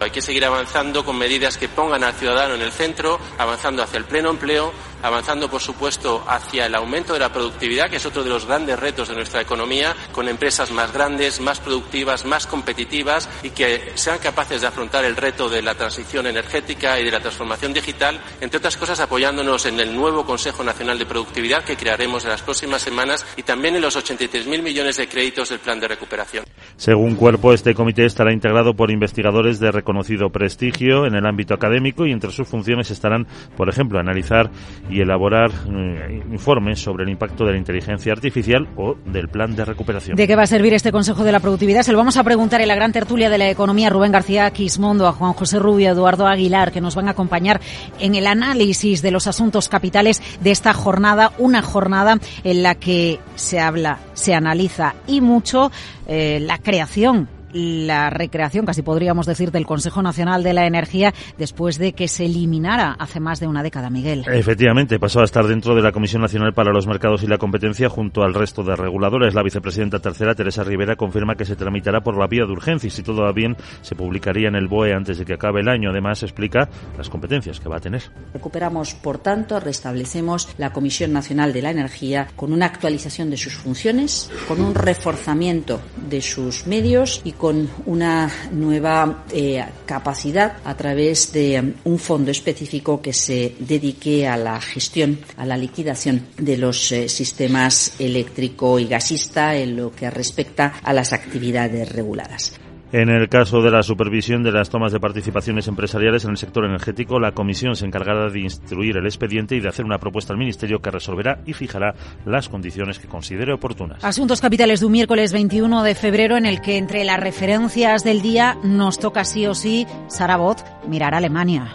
Hay 0.00 0.10
que 0.10 0.22
seguir 0.22 0.44
avanzando 0.46 1.04
con 1.04 1.18
medidas 1.18 1.58
que 1.58 1.68
pongan 1.68 2.02
al 2.04 2.14
ciudadano 2.14 2.54
en 2.54 2.62
el 2.62 2.72
centro, 2.72 3.18
avanzando 3.36 3.82
hacia 3.82 3.98
el 3.98 4.04
pleno 4.04 4.30
empleo, 4.30 4.72
avanzando, 5.02 5.48
por 5.48 5.60
supuesto, 5.60 6.24
hacia 6.26 6.66
el 6.66 6.74
aumento 6.74 7.12
de 7.12 7.20
la 7.20 7.32
productividad, 7.32 7.90
que 7.90 7.96
es 7.96 8.06
otro 8.06 8.22
de 8.22 8.30
los 8.30 8.46
grandes 8.46 8.78
retos 8.78 9.08
de 9.08 9.14
nuestra 9.14 9.40
economía, 9.40 9.94
con 10.12 10.28
empresas 10.28 10.70
más 10.70 10.92
grandes, 10.92 11.40
más 11.40 11.60
productivas, 11.60 12.24
más 12.24 12.46
competitivas 12.46 13.28
y 13.42 13.50
que 13.50 13.92
sean 13.94 14.18
capaces 14.18 14.60
de 14.60 14.66
afrontar 14.66 15.04
el 15.04 15.16
reto 15.16 15.48
de 15.48 15.62
la 15.62 15.74
transición 15.74 16.26
energética 16.26 16.98
y 17.00 17.04
de 17.04 17.10
la 17.10 17.20
transformación 17.20 17.72
digital, 17.72 18.20
entre 18.40 18.58
otras 18.58 18.76
cosas 18.76 19.00
apoyándonos 19.00 19.66
en 19.66 19.80
el 19.80 19.94
nuevo 19.94 20.24
Consejo 20.24 20.64
Nacional 20.64 20.98
de 20.98 21.06
Productividad 21.06 21.64
que 21.64 21.76
crearemos 21.76 22.24
en 22.24 22.30
las 22.30 22.42
próximas 22.42 22.82
semanas 22.82 23.26
y 23.36 23.42
también 23.42 23.76
en 23.76 23.82
los 23.82 23.96
83.000 23.96 24.62
millones 24.62 24.96
de 24.96 25.08
créditos 25.08 25.48
del 25.48 25.58
plan 25.58 25.80
de 25.80 25.88
recuperación. 25.88 26.44
Según 26.76 27.14
Cuerpo, 27.14 27.52
este 27.52 27.74
comité 27.74 28.04
estará 28.04 28.32
integrado 28.32 28.74
por 28.74 28.90
investigadores 28.90 29.60
de 29.60 29.70
reconocido 29.70 30.30
prestigio 30.30 31.06
en 31.06 31.14
el 31.14 31.26
ámbito 31.26 31.54
académico 31.54 32.06
y 32.06 32.12
entre 32.12 32.30
sus 32.30 32.48
funciones 32.48 32.90
estarán, 32.90 33.26
por 33.56 33.68
ejemplo, 33.68 33.98
analizar 33.98 34.50
y 34.90 35.00
elaborar 35.00 35.50
eh, 35.50 36.22
informes 36.30 36.80
sobre 36.80 37.04
el 37.04 37.10
impacto 37.10 37.44
de 37.44 37.52
la 37.52 37.58
inteligencia 37.58 38.12
artificial 38.12 38.68
o 38.76 38.96
del 39.06 39.28
plan 39.28 39.54
de 39.54 39.64
recuperación. 39.64 40.16
¿De 40.16 40.26
qué 40.26 40.36
va 40.36 40.42
a 40.42 40.46
servir 40.46 40.74
este 40.74 40.92
Consejo 40.92 41.24
de 41.24 41.32
la 41.32 41.40
Productividad? 41.40 41.82
Se 41.82 41.92
lo 41.92 41.98
vamos 41.98 42.16
a 42.16 42.24
preguntar 42.24 42.60
en 42.60 42.68
la 42.68 42.74
gran 42.74 42.92
tertulia 42.92 43.30
de 43.30 43.38
la 43.38 43.50
economía 43.50 43.90
Rubén 43.90 44.12
García 44.12 44.50
Quismondo, 44.50 45.06
a 45.06 45.12
Juan 45.12 45.32
José 45.32 45.58
Rubio, 45.58 45.90
Eduardo 45.90 46.26
Aguilar, 46.26 46.72
que 46.72 46.80
nos 46.80 46.94
van 46.94 47.08
a 47.08 47.12
acompañar 47.12 47.60
en 47.98 48.14
el 48.14 48.26
análisis 48.26 49.02
de 49.02 49.10
los 49.10 49.26
asuntos 49.26 49.68
capitales 49.68 50.22
de 50.40 50.50
esta 50.50 50.72
jornada, 50.72 51.32
una 51.38 51.62
jornada 51.62 52.18
en 52.44 52.62
la 52.62 52.74
que 52.74 53.18
se 53.34 53.60
habla, 53.60 53.98
se 54.14 54.34
analiza 54.34 54.94
y 55.06 55.20
mucho 55.20 55.70
eh, 56.06 56.40
la 56.40 56.58
creación 56.58 57.28
la 57.52 58.10
recreación, 58.10 58.66
casi 58.66 58.82
podríamos 58.82 59.26
decir, 59.26 59.50
del 59.50 59.66
Consejo 59.66 60.02
Nacional 60.02 60.42
de 60.42 60.52
la 60.52 60.66
Energía 60.66 61.12
después 61.38 61.78
de 61.78 61.92
que 61.92 62.08
se 62.08 62.26
eliminara 62.26 62.96
hace 62.98 63.20
más 63.20 63.40
de 63.40 63.46
una 63.46 63.62
década, 63.62 63.90
Miguel. 63.90 64.24
Efectivamente, 64.26 64.98
pasó 64.98 65.20
a 65.20 65.24
estar 65.24 65.46
dentro 65.46 65.74
de 65.74 65.82
la 65.82 65.92
Comisión 65.92 66.22
Nacional 66.22 66.52
para 66.52 66.72
los 66.72 66.86
Mercados 66.86 67.22
y 67.22 67.26
la 67.26 67.38
Competencia 67.38 67.88
junto 67.88 68.22
al 68.22 68.34
resto 68.34 68.62
de 68.62 68.76
reguladores. 68.76 69.34
La 69.34 69.42
vicepresidenta 69.42 69.98
tercera, 69.98 70.34
Teresa 70.34 70.64
Rivera, 70.64 70.96
confirma 70.96 71.34
que 71.34 71.44
se 71.44 71.56
tramitará 71.56 72.00
por 72.00 72.16
la 72.18 72.26
vía 72.26 72.44
de 72.44 72.52
urgencia 72.52 72.88
y 72.88 72.90
si 72.90 73.02
todo 73.02 73.22
va 73.22 73.32
bien 73.32 73.56
se 73.82 73.94
publicaría 73.94 74.48
en 74.48 74.54
el 74.54 74.68
BOE 74.68 74.92
antes 74.94 75.18
de 75.18 75.24
que 75.24 75.34
acabe 75.34 75.60
el 75.60 75.68
año. 75.68 75.90
Además, 75.90 76.22
explica 76.22 76.68
las 76.96 77.08
competencias 77.08 77.60
que 77.60 77.68
va 77.68 77.76
a 77.76 77.80
tener. 77.80 78.02
Recuperamos, 78.32 78.94
por 78.94 79.18
tanto, 79.18 79.58
restablecemos 79.60 80.48
la 80.58 80.72
Comisión 80.72 81.12
Nacional 81.12 81.52
de 81.52 81.62
la 81.62 81.70
Energía 81.70 82.28
con 82.36 82.52
una 82.52 82.66
actualización 82.66 83.30
de 83.30 83.36
sus 83.36 83.54
funciones, 83.54 84.30
con 84.48 84.60
un 84.60 84.74
reforzamiento 84.74 85.80
de 86.08 86.20
sus 86.20 86.66
medios 86.66 87.20
y 87.24 87.32
con 87.40 87.68
una 87.86 88.30
nueva 88.52 89.24
eh, 89.32 89.64
capacidad 89.86 90.58
a 90.62 90.76
través 90.76 91.32
de 91.32 91.58
um, 91.58 91.92
un 91.92 91.98
fondo 91.98 92.30
específico 92.30 93.00
que 93.00 93.14
se 93.14 93.56
dedique 93.58 94.28
a 94.28 94.36
la 94.36 94.60
gestión, 94.60 95.18
a 95.38 95.46
la 95.46 95.56
liquidación 95.56 96.26
de 96.36 96.58
los 96.58 96.92
eh, 96.92 97.08
sistemas 97.08 97.94
eléctrico 97.98 98.78
y 98.78 98.86
gasista 98.86 99.56
en 99.56 99.74
lo 99.74 99.90
que 99.90 100.10
respecta 100.10 100.74
a 100.82 100.92
las 100.92 101.14
actividades 101.14 101.90
reguladas. 101.90 102.60
En 102.92 103.08
el 103.08 103.28
caso 103.28 103.62
de 103.62 103.70
la 103.70 103.84
supervisión 103.84 104.42
de 104.42 104.50
las 104.50 104.68
tomas 104.68 104.90
de 104.90 104.98
participaciones 104.98 105.68
empresariales 105.68 106.24
en 106.24 106.30
el 106.30 106.36
sector 106.36 106.64
energético, 106.64 107.20
la 107.20 107.30
comisión 107.30 107.76
se 107.76 107.86
encargará 107.86 108.28
de 108.28 108.40
instruir 108.40 108.96
el 108.96 109.06
expediente 109.06 109.54
y 109.54 109.60
de 109.60 109.68
hacer 109.68 109.84
una 109.84 109.98
propuesta 109.98 110.32
al 110.32 110.40
Ministerio 110.40 110.80
que 110.80 110.90
resolverá 110.90 111.40
y 111.46 111.52
fijará 111.52 111.94
las 112.26 112.48
condiciones 112.48 112.98
que 112.98 113.06
considere 113.06 113.52
oportunas. 113.52 114.04
Asuntos 114.04 114.40
capitales 114.40 114.80
de 114.80 114.86
un 114.86 114.92
miércoles 114.92 115.32
21 115.32 115.84
de 115.84 115.94
febrero 115.94 116.36
en 116.36 116.46
el 116.46 116.60
que 116.60 116.78
entre 116.78 117.04
las 117.04 117.20
referencias 117.20 118.02
del 118.02 118.22
día 118.22 118.58
nos 118.64 118.98
toca 118.98 119.24
sí 119.24 119.46
o 119.46 119.54
sí, 119.54 119.86
Sarabot, 120.08 120.64
mirar 120.88 121.14
a 121.14 121.18
Alemania. 121.18 121.72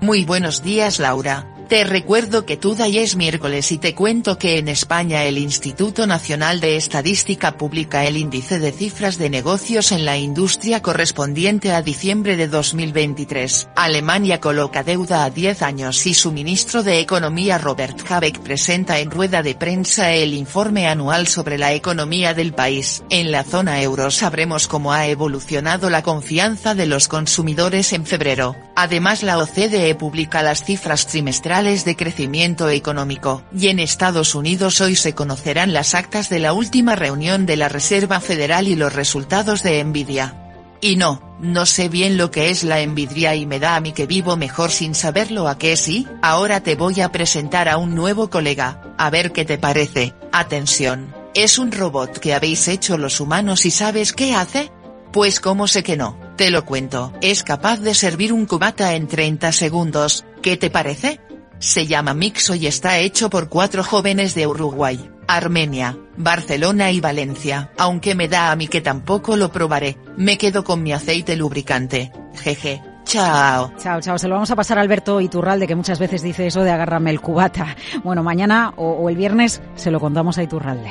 Muy 0.00 0.24
buenos 0.24 0.62
días 0.62 0.98
Laura. 1.00 1.59
Te 1.70 1.84
recuerdo 1.84 2.46
que 2.46 2.56
tú 2.56 2.76
y 2.84 2.98
es 2.98 3.14
miércoles 3.14 3.70
y 3.70 3.78
te 3.78 3.94
cuento 3.94 4.38
que 4.38 4.58
en 4.58 4.66
España 4.66 5.22
el 5.22 5.38
Instituto 5.38 6.04
Nacional 6.08 6.58
de 6.58 6.74
Estadística 6.74 7.56
publica 7.56 8.04
el 8.06 8.16
índice 8.16 8.58
de 8.58 8.72
cifras 8.72 9.18
de 9.18 9.30
negocios 9.30 9.92
en 9.92 10.04
la 10.04 10.18
industria 10.18 10.82
correspondiente 10.82 11.70
a 11.72 11.80
diciembre 11.80 12.36
de 12.36 12.48
2023. 12.48 13.68
Alemania 13.76 14.40
coloca 14.40 14.82
deuda 14.82 15.22
a 15.22 15.30
10 15.30 15.62
años 15.62 16.04
y 16.08 16.14
su 16.14 16.32
ministro 16.32 16.82
de 16.82 16.98
Economía 16.98 17.56
Robert 17.56 18.00
Habeck 18.10 18.40
presenta 18.40 18.98
en 18.98 19.12
rueda 19.12 19.44
de 19.44 19.54
prensa 19.54 20.12
el 20.12 20.34
informe 20.34 20.88
anual 20.88 21.28
sobre 21.28 21.56
la 21.56 21.72
economía 21.72 22.34
del 22.34 22.52
país. 22.52 23.04
En 23.10 23.30
la 23.30 23.44
zona 23.44 23.80
euro 23.80 24.10
sabremos 24.10 24.66
cómo 24.66 24.92
ha 24.92 25.06
evolucionado 25.06 25.88
la 25.88 26.02
confianza 26.02 26.74
de 26.74 26.86
los 26.86 27.06
consumidores 27.06 27.92
en 27.92 28.06
febrero. 28.06 28.56
Además 28.74 29.22
la 29.22 29.38
OCDE 29.38 29.94
publica 29.94 30.42
las 30.42 30.64
cifras 30.64 31.06
trimestrales 31.06 31.59
de 31.60 31.94
crecimiento 31.94 32.70
económico, 32.70 33.42
y 33.54 33.68
en 33.68 33.80
Estados 33.80 34.34
Unidos 34.34 34.80
hoy 34.80 34.96
se 34.96 35.14
conocerán 35.14 35.74
las 35.74 35.94
actas 35.94 36.30
de 36.30 36.38
la 36.38 36.54
última 36.54 36.96
reunión 36.96 37.44
de 37.44 37.58
la 37.58 37.68
Reserva 37.68 38.18
Federal 38.20 38.66
y 38.66 38.76
los 38.76 38.94
resultados 38.94 39.62
de 39.62 39.84
Nvidia. 39.84 40.54
Y 40.80 40.96
no, 40.96 41.36
no 41.38 41.66
sé 41.66 41.90
bien 41.90 42.16
lo 42.16 42.30
que 42.30 42.48
es 42.48 42.64
la 42.64 42.80
envidia 42.80 43.34
y 43.34 43.44
me 43.44 43.60
da 43.60 43.76
a 43.76 43.80
mí 43.80 43.92
que 43.92 44.06
vivo 44.06 44.38
mejor 44.38 44.70
sin 44.70 44.94
saberlo 44.94 45.48
a 45.48 45.58
qué 45.58 45.76
sí, 45.76 46.08
ahora 46.22 46.62
te 46.62 46.76
voy 46.76 47.02
a 47.02 47.12
presentar 47.12 47.68
a 47.68 47.76
un 47.76 47.94
nuevo 47.94 48.30
colega, 48.30 48.94
a 48.96 49.10
ver 49.10 49.30
qué 49.30 49.44
te 49.44 49.58
parece, 49.58 50.14
atención, 50.32 51.14
es 51.34 51.58
un 51.58 51.72
robot 51.72 52.18
que 52.18 52.32
habéis 52.32 52.68
hecho 52.68 52.96
los 52.96 53.20
humanos 53.20 53.66
y 53.66 53.70
¿sabes 53.70 54.14
qué 54.14 54.34
hace? 54.34 54.72
Pues 55.12 55.40
como 55.40 55.68
sé 55.68 55.82
que 55.82 55.98
no, 55.98 56.18
te 56.36 56.50
lo 56.50 56.64
cuento, 56.64 57.12
es 57.20 57.42
capaz 57.42 57.80
de 57.80 57.94
servir 57.94 58.32
un 58.32 58.46
cubata 58.46 58.94
en 58.94 59.08
30 59.08 59.52
segundos, 59.52 60.24
¿qué 60.40 60.56
te 60.56 60.70
parece? 60.70 61.20
Se 61.60 61.86
llama 61.86 62.14
Mixo 62.14 62.54
y 62.54 62.66
está 62.66 62.98
hecho 62.98 63.28
por 63.28 63.50
cuatro 63.50 63.84
jóvenes 63.84 64.34
de 64.34 64.46
Uruguay, 64.46 65.10
Armenia, 65.28 65.98
Barcelona 66.16 66.90
y 66.90 67.00
Valencia. 67.00 67.70
Aunque 67.76 68.14
me 68.14 68.28
da 68.28 68.50
a 68.50 68.56
mí 68.56 68.66
que 68.66 68.80
tampoco 68.80 69.36
lo 69.36 69.52
probaré, 69.52 69.98
me 70.16 70.38
quedo 70.38 70.64
con 70.64 70.82
mi 70.82 70.94
aceite 70.94 71.36
lubricante. 71.36 72.12
Jeje. 72.42 72.82
Chao. 73.04 73.74
Chao, 73.76 74.00
chao. 74.00 74.18
Se 74.18 74.26
lo 74.26 74.36
vamos 74.36 74.50
a 74.50 74.56
pasar 74.56 74.78
a 74.78 74.80
Alberto 74.80 75.20
Iturralde, 75.20 75.66
que 75.66 75.74
muchas 75.74 75.98
veces 75.98 76.22
dice 76.22 76.46
eso 76.46 76.62
de 76.62 76.70
agárrame 76.70 77.10
el 77.10 77.20
cubata. 77.20 77.76
Bueno, 78.02 78.22
mañana 78.22 78.72
o, 78.76 78.92
o 78.92 79.10
el 79.10 79.16
viernes 79.16 79.60
se 79.74 79.90
lo 79.90 80.00
contamos 80.00 80.38
a 80.38 80.42
Iturralde. 80.42 80.90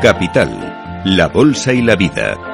Capital, 0.00 1.02
la 1.04 1.28
Bolsa 1.28 1.74
y 1.74 1.82
la 1.82 1.96
Vida. 1.96 2.53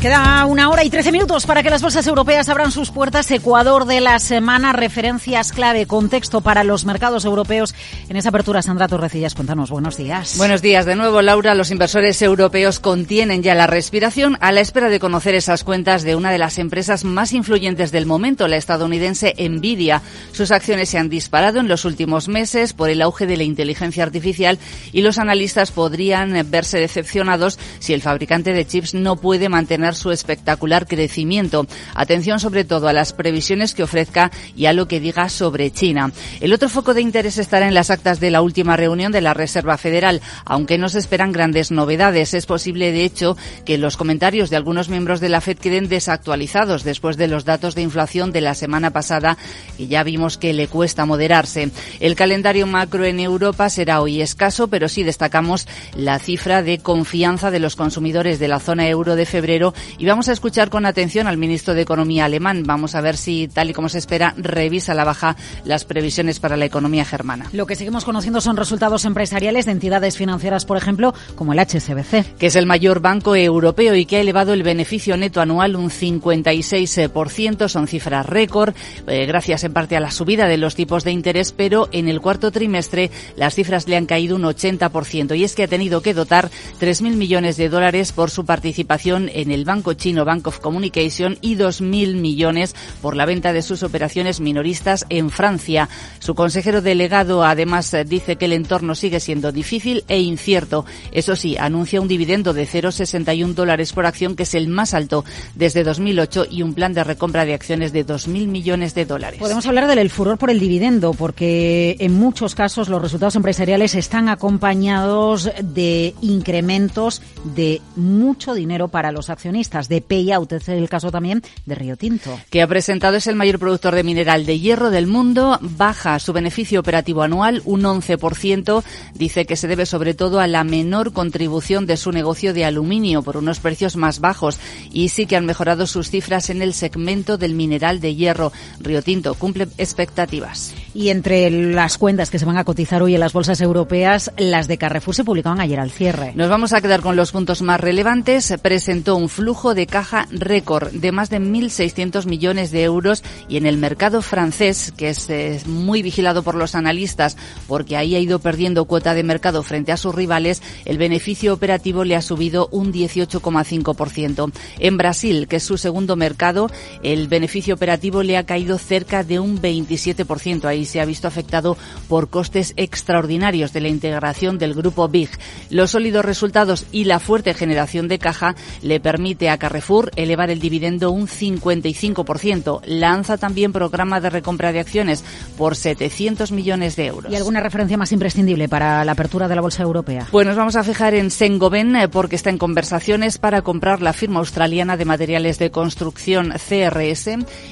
Queda 0.00 0.46
una 0.46 0.70
hora 0.70 0.84
y 0.84 0.90
trece 0.90 1.10
minutos 1.10 1.44
para 1.44 1.64
que 1.64 1.70
las 1.70 1.82
bolsas 1.82 2.06
europeas 2.06 2.48
abran 2.48 2.70
sus 2.70 2.92
puertas. 2.92 3.28
Ecuador 3.32 3.84
de 3.84 4.00
la 4.00 4.20
semana, 4.20 4.72
referencias 4.72 5.50
clave, 5.50 5.86
contexto 5.86 6.40
para 6.40 6.62
los 6.62 6.84
mercados 6.84 7.24
europeos. 7.24 7.74
En 8.08 8.16
esa 8.16 8.28
apertura, 8.28 8.62
Sandra 8.62 8.86
Torrecillas, 8.86 9.34
cuéntanos, 9.34 9.70
buenos 9.70 9.96
días. 9.96 10.38
Buenos 10.38 10.62
días 10.62 10.86
de 10.86 10.94
nuevo, 10.94 11.20
Laura. 11.20 11.56
Los 11.56 11.72
inversores 11.72 12.22
europeos 12.22 12.78
contienen 12.78 13.42
ya 13.42 13.56
la 13.56 13.66
respiración 13.66 14.38
a 14.40 14.52
la 14.52 14.60
espera 14.60 14.88
de 14.88 15.00
conocer 15.00 15.34
esas 15.34 15.64
cuentas 15.64 16.04
de 16.04 16.14
una 16.14 16.30
de 16.30 16.38
las 16.38 16.58
empresas 16.58 17.02
más 17.02 17.32
influyentes 17.32 17.90
del 17.90 18.06
momento, 18.06 18.46
la 18.46 18.56
estadounidense 18.56 19.34
Nvidia. 19.36 20.02
Sus 20.30 20.52
acciones 20.52 20.90
se 20.90 20.98
han 20.98 21.08
disparado 21.08 21.58
en 21.58 21.66
los 21.66 21.84
últimos 21.84 22.28
meses 22.28 22.72
por 22.72 22.88
el 22.88 23.02
auge 23.02 23.26
de 23.26 23.36
la 23.36 23.42
inteligencia 23.42 24.04
artificial 24.04 24.60
y 24.92 25.02
los 25.02 25.18
analistas 25.18 25.72
podrían 25.72 26.48
verse 26.48 26.78
decepcionados 26.78 27.58
si 27.80 27.94
el 27.94 28.00
fabricante 28.00 28.52
de 28.52 28.64
chips 28.64 28.94
no 28.94 29.16
puede 29.16 29.48
mantener 29.48 29.87
su 29.94 30.10
espectacular 30.10 30.86
crecimiento. 30.86 31.66
Atención 31.94 32.40
sobre 32.40 32.64
todo 32.64 32.88
a 32.88 32.92
las 32.92 33.12
previsiones 33.12 33.74
que 33.74 33.82
ofrezca 33.82 34.30
y 34.56 34.66
a 34.66 34.72
lo 34.72 34.88
que 34.88 35.00
diga 35.00 35.28
sobre 35.28 35.70
China. 35.70 36.12
El 36.40 36.52
otro 36.52 36.68
foco 36.68 36.94
de 36.94 37.02
interés 37.02 37.38
estará 37.38 37.66
en 37.66 37.74
las 37.74 37.90
actas 37.90 38.20
de 38.20 38.30
la 38.30 38.42
última 38.42 38.76
reunión 38.76 39.12
de 39.12 39.20
la 39.20 39.34
Reserva 39.34 39.78
Federal, 39.78 40.20
aunque 40.44 40.78
no 40.78 40.88
se 40.88 40.98
esperan 40.98 41.32
grandes 41.32 41.70
novedades. 41.70 42.34
Es 42.34 42.46
posible, 42.46 42.92
de 42.92 43.04
hecho, 43.04 43.36
que 43.64 43.78
los 43.78 43.96
comentarios 43.96 44.50
de 44.50 44.56
algunos 44.56 44.88
miembros 44.88 45.20
de 45.20 45.28
la 45.28 45.40
FED 45.40 45.58
queden 45.58 45.88
desactualizados 45.88 46.84
después 46.84 47.16
de 47.16 47.28
los 47.28 47.44
datos 47.44 47.74
de 47.74 47.82
inflación 47.82 48.32
de 48.32 48.40
la 48.40 48.54
semana 48.54 48.90
pasada, 48.90 49.36
que 49.76 49.86
ya 49.86 50.02
vimos 50.02 50.38
que 50.38 50.52
le 50.52 50.68
cuesta 50.68 51.06
moderarse. 51.06 51.70
El 52.00 52.14
calendario 52.14 52.66
macro 52.66 53.04
en 53.04 53.20
Europa 53.20 53.68
será 53.70 54.00
hoy 54.00 54.20
escaso, 54.20 54.68
pero 54.68 54.88
sí 54.88 55.02
destacamos 55.02 55.66
la 55.94 56.18
cifra 56.18 56.62
de 56.62 56.78
confianza 56.78 57.50
de 57.50 57.60
los 57.60 57.76
consumidores 57.76 58.38
de 58.38 58.48
la 58.48 58.60
zona 58.60 58.88
euro 58.88 59.16
de 59.16 59.26
febrero 59.26 59.74
y 59.98 60.06
vamos 60.06 60.28
a 60.28 60.32
escuchar 60.32 60.70
con 60.70 60.86
atención 60.86 61.26
al 61.26 61.36
ministro 61.36 61.74
de 61.74 61.82
Economía 61.82 62.24
alemán. 62.24 62.64
Vamos 62.66 62.94
a 62.94 63.00
ver 63.00 63.16
si, 63.16 63.48
tal 63.48 63.70
y 63.70 63.72
como 63.72 63.88
se 63.88 63.98
espera, 63.98 64.34
revisa 64.36 64.94
la 64.94 65.04
baja 65.04 65.36
las 65.64 65.84
previsiones 65.84 66.40
para 66.40 66.56
la 66.56 66.64
economía 66.64 67.04
germana. 67.04 67.48
Lo 67.52 67.66
que 67.66 67.76
seguimos 67.76 68.04
conociendo 68.04 68.40
son 68.40 68.56
resultados 68.56 69.04
empresariales 69.04 69.66
de 69.66 69.72
entidades 69.72 70.16
financieras, 70.16 70.64
por 70.64 70.76
ejemplo, 70.76 71.14
como 71.34 71.52
el 71.52 71.58
HSBC. 71.58 72.36
Que 72.38 72.46
es 72.46 72.56
el 72.56 72.66
mayor 72.66 73.00
banco 73.00 73.36
europeo 73.36 73.94
y 73.94 74.06
que 74.06 74.16
ha 74.16 74.20
elevado 74.20 74.52
el 74.52 74.62
beneficio 74.62 75.16
neto 75.16 75.40
anual 75.40 75.76
un 75.76 75.90
56%. 75.90 77.68
Son 77.68 77.86
cifras 77.86 78.26
récord, 78.26 78.74
eh, 79.06 79.26
gracias 79.26 79.64
en 79.64 79.72
parte 79.72 79.96
a 79.96 80.00
la 80.00 80.10
subida 80.10 80.46
de 80.46 80.56
los 80.56 80.74
tipos 80.74 81.04
de 81.04 81.12
interés, 81.12 81.52
pero 81.52 81.88
en 81.92 82.08
el 82.08 82.20
cuarto 82.20 82.50
trimestre 82.50 83.10
las 83.36 83.54
cifras 83.54 83.88
le 83.88 83.96
han 83.96 84.06
caído 84.06 84.36
un 84.36 84.42
80%. 84.42 85.36
Y 85.36 85.44
es 85.44 85.54
que 85.54 85.64
ha 85.64 85.68
tenido 85.68 86.02
que 86.02 86.14
dotar 86.14 86.50
3.000 86.80 87.16
millones 87.16 87.56
de 87.56 87.68
dólares 87.68 88.12
por 88.12 88.30
su 88.30 88.44
participación 88.44 89.30
en 89.32 89.50
el 89.50 89.64
banco 89.68 89.92
chino 89.92 90.24
Bank 90.24 90.46
of 90.46 90.60
Communication 90.60 91.36
y 91.42 91.56
2.000 91.56 92.14
millones 92.14 92.74
por 93.02 93.14
la 93.14 93.26
venta 93.26 93.52
de 93.52 93.60
sus 93.60 93.82
operaciones 93.82 94.40
minoristas 94.40 95.04
en 95.10 95.30
Francia. 95.30 95.90
Su 96.20 96.34
consejero 96.34 96.80
delegado 96.80 97.44
además 97.44 97.94
dice 98.06 98.36
que 98.36 98.46
el 98.46 98.54
entorno 98.54 98.94
sigue 98.94 99.20
siendo 99.20 99.52
difícil 99.52 100.04
e 100.08 100.20
incierto. 100.20 100.86
Eso 101.12 101.36
sí, 101.36 101.56
anuncia 101.58 102.00
un 102.00 102.08
dividendo 102.08 102.54
de 102.54 102.66
0,61 102.66 103.54
dólares 103.54 103.92
por 103.92 104.06
acción 104.06 104.36
que 104.36 104.44
es 104.44 104.54
el 104.54 104.68
más 104.68 104.94
alto 104.94 105.24
desde 105.54 105.84
2008 105.84 106.46
y 106.50 106.62
un 106.62 106.72
plan 106.72 106.94
de 106.94 107.04
recompra 107.04 107.44
de 107.44 107.52
acciones 107.52 107.92
de 107.92 108.06
2.000 108.06 108.46
millones 108.48 108.94
de 108.94 109.04
dólares. 109.04 109.38
Podemos 109.38 109.66
hablar 109.66 109.86
del 109.86 110.08
furor 110.08 110.38
por 110.38 110.50
el 110.50 110.60
dividendo 110.60 111.12
porque 111.12 111.96
en 112.00 112.14
muchos 112.14 112.54
casos 112.54 112.88
los 112.88 113.02
resultados 113.02 113.36
empresariales 113.36 113.94
están 113.94 114.30
acompañados 114.30 115.50
de 115.62 116.14
incrementos 116.22 117.20
de 117.44 117.82
mucho 117.96 118.54
dinero 118.54 118.88
para 118.88 119.12
los 119.12 119.28
accionistas, 119.28 119.57
de 119.58 120.00
payout, 120.00 120.52
es 120.52 120.68
el 120.68 120.88
caso 120.88 121.10
también 121.10 121.42
de 121.66 121.74
Río 121.74 121.96
Tinto. 121.96 122.38
Que 122.48 122.62
ha 122.62 122.66
presentado 122.66 123.16
es 123.16 123.26
el 123.26 123.34
mayor 123.34 123.58
productor 123.58 123.94
de 123.94 124.04
mineral 124.04 124.46
de 124.46 124.60
hierro 124.60 124.90
del 124.90 125.08
mundo, 125.08 125.58
baja 125.60 126.18
su 126.20 126.32
beneficio 126.32 126.78
operativo 126.78 127.22
anual 127.22 127.60
un 127.64 127.82
11%, 127.82 128.84
dice 129.14 129.46
que 129.46 129.56
se 129.56 129.66
debe 129.66 129.84
sobre 129.84 130.14
todo 130.14 130.38
a 130.38 130.46
la 130.46 130.62
menor 130.62 131.12
contribución 131.12 131.86
de 131.86 131.96
su 131.96 132.12
negocio 132.12 132.54
de 132.54 132.64
aluminio 132.64 133.22
por 133.22 133.36
unos 133.36 133.58
precios 133.58 133.96
más 133.96 134.20
bajos 134.20 134.60
y 134.92 135.08
sí 135.08 135.26
que 135.26 135.36
han 135.36 135.46
mejorado 135.46 135.86
sus 135.86 136.08
cifras 136.08 136.50
en 136.50 136.62
el 136.62 136.72
segmento 136.72 137.36
del 137.36 137.54
mineral 137.54 138.00
de 138.00 138.14
hierro. 138.14 138.52
Río 138.80 139.02
Tinto 139.02 139.34
cumple 139.34 139.68
expectativas. 139.76 140.72
Y 140.94 141.10
entre 141.10 141.50
las 141.50 141.98
cuentas 141.98 142.30
que 142.30 142.38
se 142.38 142.44
van 142.44 142.58
a 142.58 142.64
cotizar 142.64 143.02
hoy 143.02 143.14
en 143.14 143.20
las 143.20 143.32
bolsas 143.32 143.60
europeas, 143.60 144.32
las 144.36 144.68
de 144.68 144.78
Carrefour 144.78 145.14
se 145.14 145.24
publicaban 145.24 145.60
ayer 145.60 145.80
al 145.80 145.90
cierre. 145.90 146.32
Nos 146.34 146.48
vamos 146.48 146.72
a 146.72 146.80
quedar 146.80 147.00
con 147.00 147.16
los 147.16 147.32
puntos 147.32 147.62
más 147.62 147.80
relevantes. 147.80 148.54
Presentó 148.62 149.16
un 149.16 149.28
flujo 149.28 149.47
flujo 149.48 149.72
de 149.72 149.86
caja 149.86 150.28
récord 150.30 150.90
de 150.90 151.10
más 151.10 151.30
de 151.30 151.40
1.600 151.40 152.26
millones 152.26 152.70
de 152.70 152.82
euros 152.82 153.24
y 153.48 153.56
en 153.56 153.64
el 153.64 153.78
mercado 153.78 154.20
francés, 154.20 154.92
que 154.94 155.08
es 155.08 155.30
eh, 155.30 155.62
muy 155.64 156.02
vigilado 156.02 156.42
por 156.42 156.54
los 156.54 156.74
analistas 156.74 157.38
porque 157.66 157.96
ahí 157.96 158.14
ha 158.14 158.18
ido 158.18 158.40
perdiendo 158.40 158.84
cuota 158.84 159.14
de 159.14 159.22
mercado 159.22 159.62
frente 159.62 159.90
a 159.90 159.96
sus 159.96 160.14
rivales, 160.14 160.62
el 160.84 160.98
beneficio 160.98 161.54
operativo 161.54 162.04
le 162.04 162.14
ha 162.14 162.20
subido 162.20 162.68
un 162.72 162.92
18,5%. 162.92 164.52
En 164.80 164.98
Brasil, 164.98 165.48
que 165.48 165.56
es 165.56 165.62
su 165.62 165.78
segundo 165.78 166.14
mercado, 166.14 166.70
el 167.02 167.26
beneficio 167.28 167.74
operativo 167.74 168.22
le 168.22 168.36
ha 168.36 168.44
caído 168.44 168.76
cerca 168.76 169.24
de 169.24 169.40
un 169.40 169.62
27%. 169.62 170.66
Ahí 170.66 170.84
se 170.84 171.00
ha 171.00 171.06
visto 171.06 171.26
afectado 171.26 171.78
por 172.06 172.28
costes 172.28 172.74
extraordinarios 172.76 173.72
de 173.72 173.80
la 173.80 173.88
integración 173.88 174.58
del 174.58 174.74
grupo 174.74 175.08
BIG. 175.08 175.30
Los 175.70 175.92
sólidos 175.92 176.26
resultados 176.26 176.84
y 176.92 177.04
la 177.04 177.18
fuerte 177.18 177.54
generación 177.54 178.08
de 178.08 178.18
caja 178.18 178.54
le 178.82 179.00
permite 179.38 179.50
a 179.50 179.58
Carrefour 179.58 180.10
elevar 180.16 180.50
el 180.50 180.58
dividendo 180.58 181.10
un 181.12 181.28
55%. 181.28 182.80
Lanza 182.86 183.36
también 183.36 183.72
programa 183.72 184.20
de 184.20 184.30
recompra 184.30 184.72
de 184.72 184.80
acciones 184.80 185.24
por 185.56 185.76
700 185.76 186.50
millones 186.50 186.96
de 186.96 187.06
euros. 187.06 187.32
¿Y 187.32 187.36
alguna 187.36 187.60
referencia 187.60 187.96
más 187.96 188.10
imprescindible 188.12 188.68
para 188.68 189.04
la 189.04 189.12
apertura 189.12 189.46
de 189.46 189.54
la 189.54 189.60
bolsa 189.60 189.82
europea? 189.82 190.26
Pues 190.30 190.46
nos 190.46 190.56
vamos 190.56 190.76
a 190.76 190.82
fijar 190.82 191.14
en 191.14 191.30
Sengoben 191.30 191.94
eh, 191.94 192.08
porque 192.08 192.36
está 192.36 192.50
en 192.50 192.58
conversaciones 192.58 193.38
para 193.38 193.62
comprar 193.62 194.02
la 194.02 194.12
firma 194.12 194.40
australiana 194.40 194.96
de 194.96 195.04
materiales 195.04 195.58
de 195.58 195.70
construcción 195.70 196.52
CRS 196.52 197.30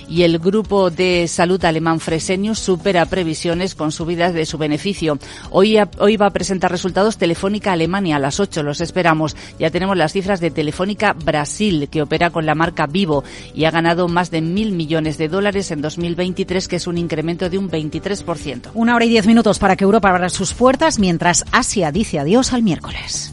y 0.08 0.22
el 0.22 0.38
grupo 0.38 0.90
de 0.90 1.26
salud 1.26 1.64
alemán 1.64 2.00
Fresenius 2.00 2.58
supera 2.58 3.06
previsiones 3.06 3.74
con 3.74 3.90
subidas 3.90 4.34
de 4.34 4.46
su 4.46 4.58
beneficio. 4.58 5.18
Hoy, 5.50 5.78
hoy 5.98 6.16
va 6.16 6.26
a 6.26 6.30
presentar 6.30 6.70
resultados 6.70 7.16
Telefónica 7.16 7.72
Alemania 7.72 8.16
a 8.16 8.20
las 8.20 8.38
8, 8.38 8.62
los 8.62 8.80
esperamos. 8.80 9.36
Ya 9.58 9.70
tenemos 9.70 9.96
las 9.96 10.12
cifras 10.12 10.40
de 10.40 10.50
Telefónica 10.50 11.12
Brasil, 11.12 11.55
que 11.90 12.02
opera 12.02 12.30
con 12.30 12.46
la 12.46 12.54
marca 12.54 12.86
Vivo 12.86 13.24
y 13.54 13.64
ha 13.64 13.70
ganado 13.70 14.08
más 14.08 14.30
de 14.30 14.40
mil 14.40 14.72
millones 14.72 15.18
de 15.18 15.28
dólares 15.28 15.70
en 15.70 15.80
2023, 15.80 16.68
que 16.68 16.76
es 16.76 16.86
un 16.86 16.98
incremento 16.98 17.48
de 17.48 17.58
un 17.58 17.70
23%. 17.70 18.70
Una 18.74 18.94
hora 18.94 19.04
y 19.04 19.08
diez 19.08 19.26
minutos 19.26 19.58
para 19.58 19.76
que 19.76 19.84
Europa 19.84 20.10
abra 20.10 20.28
sus 20.28 20.54
puertas, 20.54 20.98
mientras 20.98 21.44
Asia 21.52 21.90
dice 21.92 22.18
adiós 22.18 22.52
al 22.52 22.62
miércoles. 22.62 23.32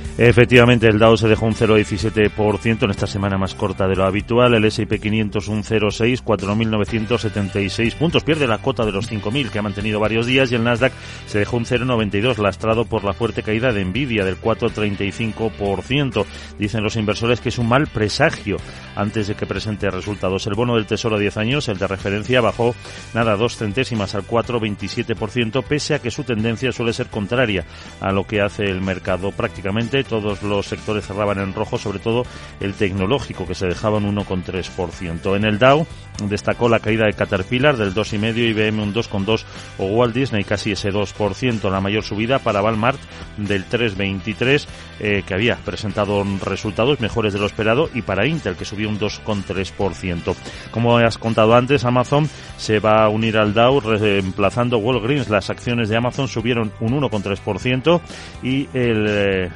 Efectivamente, 0.17 0.87
el 0.87 0.99
Dow 0.99 1.15
se 1.15 1.27
dejó 1.27 1.45
un 1.45 1.55
0,17% 1.55 2.83
en 2.83 2.91
esta 2.91 3.07
semana 3.07 3.37
más 3.37 3.55
corta 3.55 3.87
de 3.87 3.95
lo 3.95 4.05
habitual. 4.05 4.53
El 4.53 4.65
S&P 4.65 4.99
500 4.99 5.47
un 5.47 5.63
0,6, 5.63 6.23
4.976 6.23 7.95
puntos. 7.95 8.23
Pierde 8.23 8.45
la 8.45 8.59
cota 8.59 8.85
de 8.85 8.91
los 8.91 9.09
5.000 9.09 9.49
que 9.49 9.59
ha 9.59 9.63
mantenido 9.63 9.99
varios 9.99 10.25
días 10.25 10.51
y 10.51 10.55
el 10.55 10.63
Nasdaq 10.63 10.91
se 11.25 11.39
dejó 11.39 11.57
un 11.57 11.65
0,92 11.65 12.37
lastrado 12.37 12.85
por 12.85 13.03
la 13.03 13.13
fuerte 13.13 13.41
caída 13.41 13.71
de 13.71 13.85
Nvidia 13.85 14.25
del 14.25 14.39
4,35%. 14.39 16.25
Dicen 16.59 16.83
los 16.83 16.97
inversores 16.97 17.39
que 17.39 17.49
es 17.49 17.57
un 17.57 17.69
mal 17.69 17.87
presagio 17.87 18.57
antes 18.95 19.27
de 19.27 19.35
que 19.35 19.45
presente 19.45 19.89
resultados. 19.89 20.45
El 20.45 20.55
bono 20.55 20.75
del 20.75 20.85
Tesoro 20.85 21.15
a 21.15 21.19
10 21.19 21.37
años, 21.37 21.69
el 21.69 21.77
de 21.77 21.87
referencia, 21.87 22.41
bajó 22.41 22.75
nada 23.13 23.37
dos 23.37 23.57
centésimas 23.57 24.13
al 24.13 24.27
4,27% 24.27 25.63
pese 25.63 25.95
a 25.95 25.99
que 25.99 26.11
su 26.11 26.23
tendencia 26.23 26.71
suele 26.71 26.93
ser 26.93 27.07
contraria 27.07 27.65
a 28.01 28.11
lo 28.11 28.25
que 28.25 28.41
hace 28.41 28.65
el 28.65 28.81
mercado 28.81 29.31
prácticamente 29.31 30.00
todos 30.03 30.43
los 30.43 30.65
sectores 30.65 31.05
cerraban 31.05 31.39
en 31.39 31.53
rojo, 31.53 31.77
sobre 31.77 31.99
todo 31.99 32.23
el 32.59 32.73
tecnológico, 32.73 33.47
que 33.47 33.55
se 33.55 33.67
dejaba 33.67 33.97
un 33.97 34.15
1,3%. 34.15 35.35
En 35.35 35.45
el 35.45 35.59
Dow 35.59 35.85
destacó 36.27 36.69
la 36.69 36.79
caída 36.79 37.05
de 37.05 37.13
Caterpillar 37.13 37.77
del 37.77 37.93
2,5%, 37.93 38.37
IBM 38.37 38.81
un 38.81 38.93
2,2% 38.93 39.43
o 39.77 39.85
Walt 39.85 40.13
Disney 40.13 40.43
casi 40.43 40.71
ese 40.71 40.91
2%. 40.91 41.69
La 41.69 41.81
mayor 41.81 42.03
subida 42.03 42.39
para 42.39 42.61
Walmart 42.61 42.99
del 43.37 43.65
3,23%, 43.67 44.65
eh, 44.99 45.23
que 45.25 45.33
había 45.33 45.55
presentado 45.57 46.23
resultados 46.43 46.99
mejores 46.99 47.33
de 47.33 47.39
lo 47.39 47.45
esperado, 47.45 47.89
y 47.93 48.01
para 48.01 48.27
Intel, 48.27 48.55
que 48.55 48.65
subió 48.65 48.89
un 48.89 48.99
2,3%. 48.99 50.35
Como 50.71 50.97
has 50.97 51.17
contado 51.17 51.55
antes, 51.55 51.85
Amazon 51.85 52.29
se 52.57 52.79
va 52.79 53.03
a 53.03 53.09
unir 53.09 53.37
al 53.37 53.53
Dow 53.53 53.79
reemplazando 53.79 54.77
Walgreens. 54.77 55.29
Las 55.29 55.49
acciones 55.49 55.89
de 55.89 55.97
Amazon 55.97 56.27
subieron 56.27 56.71
un 56.79 57.01
1,3% 57.01 58.01
y 58.43 58.67
el, 58.73 59.49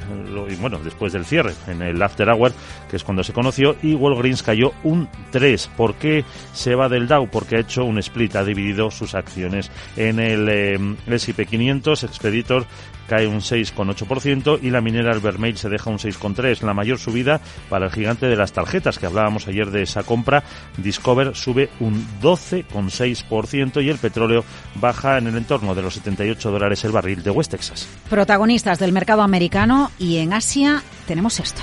y 0.48 0.56
bueno, 0.56 0.78
después 0.82 1.12
del 1.12 1.24
cierre, 1.24 1.54
en 1.66 1.82
el 1.82 2.02
After 2.02 2.28
Hour, 2.28 2.52
que 2.90 2.96
es 2.96 3.04
cuando 3.04 3.24
se 3.24 3.32
conoció, 3.32 3.76
y 3.82 3.94
Walgreens 3.94 4.42
cayó 4.42 4.72
un 4.84 5.08
3. 5.30 5.70
¿Por 5.76 5.94
qué 5.94 6.24
se 6.52 6.74
va 6.74 6.88
del 6.88 7.08
Dow? 7.08 7.28
Porque 7.28 7.56
ha 7.56 7.60
hecho 7.60 7.84
un 7.84 7.98
split, 7.98 8.36
ha 8.36 8.44
dividido 8.44 8.90
sus 8.90 9.14
acciones. 9.14 9.70
En 9.96 10.20
el 10.20 10.48
eh, 10.48 10.78
S&P 11.06 11.46
500, 11.46 12.04
Expeditor 12.04 12.66
cae 13.08 13.26
un 13.26 13.40
6,8% 13.40 14.58
y 14.62 14.70
la 14.70 14.80
minera 14.80 15.12
Albermail 15.12 15.56
se 15.56 15.68
deja 15.68 15.90
un 15.90 15.98
6,3%. 15.98 16.62
La 16.62 16.74
mayor 16.74 16.98
subida 16.98 17.40
para 17.68 17.86
el 17.86 17.92
gigante 17.92 18.26
de 18.26 18.36
las 18.36 18.52
tarjetas, 18.52 18.98
que 18.98 19.06
hablábamos 19.06 19.48
ayer 19.48 19.70
de 19.70 19.82
esa 19.82 20.02
compra, 20.02 20.44
Discover 20.76 21.34
sube 21.34 21.70
un 21.80 22.06
12,6% 22.20 23.84
y 23.84 23.88
el 23.88 23.98
petróleo 23.98 24.44
baja 24.74 25.18
en 25.18 25.28
el 25.28 25.36
entorno 25.36 25.74
de 25.74 25.82
los 25.82 25.94
78 25.94 26.50
dólares 26.50 26.84
el 26.84 26.92
barril 26.92 27.22
de 27.22 27.30
West 27.30 27.50
Texas. 27.50 27.88
Protagonistas 28.08 28.78
del 28.78 28.92
mercado 28.92 29.22
americano 29.22 29.90
y 29.98 30.18
en 30.18 30.32
Asia 30.32 30.82
tenemos 31.06 31.40
esto. 31.40 31.62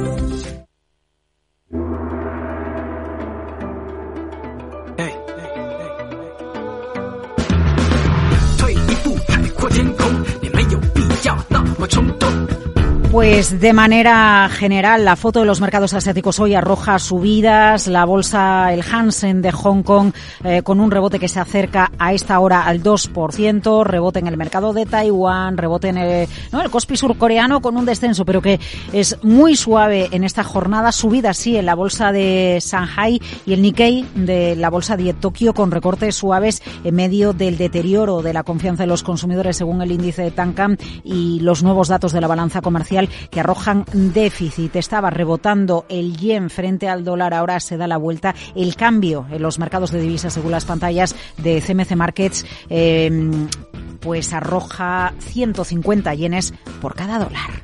Pues 13.11 13.59
de 13.59 13.73
manera 13.73 14.47
general, 14.49 15.03
la 15.03 15.17
foto 15.17 15.41
de 15.41 15.45
los 15.45 15.59
mercados 15.59 15.93
asiáticos 15.93 16.39
hoy 16.39 16.55
arroja 16.55 16.97
subidas. 16.97 17.87
La 17.87 18.05
bolsa, 18.05 18.71
el 18.71 18.83
Hansen 18.89 19.41
de 19.41 19.51
Hong 19.51 19.83
Kong, 19.83 20.13
eh, 20.45 20.61
con 20.63 20.79
un 20.79 20.91
rebote 20.91 21.19
que 21.19 21.27
se 21.27 21.41
acerca 21.41 21.91
a 21.99 22.13
esta 22.13 22.39
hora 22.39 22.63
al 22.63 22.81
2%. 22.81 23.83
Rebote 23.83 24.19
en 24.19 24.27
el 24.27 24.37
mercado 24.37 24.71
de 24.71 24.85
Taiwán, 24.85 25.57
rebote 25.57 25.89
en 25.89 25.97
el, 25.97 26.29
¿no? 26.53 26.61
el 26.61 26.69
Kospi 26.69 26.95
surcoreano 26.95 27.61
con 27.61 27.75
un 27.75 27.85
descenso, 27.85 28.23
pero 28.23 28.41
que 28.41 28.61
es 28.93 29.17
muy 29.23 29.57
suave 29.57 30.07
en 30.13 30.23
esta 30.23 30.45
jornada. 30.45 30.93
Subida, 30.93 31.33
sí, 31.33 31.57
en 31.57 31.65
la 31.65 31.75
bolsa 31.75 32.13
de 32.13 32.59
Shanghai 32.61 33.19
y 33.45 33.51
el 33.51 33.61
Nikkei 33.61 34.05
de 34.15 34.55
la 34.55 34.69
bolsa 34.69 34.95
de 34.95 35.13
Tokio 35.13 35.53
con 35.53 35.71
recortes 35.71 36.15
suaves 36.15 36.63
en 36.85 36.95
medio 36.95 37.33
del 37.33 37.57
deterioro 37.57 38.21
de 38.21 38.31
la 38.31 38.43
confianza 38.43 38.83
de 38.83 38.87
los 38.87 39.03
consumidores 39.03 39.57
según 39.57 39.81
el 39.81 39.91
índice 39.91 40.21
de 40.21 40.31
Tankam 40.31 40.77
y 41.03 41.41
los 41.41 41.61
nuevos 41.61 41.89
datos 41.89 42.13
de 42.13 42.21
la 42.21 42.27
balanza 42.27 42.61
comercial 42.61 43.00
que 43.09 43.39
arrojan 43.39 43.85
déficit. 43.93 44.75
Estaba 44.75 45.09
rebotando 45.09 45.85
el 45.89 46.17
yen 46.17 46.49
frente 46.49 46.87
al 46.87 47.03
dólar, 47.03 47.33
ahora 47.33 47.59
se 47.59 47.77
da 47.77 47.87
la 47.87 47.97
vuelta. 47.97 48.35
El 48.55 48.75
cambio 48.75 49.25
en 49.31 49.41
los 49.41 49.59
mercados 49.59 49.91
de 49.91 50.01
divisas, 50.01 50.33
según 50.33 50.51
las 50.51 50.65
pantallas 50.65 51.15
de 51.37 51.61
CMC 51.61 51.95
Markets, 51.95 52.45
em, 52.69 53.47
pues 53.99 54.33
arroja 54.33 55.13
150 55.19 56.13
yenes 56.13 56.53
por 56.81 56.95
cada 56.95 57.19
dólar. 57.19 57.61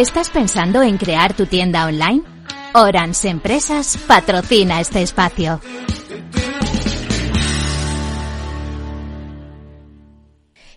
¿Estás 0.00 0.30
pensando 0.30 0.80
en 0.82 0.96
crear 0.96 1.34
tu 1.34 1.44
tienda 1.44 1.84
online? 1.84 2.22
Orange 2.72 3.28
Empresas 3.28 3.98
patrocina 4.06 4.80
este 4.80 5.02
espacio. 5.02 5.60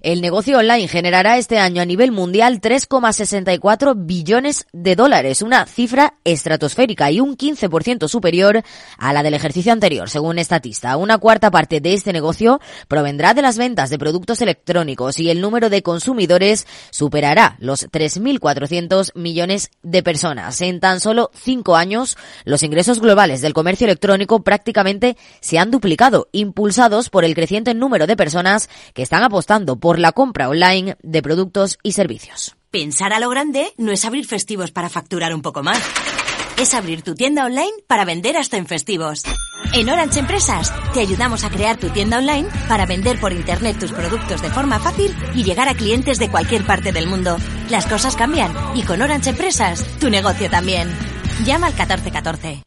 El 0.04 0.20
negocio 0.20 0.58
online 0.58 0.90
generará 0.90 1.38
este 1.38 1.60
año 1.60 1.82
a 1.82 1.86
nivel 1.86 2.12
mundial 2.12 2.60
3,64 2.60 3.94
billones 3.96 4.68
de 4.74 4.98
dólares, 4.98 5.42
una 5.42 5.66
cifra 5.66 6.16
estratosférica 6.26 7.10
y 7.10 7.22
un 7.22 7.38
15% 7.38 8.10
superior 8.10 8.64
a 8.98 9.14
la 9.14 9.24
del 9.24 9.34
ejercicio 9.34 9.72
anterior, 9.72 10.10
según 10.10 10.40
Estatista. 10.40 10.98
Una 10.98 11.20
cuarta 11.20 11.52
parte 11.52 11.80
de 11.80 11.94
este 11.94 12.12
negocio 12.12 12.60
provendrá 12.90 13.34
de 13.34 13.44
las 13.44 13.58
ventas 13.58 13.90
de 13.90 13.98
productos 13.98 14.42
electrónicos 14.42 15.22
y 15.22 15.30
el 15.30 15.40
número 15.40 15.70
de 15.70 15.84
consumidores 15.84 16.68
superará 16.90 17.56
los 17.60 17.90
3.400 17.90 19.16
millones 19.16 19.72
de 19.84 20.04
personas. 20.04 20.60
En 20.60 20.82
tan 20.82 21.00
solo 21.00 21.32
cinco 21.34 21.78
años, 21.78 22.18
los 22.44 22.64
ingresos 22.64 23.00
globales 23.00 23.40
del 23.40 23.54
comercio 23.54 23.86
electrónico 23.86 24.44
prácticamente 24.44 25.16
se 25.40 25.60
han 25.60 25.72
duplicado, 25.72 26.28
impulsados 26.34 27.10
por 27.10 27.24
el 27.24 27.36
creciente 27.36 27.74
número 27.74 28.06
de 28.06 28.18
personas 28.18 28.70
que 28.94 29.04
están 29.04 29.24
apostando 29.24 29.78
por 29.78 29.93
la 30.00 30.12
compra 30.12 30.50
online 30.50 30.98
de 31.02 31.22
productos 31.22 31.78
y 31.84 31.94
servicios. 31.94 32.56
Pensar 32.72 33.14
a 33.14 33.20
lo 33.20 33.30
grande 33.30 33.74
no 33.78 33.92
es 33.92 34.04
abrir 34.06 34.26
festivos 34.26 34.72
para 34.72 34.90
facturar 34.90 35.34
un 35.36 35.42
poco 35.42 35.62
más. 35.62 35.80
Es 36.58 36.74
abrir 36.74 37.02
tu 37.02 37.16
tienda 37.16 37.46
online 37.46 37.72
para 37.88 38.06
vender 38.06 38.38
hasta 38.38 38.58
en 38.58 38.68
festivos. 38.68 39.24
En 39.74 39.90
Orange 39.90 40.20
Empresas 40.20 40.74
te 40.94 41.00
ayudamos 41.00 41.44
a 41.44 41.50
crear 41.50 41.78
tu 41.78 41.90
tienda 41.90 42.18
online 42.18 42.48
para 42.68 42.86
vender 42.86 43.20
por 43.20 43.32
internet 43.32 43.80
tus 43.80 43.92
productos 43.92 44.42
de 44.42 44.50
forma 44.50 44.80
fácil 44.80 45.16
y 45.36 45.44
llegar 45.44 45.68
a 45.68 45.76
clientes 45.76 46.20
de 46.20 46.30
cualquier 46.30 46.66
parte 46.66 46.92
del 46.92 47.08
mundo. 47.08 47.38
Las 47.70 47.86
cosas 47.88 48.16
cambian 48.16 48.52
y 48.76 48.84
con 48.84 49.02
Orange 49.02 49.32
Empresas 49.32 49.86
tu 50.00 50.10
negocio 50.10 50.50
también. 50.50 50.90
Llama 51.46 51.68
al 51.68 51.74
1414. 51.74 52.64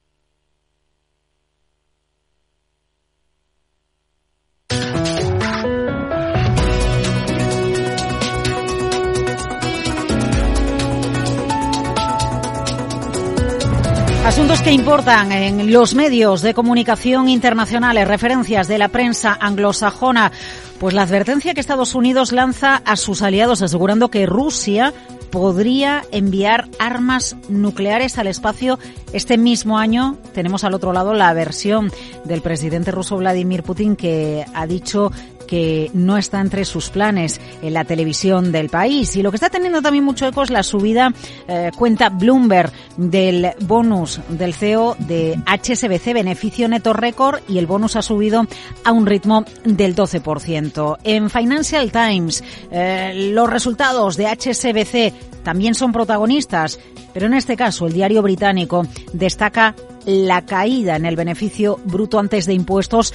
Asuntos 14.27 14.61
que 14.61 14.72
importan 14.72 15.31
en 15.31 15.72
los 15.72 15.95
medios 15.95 16.43
de 16.43 16.53
comunicación 16.53 17.29
internacionales, 17.29 18.09
referencias 18.09 18.66
de 18.66 18.77
la 18.77 18.89
prensa 18.89 19.39
anglosajona. 19.41 20.33
Pues 20.81 20.95
la 20.95 21.03
advertencia 21.03 21.55
que 21.55 21.61
Estados 21.61 21.95
Unidos 21.95 22.33
lanza 22.33 22.83
a 22.85 22.97
sus 22.97 23.22
aliados 23.22 23.62
asegurando 23.62 24.11
que 24.11 24.27
Rusia 24.27 24.93
podría 25.31 26.03
enviar 26.11 26.68
armas 26.81 27.37
nucleares 27.49 28.18
al 28.18 28.27
espacio 28.27 28.81
este 29.12 29.39
mismo 29.39 29.79
año. 29.79 30.16
Tenemos 30.35 30.64
al 30.64 30.74
otro 30.74 30.93
lado 30.93 31.14
la 31.14 31.33
versión 31.33 31.93
del 32.24 32.43
presidente 32.43 32.91
ruso 32.91 33.16
Vladimir 33.16 33.62
Putin 33.62 33.95
que 33.95 34.45
ha 34.55 34.66
dicho 34.66 35.12
que 35.47 35.90
no 35.94 36.16
está 36.16 36.40
entre 36.40 36.64
sus 36.64 36.90
planes 36.90 37.40
en 37.62 37.74
la 37.74 37.84
televisión 37.84 38.53
del 38.53 38.68
país. 38.68 39.16
Y 39.16 39.22
lo 39.22 39.30
que 39.30 39.36
está 39.36 39.51
teniendo 39.51 39.82
también 39.82 40.05
mucho 40.05 40.26
eco 40.26 40.42
es 40.42 40.51
la 40.51 40.62
subida, 40.62 41.12
eh, 41.49 41.70
cuenta 41.76 42.09
Bloomberg, 42.11 42.72
del 42.97 43.53
bonus 43.61 44.20
del 44.28 44.55
CEO 44.55 44.97
de 44.99 45.38
HSBC, 45.47 46.12
beneficio 46.12 46.68
neto 46.68 46.92
récord, 46.92 47.40
y 47.49 47.59
el 47.59 47.66
bonus 47.66 47.97
ha 47.97 48.03
subido 48.03 48.47
a 48.84 48.92
un 48.92 49.07
ritmo 49.07 49.44
del 49.64 49.94
12%. 49.94 50.99
En 51.05 51.30
Financial 51.30 51.90
Times, 51.90 52.42
eh, 52.70 53.30
los 53.32 53.49
resultados 53.51 54.16
de 54.16 54.26
HSBC 54.26 55.12
también 55.42 55.74
son 55.74 55.92
protagonistas, 55.92 56.80
pero 57.12 57.26
en 57.26 57.34
este 57.34 57.57
caso 57.57 57.86
el 57.86 57.92
diario 57.92 58.22
británico 58.22 58.86
destaca 59.12 59.74
la 60.07 60.44
caída 60.44 60.97
en 60.97 61.05
el 61.05 61.16
beneficio 61.16 61.78
bruto 61.84 62.18
antes 62.18 62.47
de 62.47 62.55
impuestos 62.55 63.12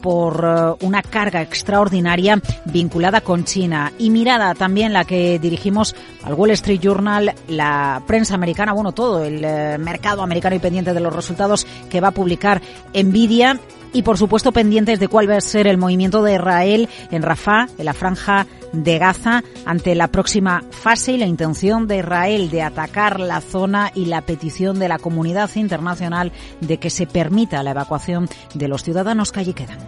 por 0.00 0.44
eh, 0.44 0.84
una 0.84 1.02
carga 1.02 1.42
extraordinaria 1.42 2.40
vinculada 2.64 3.20
con 3.20 3.44
China. 3.44 3.92
Y 3.98 4.10
mirada 4.10 4.54
también 4.54 4.92
la 4.92 5.04
que 5.04 5.38
dirigimos 5.38 5.94
al 6.24 6.34
Wall 6.34 6.50
Street 6.52 6.80
Journal, 6.80 7.34
la 7.48 8.02
prensa 8.06 8.34
americana, 8.34 8.72
bueno, 8.72 8.92
todo 8.92 9.24
el 9.24 9.44
eh, 9.44 9.78
mercado 9.78 10.22
americano 10.22 10.56
y 10.56 10.60
pendiente 10.60 10.94
de 10.94 11.00
los 11.00 11.14
resultados 11.14 11.66
que 11.88 12.00
va 12.00 12.08
a 12.08 12.12
publicar 12.12 12.60
Nvidia 12.94 13.58
y 13.92 14.02
por 14.02 14.18
supuesto 14.18 14.52
pendientes 14.52 15.00
de 15.00 15.08
cuál 15.08 15.28
va 15.28 15.36
a 15.36 15.40
ser 15.40 15.66
el 15.66 15.78
movimiento 15.78 16.22
de 16.22 16.34
Israel 16.34 16.88
en 17.10 17.22
Rafah, 17.22 17.68
en 17.78 17.84
la 17.84 17.92
franja 17.92 18.46
de 18.72 18.98
Gaza, 18.98 19.42
ante 19.64 19.94
la 19.94 20.08
próxima 20.08 20.62
fase 20.70 21.12
y 21.12 21.18
la 21.18 21.26
intención 21.26 21.86
de 21.86 21.98
Israel 21.98 22.50
de 22.50 22.62
atacar 22.62 23.20
la 23.20 23.40
zona 23.40 23.90
y 23.94 24.06
la 24.06 24.22
petición 24.22 24.78
de 24.78 24.88
la 24.88 24.98
comunidad 24.98 25.50
internacional 25.54 26.32
de 26.60 26.78
que 26.78 26.90
se 26.90 27.06
permita 27.06 27.62
la 27.62 27.72
evacuación 27.72 28.28
de 28.54 28.68
los 28.68 28.82
ciudadanos 28.82 29.32
que 29.32 29.40
allí 29.40 29.52
quedan. 29.54 29.78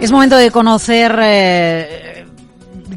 Es 0.00 0.10
momento 0.10 0.36
de 0.36 0.50
conocer 0.50 1.14
eh, 1.20 1.99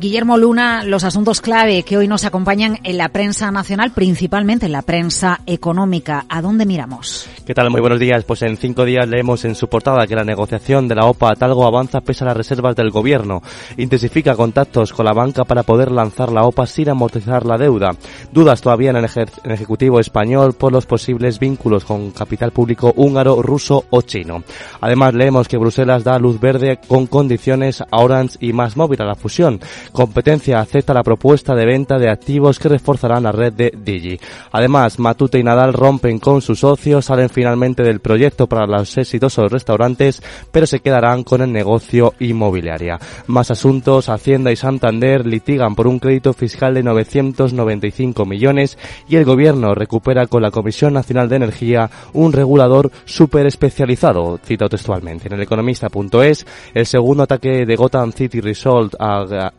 Guillermo 0.03 0.37
Luna, 0.37 0.83
los 0.83 1.05
asuntos 1.05 1.39
clave 1.39 1.83
que 1.83 1.95
hoy 1.95 2.09
nos 2.09 2.25
acompañan 2.25 2.77
en 2.83 2.97
la 2.97 3.07
prensa 3.07 3.51
nacional, 3.51 3.91
principalmente 3.91 4.65
en 4.65 4.73
la 4.73 4.81
prensa 4.81 5.39
económica. 5.45 6.25
¿A 6.27 6.41
dónde 6.41 6.65
miramos? 6.65 7.29
¿Qué 7.45 7.53
tal? 7.53 7.69
Muy 7.69 7.79
buenos 7.79 8.01
días. 8.01 8.25
Pues 8.25 8.41
en 8.41 8.57
cinco 8.57 8.83
días 8.83 9.07
leemos 9.07 9.45
en 9.45 9.55
su 9.55 9.69
portada 9.69 10.05
que 10.05 10.17
la 10.17 10.25
negociación 10.25 10.89
de 10.89 10.95
la 10.95 11.05
OPA 11.05 11.37
Talgo 11.37 11.65
avanza 11.65 12.01
pese 12.01 12.25
a 12.25 12.27
las 12.27 12.35
reservas 12.35 12.75
del 12.75 12.91
gobierno. 12.91 13.41
Intensifica 13.77 14.35
contactos 14.35 14.91
con 14.91 15.05
la 15.05 15.13
banca 15.13 15.45
para 15.45 15.63
poder 15.63 15.89
lanzar 15.89 16.33
la 16.33 16.43
OPA 16.43 16.67
sin 16.67 16.89
amortizar 16.89 17.45
la 17.45 17.57
deuda. 17.57 17.91
Dudas 18.33 18.59
todavía 18.59 18.89
en 18.89 18.97
el, 18.97 19.05
Ejecutivo 19.05 20.01
español 20.01 20.51
por 20.51 20.73
los 20.73 20.85
posibles 20.85 21.39
vínculos 21.39 21.85
con 21.85 22.11
capital 22.11 22.51
público 22.51 22.91
húngaro, 22.97 23.41
ruso 23.41 23.85
o 23.89 24.01
chino. 24.01 24.43
Además 24.81 25.13
leemos 25.13 25.47
que 25.47 25.57
Bruselas 25.57 26.03
da 26.03 26.19
luz 26.19 26.41
verde 26.41 26.77
con 26.89 27.07
condiciones 27.07 27.79
a 27.79 28.01
Orange 28.01 28.37
y 28.41 28.51
Más 28.51 28.75
Móvil 28.75 29.01
a 29.01 29.05
la 29.05 29.15
fusión. 29.15 29.61
Competencia 29.93 30.59
acepta 30.59 30.91
la 30.91 31.03
propuesta 31.03 31.53
de 31.53 31.67
venta 31.67 31.99
de 31.99 32.09
activos 32.09 32.57
que 32.57 32.67
reforzarán 32.67 33.23
la 33.23 33.31
red 33.31 33.53
de 33.53 33.71
Digi. 33.77 34.19
Además, 34.51 34.97
Matute 34.97 35.37
y 35.37 35.43
Nadal 35.43 35.71
rompen 35.71 36.17
con 36.17 36.41
sus 36.41 36.61
socios, 36.61 37.05
salen 37.05 37.29
finalmente 37.29 37.83
del 37.83 37.99
proyecto 37.99 38.47
para 38.47 38.65
los 38.65 38.97
exitosos 38.97 39.51
restaurantes, 39.51 40.21
pero 40.51 40.65
se 40.65 40.79
quedarán 40.79 41.23
con 41.23 41.43
el 41.43 41.51
negocio 41.51 42.15
inmobiliaria. 42.19 42.99
Más 43.27 43.51
asuntos, 43.51 44.09
Hacienda 44.09 44.51
y 44.51 44.55
Santander 44.55 45.27
litigan 45.27 45.75
por 45.75 45.85
un 45.85 45.99
crédito 45.99 46.33
fiscal 46.33 46.73
de 46.73 46.81
995 46.81 48.25
millones 48.25 48.79
y 49.07 49.17
el 49.17 49.25
gobierno 49.25 49.75
recupera 49.75 50.25
con 50.25 50.41
la 50.41 50.49
Comisión 50.49 50.93
Nacional 50.93 51.29
de 51.29 51.35
Energía 51.35 51.89
un 52.13 52.33
regulador 52.33 52.91
súper 53.05 53.45
especializado, 53.45 54.39
cito 54.43 54.67
textualmente. 54.67 55.27
En 55.27 55.33
el 55.35 55.41
economista.es, 55.41 56.47
el 56.73 56.85
segundo 56.87 57.23
ataque 57.23 57.65
de 57.67 57.75
Gotham 57.75 58.11
City 58.11 58.41
Resort 58.41 58.95
a, 58.99 59.53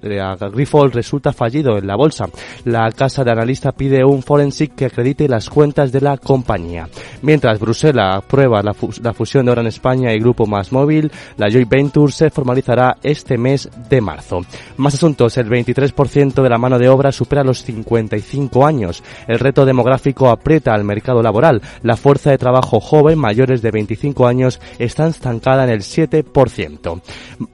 Grifold 0.53 0.95
resulta 0.95 1.33
fallido 1.33 1.79
en 1.79 1.87
la 1.87 1.97
bolsa. 1.97 2.27
La 2.65 2.91
casa 2.93 3.25
de 3.25 3.33
analista 3.33 3.73
pide 3.73 4.05
un 4.05 4.23
forensic 4.23 4.75
que 4.75 4.87
acredite 4.87 5.29
las 5.29 5.49
cuentas 5.49 5.93
de 5.93 6.01
la 6.01 6.17
compañía. 6.17 6.89
Mientras 7.23 7.59
Bruselas 7.59 8.19
aprueba 8.19 8.63
la, 8.63 8.75
fusión 8.75 9.47
de 9.47 9.53
Oran 9.53 9.67
España 9.67 10.13
y 10.13 10.19
Grupo 10.19 10.47
Más 10.47 10.73
Móvil, 10.73 11.11
la 11.37 11.51
joint 11.51 11.69
venture 11.69 12.13
se 12.13 12.31
formalizará 12.31 12.97
este 13.03 13.39
mes 13.39 13.69
de 13.89 14.01
marzo. 14.01 14.41
Más 14.77 14.95
asuntos, 14.95 15.37
el 15.37 15.49
23% 15.49 16.43
de 16.43 16.51
la 16.51 16.59
mano 16.59 16.79
de 16.79 16.89
obra 16.89 17.13
supera 17.13 17.45
los 17.45 17.63
55 17.63 18.67
años. 18.67 19.03
El 19.27 19.39
reto 19.39 19.65
demográfico 19.65 20.29
aprieta 20.29 20.75
al 20.75 20.85
mercado 20.85 21.23
laboral. 21.23 21.63
La 21.83 21.97
fuerza 21.97 22.31
de 22.31 22.39
trabajo 22.39 22.81
joven 22.81 23.19
mayores 23.19 23.63
de 23.63 23.71
25 23.71 24.27
años 24.27 24.61
está 24.79 25.07
estancada 25.07 25.65
en 25.65 25.71
el 25.71 25.81
7%. 25.81 27.01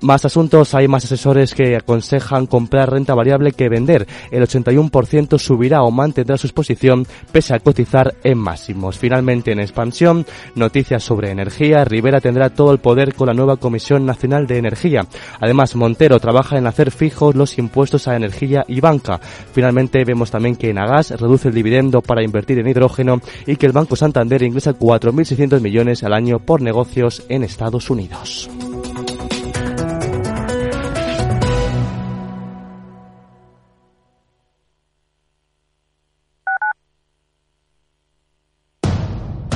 Más 0.00 0.24
asuntos, 0.24 0.74
hay 0.74 0.88
más 0.88 1.04
asesores 1.04 1.54
que 1.54 1.76
aconsejan 1.76 2.46
comprar 2.51 2.90
renta 2.90 3.14
variable 3.14 3.53
que 3.53 3.70
vender. 3.70 4.07
El 4.30 4.42
81% 4.42 5.38
subirá 5.38 5.82
o 5.82 5.90
mantendrá 5.90 6.36
su 6.36 6.46
exposición 6.46 7.07
pese 7.32 7.55
a 7.55 7.61
cotizar 7.61 8.14
en 8.22 8.36
máximos. 8.36 8.98
Finalmente, 8.98 9.53
en 9.53 9.61
expansión, 9.61 10.26
noticias 10.55 11.03
sobre 11.03 11.30
energía. 11.30 11.86
Rivera 11.86 12.20
tendrá 12.20 12.51
todo 12.51 12.72
el 12.72 12.78
poder 12.78 13.14
con 13.14 13.28
la 13.28 13.34
nueva 13.34 13.57
Comisión 13.57 14.05
Nacional 14.05 14.46
de 14.46 14.59
Energía. 14.59 15.07
Además, 15.40 15.74
Montero 15.76 16.20
trabaja 16.20 16.59
en 16.59 16.66
hacer 16.66 16.90
fijos 16.90 17.34
los 17.34 17.57
impuestos 17.57 18.09
a 18.09 18.16
energía 18.16 18.64
y 18.68 18.80
banca. 18.80 19.18
Finalmente, 19.53 20.05
vemos 20.05 20.30
también 20.30 20.57
que 20.57 20.70
Enagas 20.70 21.11
reduce 21.11 21.48
el 21.48 21.55
dividendo 21.55 22.03
para 22.03 22.22
invertir 22.22 22.59
en 22.59 22.68
hidrógeno 22.68 23.20
y 23.46 23.57
que 23.57 23.66
el 23.66 23.72
Banco 23.72 23.96
Santander 23.96 24.42
ingresa 24.42 24.74
4.600 24.74 25.61
millones 25.61 26.03
al 26.03 26.12
año 26.12 26.40
por 26.40 26.61
negocios 26.61 27.24
en 27.28 27.44
Estados 27.44 27.90
Unidos. 27.90 28.51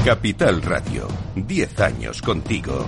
Capital 0.05 0.61
Radio, 0.61 1.09
10 1.35 1.81
años 1.81 2.21
contigo. 2.21 2.85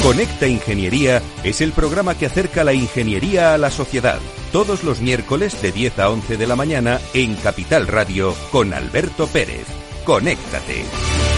Conecta 0.00 0.46
Ingeniería 0.46 1.22
es 1.42 1.60
el 1.60 1.72
programa 1.72 2.16
que 2.16 2.26
acerca 2.26 2.62
la 2.62 2.72
ingeniería 2.72 3.54
a 3.54 3.58
la 3.58 3.72
sociedad. 3.72 4.20
Todos 4.52 4.84
los 4.84 5.00
miércoles 5.00 5.60
de 5.60 5.72
10 5.72 5.98
a 5.98 6.10
11 6.10 6.36
de 6.36 6.46
la 6.46 6.54
mañana 6.54 7.00
en 7.14 7.34
Capital 7.34 7.88
Radio 7.88 8.32
con 8.52 8.72
Alberto 8.72 9.26
Pérez. 9.26 9.66
Conéctate. 10.04 11.37